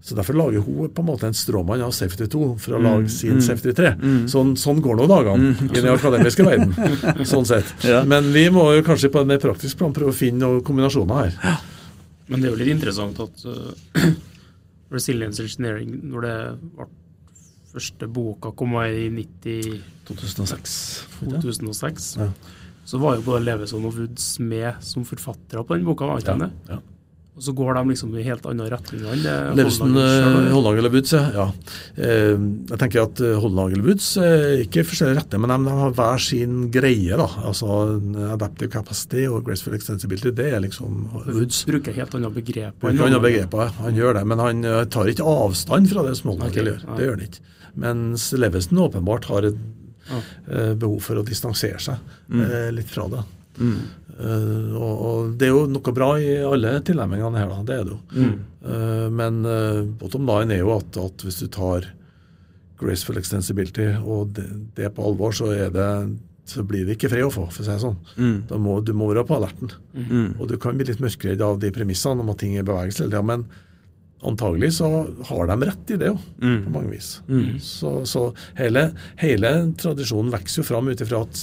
Så 0.00 0.14
Derfor 0.14 0.32
lager 0.32 0.62
hun 0.64 0.88
på 0.94 1.02
en 1.02 1.08
måte 1.10 1.26
en 1.28 1.34
stråmann 1.36 1.82
av 1.84 1.90
Safety 1.92 2.24
2 2.30 2.44
for 2.62 2.78
å 2.78 2.80
lage 2.80 3.10
sin 3.12 3.42
Safety 3.44 3.74
3. 3.76 3.90
Sånn, 4.32 4.54
sånn 4.56 4.80
går 4.80 4.96
nå 4.96 5.08
dagene 5.10 5.50
i 5.66 5.74
den 5.74 5.90
akademiske 5.92 6.46
verden. 6.46 6.72
sånn 7.32 7.44
sett. 7.48 7.74
Ja. 7.84 8.00
Men 8.08 8.30
vi 8.32 8.46
må 8.54 8.64
jo 8.78 8.86
kanskje 8.86 9.10
på 9.12 9.20
en 9.20 9.28
mer 9.28 9.42
praktisk 9.42 9.82
plan 9.82 9.92
prøve 9.96 10.14
å 10.14 10.16
finne 10.16 10.46
noen 10.46 10.64
kombinasjoner 10.64 11.20
her. 11.20 11.60
Men 12.30 12.40
det 12.40 12.48
er 12.48 12.54
jo 12.54 12.60
litt 12.62 12.72
interessant 12.72 13.20
at 13.20 13.44
uh, 13.44 14.08
Resilience 14.94 15.42
Engineering, 15.42 15.98
når 16.08 16.26
det 16.26 16.36
ble 16.78 16.88
første 17.74 18.08
boka 18.10 18.54
kom 18.56 18.72
i 18.80 19.08
90, 19.12 19.80
2006. 20.10 20.78
2006, 21.22 22.16
Ja. 22.20 22.28
så 22.84 22.98
var 23.00 23.16
jo 23.18 23.22
både 23.26 23.44
Leveson 23.46 23.84
og 23.86 23.94
Woods 23.98 24.38
med 24.42 24.74
som 24.82 25.04
forfattere 25.04 25.64
på 25.66 25.76
den 25.76 25.84
boka. 25.86 26.06
var 26.06 26.18
ikke 26.18 26.38
Ja, 26.40 26.50
ja. 26.76 26.80
Og 27.40 27.44
så 27.46 27.52
går 27.54 27.74
de 27.78 27.82
liksom 27.94 28.10
i 28.18 28.22
helt 28.26 28.42
annen 28.44 28.68
retninger 28.68 29.12
enn 29.14 29.22
eller 29.54 29.70
selv 29.70 29.96
eh. 29.96 30.50
Holdnagel 30.52 30.84
og 30.88 30.92
Woods, 30.92 31.12
ja. 31.14 31.44
Eh, 31.96 32.36
Jeg 32.68 32.78
tenker 32.82 33.02
at 33.06 33.20
eh, 33.24 33.36
Holdnagel 33.40 33.80
og 33.80 33.86
Woods 33.86 34.08
er 34.18 34.64
ikke 34.66 34.82
forskjellige 34.84 35.16
retter, 35.22 35.38
men 35.40 35.48
de 35.64 35.70
har 35.78 35.94
hver 35.96 36.18
sin 36.20 36.70
greie. 36.74 37.16
da. 37.16 37.28
Altså 37.46 37.70
Adaptive 38.34 38.68
capacity 38.74 39.24
og 39.30 39.44
graceful 39.46 39.72
extensibility, 39.78 40.34
det 40.36 40.50
er 40.52 40.60
liksom 40.60 41.06
Woods. 41.30 41.64
bruker 41.64 41.94
helt 41.96 42.14
andre 42.18 42.30
begreper. 42.30 42.76
Bruker 42.82 43.06
andre 43.06 43.20
begreper, 43.24 43.72
han 43.78 43.94
gjør 43.96 44.14
det, 44.18 44.26
men 44.26 44.38
han 44.38 44.62
tar 44.90 45.06
ikke 45.08 45.24
avstand 45.24 45.88
fra 45.88 46.02
det 46.10 46.16
som 46.18 46.32
Holdnagel 46.34 46.60
Ok, 46.60 46.74
gjør. 46.74 46.96
Det 46.98 47.06
gjør 47.06 47.16
han 47.16 47.26
ikke. 47.30 47.40
Mens 47.76 48.32
Levesen 48.32 48.76
åpenbart 48.84 49.24
har 49.30 49.44
et. 49.46 49.56
Eh, 50.10 50.72
behov 50.74 51.00
for 51.04 51.20
å 51.20 51.26
distansere 51.26 51.80
seg 51.82 52.12
eh, 52.34 52.70
litt 52.74 52.90
fra 52.90 53.06
det. 53.12 53.24
Eh, 54.20 54.74
og, 54.76 54.94
og 55.06 55.34
det 55.40 55.48
er 55.48 55.54
jo 55.54 55.66
noe 55.70 55.94
bra 55.96 56.10
i 56.20 56.32
alle 56.44 56.74
tilnærmingene 56.86 57.40
her, 57.40 57.52
da. 57.52 57.60
Det 57.66 57.76
er 57.78 57.86
det 57.88 57.94
jo. 57.94 58.00
Eh, 58.60 59.06
men 59.16 59.40
uh, 59.46 59.84
bottom 60.00 60.26
line 60.28 60.56
er 60.56 60.64
jo 60.64 60.74
at, 60.76 60.98
at 61.00 61.24
hvis 61.24 61.40
du 61.40 61.46
tar 61.52 61.88
graceful 62.80 63.20
extensibility, 63.20 63.86
og 64.00 64.34
det, 64.36 64.46
det 64.76 64.92
på 64.96 65.04
alvor, 65.04 65.32
så, 65.36 65.50
er 65.52 65.72
det, 65.72 65.88
så 66.48 66.64
blir 66.66 66.86
det 66.88 66.96
ikke 66.96 67.10
fred 67.12 67.26
å 67.28 67.32
få, 67.32 67.46
for 67.52 67.62
å 67.62 67.66
si 67.66 67.72
det 67.72 67.80
sånn. 67.82 67.98
Mm. 68.16 68.36
Må, 68.64 68.78
du 68.84 68.94
må 68.96 69.10
være 69.10 69.26
på 69.28 69.36
alerten. 69.36 69.72
Mm. 69.96 70.38
Og 70.38 70.46
du 70.48 70.56
kan 70.60 70.78
bli 70.78 70.88
litt 70.88 71.02
mørkredd 71.02 71.44
av 71.44 71.60
de 71.60 71.72
premissene 71.76 72.24
om 72.24 72.32
at 72.32 72.40
ting 72.40 72.56
er 72.56 72.64
i 72.64 72.68
bevegelse 72.68 73.10
Ja, 73.12 73.20
men 73.24 73.44
antagelig 74.22 74.72
så 74.76 74.88
har 75.30 75.46
de 75.48 75.54
rett 75.66 75.90
i 75.90 75.96
det 75.96 76.10
jo, 76.10 76.18
Mm. 76.42 76.64
på 76.66 76.70
mange 76.74 76.90
vis. 76.90 77.22
Mm. 77.28 77.58
Så, 77.58 77.92
så 78.04 78.34
hele, 78.58 78.92
hele 79.16 79.52
tradisjonen 79.80 80.30
vokser 80.34 80.60
jo 80.60 80.66
fram 80.68 80.88
ut 80.92 81.00
ifra 81.00 81.22
at 81.24 81.40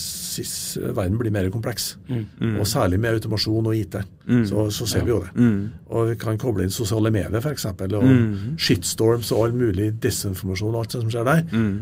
verden 0.96 1.18
blir 1.18 1.32
mer 1.34 1.50
kompleks. 1.50 1.96
Mm. 2.10 2.60
Og 2.60 2.68
særlig 2.70 3.00
med 3.02 3.18
automasjon 3.18 3.66
og 3.72 3.76
IT. 3.76 3.96
Mm. 4.28 4.46
Så, 4.46 4.68
så 4.72 4.88
ser 4.88 5.06
vi 5.08 5.10
jo 5.16 5.20
det. 5.24 5.32
Mm. 5.36 5.62
Og 5.90 6.10
vi 6.12 6.16
kan 6.22 6.38
koble 6.38 6.64
inn 6.68 6.74
sosiale 6.74 7.10
medier 7.12 7.42
f.eks. 7.42 7.66
Og 7.66 8.04
Mm. 8.08 8.58
shitstorms 8.62 9.32
og 9.34 9.46
all 9.48 9.54
mulig 9.58 9.92
desinformasjon 10.04 10.76
og 10.76 10.84
alt 10.86 10.92
som 11.00 11.10
skjer 11.10 11.26
der. 11.26 11.44
Mm. 11.52 11.80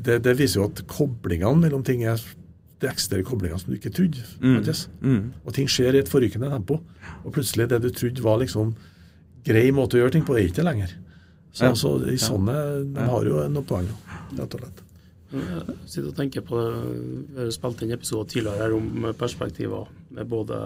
Det, 0.00 0.20
det 0.22 0.36
viser 0.38 0.60
jo 0.60 0.68
at 0.70 0.84
koblingene 0.86 1.58
mellom 1.64 1.82
ting 1.82 2.04
er 2.06 2.20
det 2.80 2.88
ekstra 2.94 3.18
koblingene 3.26 3.58
som 3.60 3.72
du 3.72 3.76
ikke 3.80 3.90
trodde. 3.92 4.22
Mm. 4.40 4.62
Mm. 5.02 5.32
Og 5.44 5.52
ting 5.56 5.66
skjer 5.68 5.98
i 5.98 6.04
et 6.04 6.08
forrykende 6.08 6.48
tempo. 6.52 6.78
Og 7.24 7.32
plutselig 7.34 7.66
det 7.68 7.82
du 7.82 7.90
trodde 7.90 8.22
var 8.24 8.38
liksom 8.40 8.74
grei 9.44 9.70
måte 9.72 9.96
å 9.98 10.02
gjøre 10.02 10.12
ting 10.18 10.24
på, 10.26 10.36
er 10.36 10.46
ikke 10.48 10.60
det 10.62 10.68
lenger. 10.68 10.94
Så, 11.52 11.64
Ja. 11.64 11.72
så 11.74 11.96
i 12.06 12.16
sånne, 12.20 12.92
De 12.94 13.00
har 13.00 13.24
jo 13.26 13.48
noe 13.48 13.62
poeng, 13.66 13.88
rett 14.36 14.54
og 14.54 14.60
slett. 14.60 14.82
Jeg 15.30 15.76
sitter 15.86 16.08
og 16.08 16.16
tenker 16.16 16.42
på 16.42 16.58
det. 16.58 17.28
Vi 17.34 17.38
har 17.44 17.50
spilt 17.54 17.82
inn 17.82 17.92
episode 17.94 18.28
tidligere 18.28 18.58
her 18.58 18.72
om 18.74 19.14
perspektiver 19.18 19.86
med 20.10 20.26
både 20.28 20.58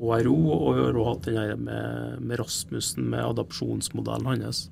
HRO, 0.00 0.36
og 0.52 0.74
vi 0.74 0.82
har 0.82 0.92
også 0.96 1.08
hatt 1.10 1.22
den 1.28 1.36
her 1.36 1.56
med, 1.56 2.20
med 2.20 2.38
Rasmussen, 2.40 3.08
med 3.10 3.20
adopsjonsmodellen 3.20 4.26
hans. 4.26 4.70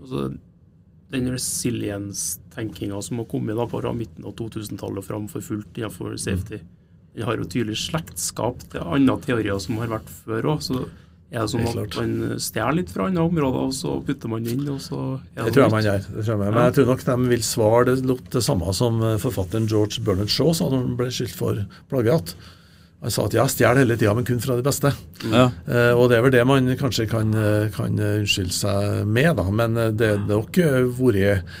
Altså, 0.00 0.36
den 1.10 1.28
resilience-tenkinga 1.32 3.00
som 3.02 3.18
har 3.22 3.28
kommet 3.30 3.56
da 3.58 3.66
fra 3.70 3.92
midten 3.96 4.26
av 4.26 4.34
2000-tallet 4.38 5.02
og 5.02 5.06
fram 5.06 5.28
for 5.30 5.44
fullt 5.44 5.78
innenfor 5.78 6.16
safety, 6.20 6.60
den 7.14 7.26
har 7.26 7.38
jo 7.40 7.46
tydelig 7.48 7.78
slektskap 7.80 8.62
til 8.72 8.84
andre 8.84 9.16
teorier 9.24 9.58
som 9.62 9.78
har 9.82 9.90
vært 9.94 10.10
før 10.24 10.50
òg. 10.54 10.88
Så 11.28 11.36
er 11.36 11.42
det 11.44 11.50
sånn 11.52 11.66
at 11.68 11.74
klart. 11.76 11.96
man 12.00 12.40
stjeler 12.40 12.76
litt 12.78 12.92
fra 12.92 13.06
andre 13.10 13.24
områder, 13.28 13.64
og 13.68 13.74
så 13.76 13.98
putter 14.04 14.30
man 14.32 14.46
inn, 14.48 14.62
og 14.72 14.78
så 14.80 15.00
er 15.36 15.44
Det 15.44 15.52
tror 15.52 15.66
jeg 15.66 15.74
man 15.74 15.84
gjør. 15.84 16.06
Det 16.08 16.22
tror 16.24 16.30
jeg. 16.32 16.54
Men 16.54 16.62
jeg 16.64 16.76
tror 16.78 16.86
nok 16.88 17.02
de 17.04 17.16
vil 17.34 17.42
svare 17.44 17.82
det, 17.90 18.20
det 18.32 18.44
samme 18.46 18.76
som 18.78 19.02
eh, 19.04 19.18
forfatteren 19.20 19.68
George 19.68 20.00
Bernard 20.06 20.32
Shaw 20.32 20.54
sa 20.56 20.70
når 20.72 20.86
han 20.86 20.96
ble 20.96 21.10
skyldt 21.12 21.36
for 21.36 21.60
plagiat. 21.92 22.32
Han 22.98 23.12
sa 23.14 23.28
at 23.28 23.34
ja, 23.36 23.44
stjeler 23.46 23.84
hele 23.84 23.94
tida, 23.98 24.10
men 24.16 24.26
kun 24.26 24.40
fra 24.42 24.56
de 24.58 24.64
beste. 24.66 24.90
Ja. 25.30 25.50
Eh, 25.70 25.92
og 25.94 26.08
det 26.10 26.18
er 26.18 26.24
vel 26.24 26.34
det 26.34 26.46
man 26.48 26.72
kanskje 26.80 27.06
kan, 27.10 27.30
eh, 27.30 27.68
kan 27.74 27.98
eh, 28.00 28.22
unnskylde 28.24 28.56
seg 28.56 29.04
med, 29.06 29.36
da. 29.38 29.44
Men 29.54 29.78
det 30.00 30.14
er 30.16 30.24
nok 30.24 30.58
vært 30.98 31.52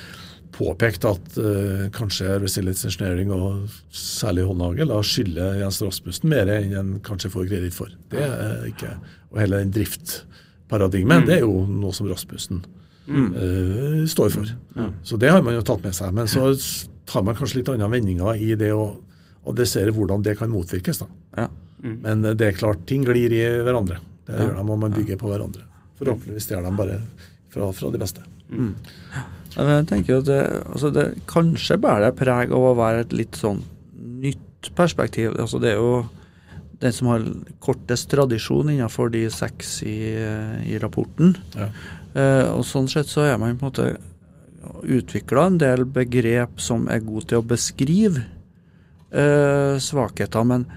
påpekt 0.58 1.06
at 1.08 1.38
uh, 1.38 1.86
kanskje 1.94 2.40
Resilience 2.42 2.88
Engineering 2.88 3.30
og 3.34 3.70
særlig 3.94 4.44
Håndhagel 4.48 4.92
skylder 5.06 5.60
Jens 5.62 5.80
Rasmussen 5.84 6.32
mer 6.32 6.50
enn 6.52 6.74
en 6.80 6.92
kanskje 7.06 7.30
får 7.32 7.46
kreditt 7.52 7.76
for. 7.76 7.94
Det 8.12 8.26
er 8.26 8.66
ikke, 8.68 8.96
Og 9.30 9.42
hele 9.42 9.62
den 9.62 9.72
driftparadigmen, 9.76 11.26
det 11.28 11.38
er 11.38 11.46
jo 11.46 11.62
noe 11.70 11.94
som 11.96 12.10
Rasmussen 12.10 12.64
uh, 13.08 14.04
står 14.10 14.34
for. 14.34 14.54
Så 15.06 15.20
det 15.20 15.30
har 15.32 15.44
man 15.46 15.56
jo 15.56 15.64
tatt 15.66 15.84
med 15.86 15.96
seg. 15.96 16.12
Men 16.16 16.30
så 16.30 16.50
tar 17.08 17.24
man 17.24 17.36
kanskje 17.38 17.62
litt 17.62 17.70
andre 17.72 17.88
vendinger 17.92 18.36
i 18.36 18.52
det 18.58 18.74
å 18.76 18.90
adressere 19.48 19.94
hvordan 19.94 20.24
det 20.24 20.36
kan 20.38 20.50
motvirkes. 20.52 21.02
da. 21.02 21.08
Ja. 21.36 21.48
Men 21.82 22.24
eh, 22.24 22.36
det 22.38 22.50
er 22.50 22.58
klart, 22.58 22.84
ting 22.88 23.06
glir 23.06 23.32
i 23.32 23.42
hverandre. 23.64 24.00
Det 24.28 24.36
gjør 24.36 24.54
de, 24.58 24.64
og 24.64 24.80
man 24.82 24.94
bygger 24.94 25.20
på 25.20 25.30
hverandre. 25.30 25.64
Forhåpentligvis 25.98 26.50
gjør 26.50 26.66
de 26.66 26.72
bare 26.78 26.98
fra, 27.52 27.70
fra 27.74 27.90
de 27.94 28.00
beste. 28.00 28.24
Jeg 29.58 29.86
tenker 29.90 30.20
at 30.20 30.28
det, 30.28 30.42
altså 30.68 30.92
det 30.94 31.06
kanskje 31.30 31.80
bærer 31.82 32.08
det 32.08 32.18
preg 32.20 32.52
av 32.54 32.68
å 32.70 32.76
være 32.78 33.06
et 33.06 33.16
litt 33.16 33.38
sånn 33.38 33.64
nytt 34.22 34.70
perspektiv. 34.78 35.34
Altså 35.38 35.60
det 35.62 35.72
er 35.72 35.80
jo 35.80 36.04
den 36.78 36.94
som 36.94 37.10
har 37.10 37.24
kortest 37.64 38.06
tradisjon 38.12 38.70
innenfor 38.70 39.10
de 39.10 39.24
seks 39.34 39.80
i, 39.82 39.98
i 40.68 40.78
rapporten. 40.78 41.34
Ja. 41.56 41.72
Eh, 42.14 42.44
og 42.52 42.62
sånn 42.66 42.90
sett 42.90 43.10
så 43.10 43.26
er 43.26 43.40
man 43.40 43.58
på 43.58 43.66
en 43.66 43.72
måte 43.72 43.88
utvikla 44.84 45.48
en 45.48 45.58
del 45.60 45.84
begrep 45.90 46.60
som 46.62 46.86
er 46.92 47.02
gode 47.04 47.30
til 47.32 47.40
å 47.40 47.48
beskrive 47.50 48.22
eh, 49.10 49.74
svakheter. 49.82 50.46
Men, 50.46 50.68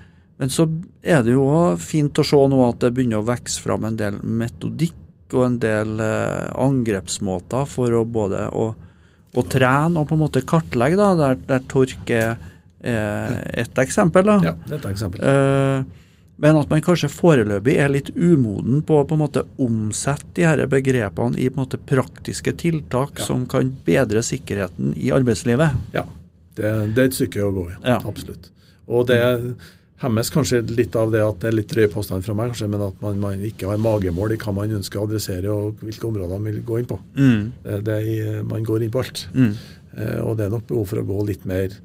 men 0.41 0.53
så 0.53 0.65
er 1.03 1.21
det 1.25 1.35
jo 1.35 1.45
fint 1.81 2.17
å 2.17 2.25
se 2.25 2.41
nå 2.49 2.63
at 2.65 2.81
det 2.81 2.93
begynner 2.95 3.21
å 3.21 3.29
vokse 3.29 3.61
fram 3.61 3.85
en 3.89 3.99
del 3.99 4.17
metodikk 4.25 4.97
og 5.37 5.45
en 5.47 5.59
del 5.63 5.99
eh, 6.03 6.51
angrepsmåter 6.61 7.67
for 7.69 7.93
å 7.99 8.03
både 8.05 8.47
å, 8.51 8.69
å 9.37 9.43
trene 9.47 9.99
og 10.01 10.07
på 10.09 10.17
en 10.17 10.23
måte 10.25 10.41
kartlegge, 10.47 10.97
da, 10.99 11.13
der, 11.19 11.39
der 11.47 11.65
Tork 11.71 12.09
er 12.11 12.37
et 12.81 13.77
eksempel. 13.77 14.25
da. 14.25 14.37
Ja, 14.41 14.53
det 14.65 14.73
er 14.73 14.79
et 14.79 14.85
eksempel. 14.91 15.21
Eh, 15.21 15.83
men 16.41 16.57
at 16.57 16.71
man 16.71 16.81
kanskje 16.81 17.11
foreløpig 17.13 17.75
er 17.77 17.91
litt 17.93 18.07
umoden 18.17 18.79
på 18.87 18.95
å 18.97 19.03
på 19.05 19.13
en 19.13 19.21
måte 19.21 19.43
omsette 19.61 20.31
de 20.39 20.47
her 20.47 20.63
begrepene 20.71 21.37
i 21.37 21.51
på 21.51 21.59
en 21.59 21.65
måte 21.67 21.77
praktiske 21.77 22.55
tiltak 22.57 23.19
Ja. 23.21 23.25
som 23.27 23.43
kan 23.45 23.69
bedre 23.85 24.23
sikkerheten 24.25 24.95
i 24.97 25.11
arbeidslivet. 25.13 25.77
Ja, 25.93 26.07
det, 26.57 26.71
det 26.95 27.03
er 27.03 27.11
et 27.11 27.19
stykke 27.19 27.45
å 27.45 27.51
gå 27.53 27.67
i. 27.69 27.75
Ja. 27.85 27.99
Absolutt. 28.01 28.49
Og 28.89 29.05
det 29.11 29.21
hemmes 30.01 30.31
kanskje 30.33 30.61
litt 30.73 30.95
av 30.97 31.11
det 31.13 31.21
at 31.23 31.41
det 31.43 31.51
er 31.51 31.57
litt 31.59 31.69
drøy 31.71 31.87
påstand 31.93 32.25
fra 32.25 32.35
meg, 32.37 32.51
kanskje, 32.51 32.69
men 32.73 32.83
at 32.87 33.03
man, 33.03 33.19
man 33.21 33.45
ikke 33.45 33.69
har 33.69 33.81
magemål 33.81 34.33
i 34.35 34.39
hva 34.41 34.53
man 34.57 34.75
ønsker 34.79 35.01
å 35.01 35.05
adressere 35.05 35.53
og 35.53 35.83
hvilke 35.85 36.09
områder 36.09 36.33
man 36.35 36.49
vil 36.49 36.61
gå 36.65 36.81
inn 36.81 36.89
på. 36.89 36.97
Det, 37.13 37.79
det 37.87 37.97
er, 38.01 38.41
man 38.47 38.65
går 38.65 38.85
inn 38.85 38.93
på 38.93 39.03
alt. 39.03 39.25
Mm. 39.35 39.53
Eh, 39.97 40.19
og 40.23 40.37
det 40.39 40.47
er 40.47 40.53
nok 40.53 40.67
behov 40.69 40.87
for 40.89 41.01
å 41.01 41.07
gå 41.07 41.23
litt 41.29 41.47
mer 41.49 41.75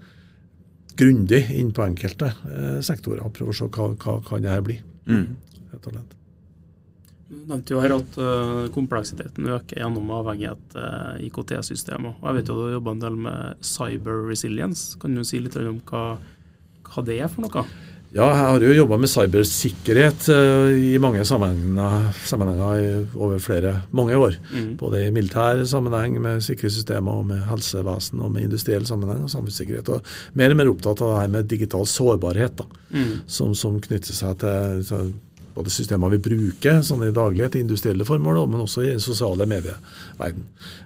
grundig 0.96 1.42
inn 1.52 1.72
på 1.76 1.84
enkelte 1.84 2.30
eh, 2.48 2.76
sektorer 2.84 3.24
og 3.26 3.34
prøve 3.36 3.52
å 3.52 3.58
se 3.58 3.68
hva, 3.68 3.90
hva 3.92 4.20
kan 4.26 4.44
det 4.44 4.54
her 4.54 4.64
bli. 4.64 4.78
Mm. 5.06 5.26
rett 5.72 5.90
og 5.90 5.96
slett. 5.96 6.14
Du 7.26 7.40
nevnte 7.50 7.74
jo 7.74 7.80
her 7.82 7.96
at 7.96 8.16
øh, 8.22 8.68
kompleksiteten 8.74 9.48
øker 9.50 9.80
gjennom 9.80 10.12
avhengighet 10.14 10.62
til 10.72 11.26
IKT-systemer. 11.26 12.14
Og 12.20 12.28
Jeg 12.30 12.38
vet 12.38 12.50
jo 12.50 12.54
du 12.54 12.62
har 12.68 12.76
jobba 12.76 12.94
en 12.94 13.02
del 13.02 13.18
med 13.26 13.66
cyber 13.66 14.22
resilience. 14.28 14.94
Kan 15.02 15.18
du 15.18 15.24
si 15.26 15.42
litt 15.42 15.58
om 15.58 15.80
hva, 15.90 16.04
hva 16.86 17.04
det 17.06 17.18
er 17.18 17.32
for 17.32 17.42
noe? 17.42 17.66
Ja, 18.16 18.30
jeg 18.30 18.36
har 18.40 18.62
jo 18.64 18.72
jobba 18.72 18.96
med 18.96 19.10
cybersikkerhet 19.12 20.28
uh, 20.32 20.70
i 20.72 20.94
mange 21.02 21.20
sammenhenger, 21.28 22.06
sammenhenger 22.24 22.78
i, 22.80 22.86
over 23.12 23.42
flere, 23.44 23.74
mange 23.92 24.16
år. 24.16 24.38
Mm. 24.54 24.70
Både 24.80 25.02
i 25.04 25.10
militær 25.12 25.60
sammenheng 25.68 26.16
med 26.24 26.40
sikkerhetssystemer, 26.46 27.18
og 27.20 27.26
med 27.28 27.42
helsevesen 27.50 28.22
og 28.24 28.32
med 28.32 28.46
industriell 28.46 28.86
sammenheng 28.88 29.26
og 29.26 29.32
samfunnssikkerhet. 29.34 29.90
Og 29.92 30.38
mer 30.40 30.54
og 30.54 30.60
mer 30.62 30.70
opptatt 30.72 31.02
av 31.04 31.12
det 31.12 31.18
her 31.20 31.34
med 31.34 31.50
digital 31.52 31.84
sårbarhet, 31.92 32.56
da, 32.62 32.68
Mm. 32.86 33.26
som, 33.26 33.50
som 33.58 33.80
knytter 33.82 34.14
seg 34.14 34.36
til, 34.38 34.82
til 34.86 35.08
både 35.56 35.72
systemer 35.74 36.12
vi 36.12 36.20
bruker 36.22 36.78
sånn 36.86 37.02
i 37.02 37.10
daglighet 37.12 37.56
til 37.56 37.64
industrielle 37.64 38.06
formål, 38.06 38.44
men 38.52 38.62
også 38.62 38.84
i 38.84 38.92
den 38.92 39.02
sosiale 39.02 39.44
medieverden. 39.50 40.44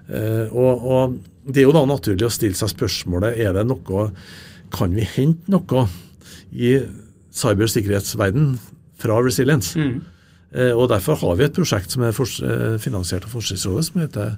Eh, 0.08 0.46
og, 0.48 0.86
og 0.86 1.18
det 1.44 1.60
er 1.60 1.68
jo 1.68 1.74
da 1.76 1.82
naturlig 1.86 2.24
å 2.24 2.32
stille 2.32 2.56
seg 2.58 2.72
spørsmålet 2.72 3.38
er 3.44 3.52
det 3.54 3.66
noe, 3.68 4.06
kan 4.72 4.96
vi 4.96 5.04
hente 5.12 5.52
noe 5.52 5.84
i 6.56 6.78
cybersikkerhetsverden 7.32 8.54
fra 9.00 9.20
Resilience? 9.24 9.78
Mm. 9.78 10.00
Eh, 10.52 10.72
og 10.74 10.88
Derfor 10.90 11.14
har 11.14 11.36
vi 11.38 11.46
et 11.46 11.54
prosjekt 11.56 11.92
som 11.94 12.02
er 12.02 12.14
eh, 12.14 12.78
finansiert 12.82 13.24
av 13.24 13.34
Forskningsrådet, 13.34 13.84
som 13.86 14.00
heter 14.02 14.32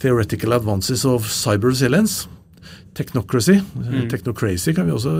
Theoretical 0.00 0.52
Advances 0.52 1.04
of 1.04 1.26
Cyber 1.28 1.72
Resilience. 1.72 2.28
Technocracy. 2.94 3.60
Mm. 3.74 4.08
Technocracy 4.10 4.72
kan 4.74 4.86
vi 4.86 4.92
også 4.92 5.14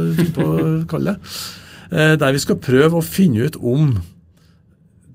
kalle 0.90 1.14
det. 1.14 1.34
Eh, 1.90 2.16
Der 2.18 2.32
vi 2.32 2.38
skal 2.38 2.62
prøve 2.62 2.98
å 2.98 3.04
finne 3.04 3.46
ut 3.46 3.56
om 3.56 3.98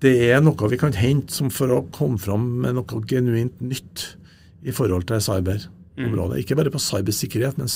det 0.03 0.29
er 0.29 0.41
noe 0.43 0.69
vi 0.69 0.77
kan 0.77 0.93
hente 0.93 1.33
som 1.33 1.49
for 1.49 1.71
å 1.71 1.85
komme 1.95 2.19
fram 2.21 2.61
med 2.61 2.75
noe 2.75 3.01
genuint 3.07 3.61
nytt 3.63 4.17
i 4.65 4.73
forhold 4.75 5.07
til 5.07 5.21
cyberområdet. 5.23 6.41
Ikke 6.41 6.57
bare 6.59 6.73
på 6.73 6.81
cybersikkerhet, 6.81 7.57
men 7.57 7.71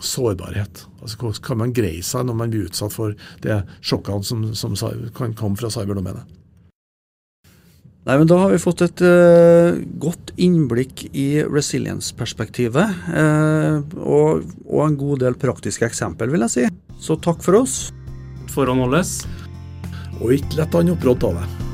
cybersårbarhet. 0.00 0.86
Altså 1.02 1.18
Hvordan 1.20 1.42
kan 1.42 1.58
man 1.58 1.74
greie 1.76 2.02
seg 2.04 2.26
når 2.26 2.36
man 2.38 2.50
blir 2.52 2.66
utsatt 2.68 2.94
for 2.94 3.14
det 3.44 3.62
sjokkene 3.80 4.24
som, 4.24 4.48
som 4.54 4.76
kan 5.16 5.34
komme 5.34 5.56
fra 5.56 5.70
cyberdomenet? 5.72 6.24
Nei, 8.06 8.20
men 8.20 8.28
Da 8.30 8.38
har 8.38 8.52
vi 8.52 8.62
fått 8.62 8.84
et 8.86 9.02
uh, 9.02 9.74
godt 9.98 10.30
innblikk 10.38 11.08
i 11.10 11.42
resilience-perspektivet. 11.42 13.02
Uh, 13.10 13.82
og, 13.98 14.46
og 14.62 14.84
en 14.84 14.98
god 15.00 15.24
del 15.24 15.34
praktiske 15.34 15.88
eksempel, 15.88 16.30
vil 16.30 16.46
jeg 16.46 16.54
si. 16.54 16.68
Så 17.02 17.18
takk 17.18 17.42
for 17.42 17.64
oss. 17.64 17.90
Forhånd 18.54 18.86
holdes. 18.86 19.24
Og 20.20 20.36
ikke 20.38 20.62
lett 20.62 20.78
han 20.78 20.94
opprådd 20.94 21.32
av 21.32 21.40
det. 21.42 21.65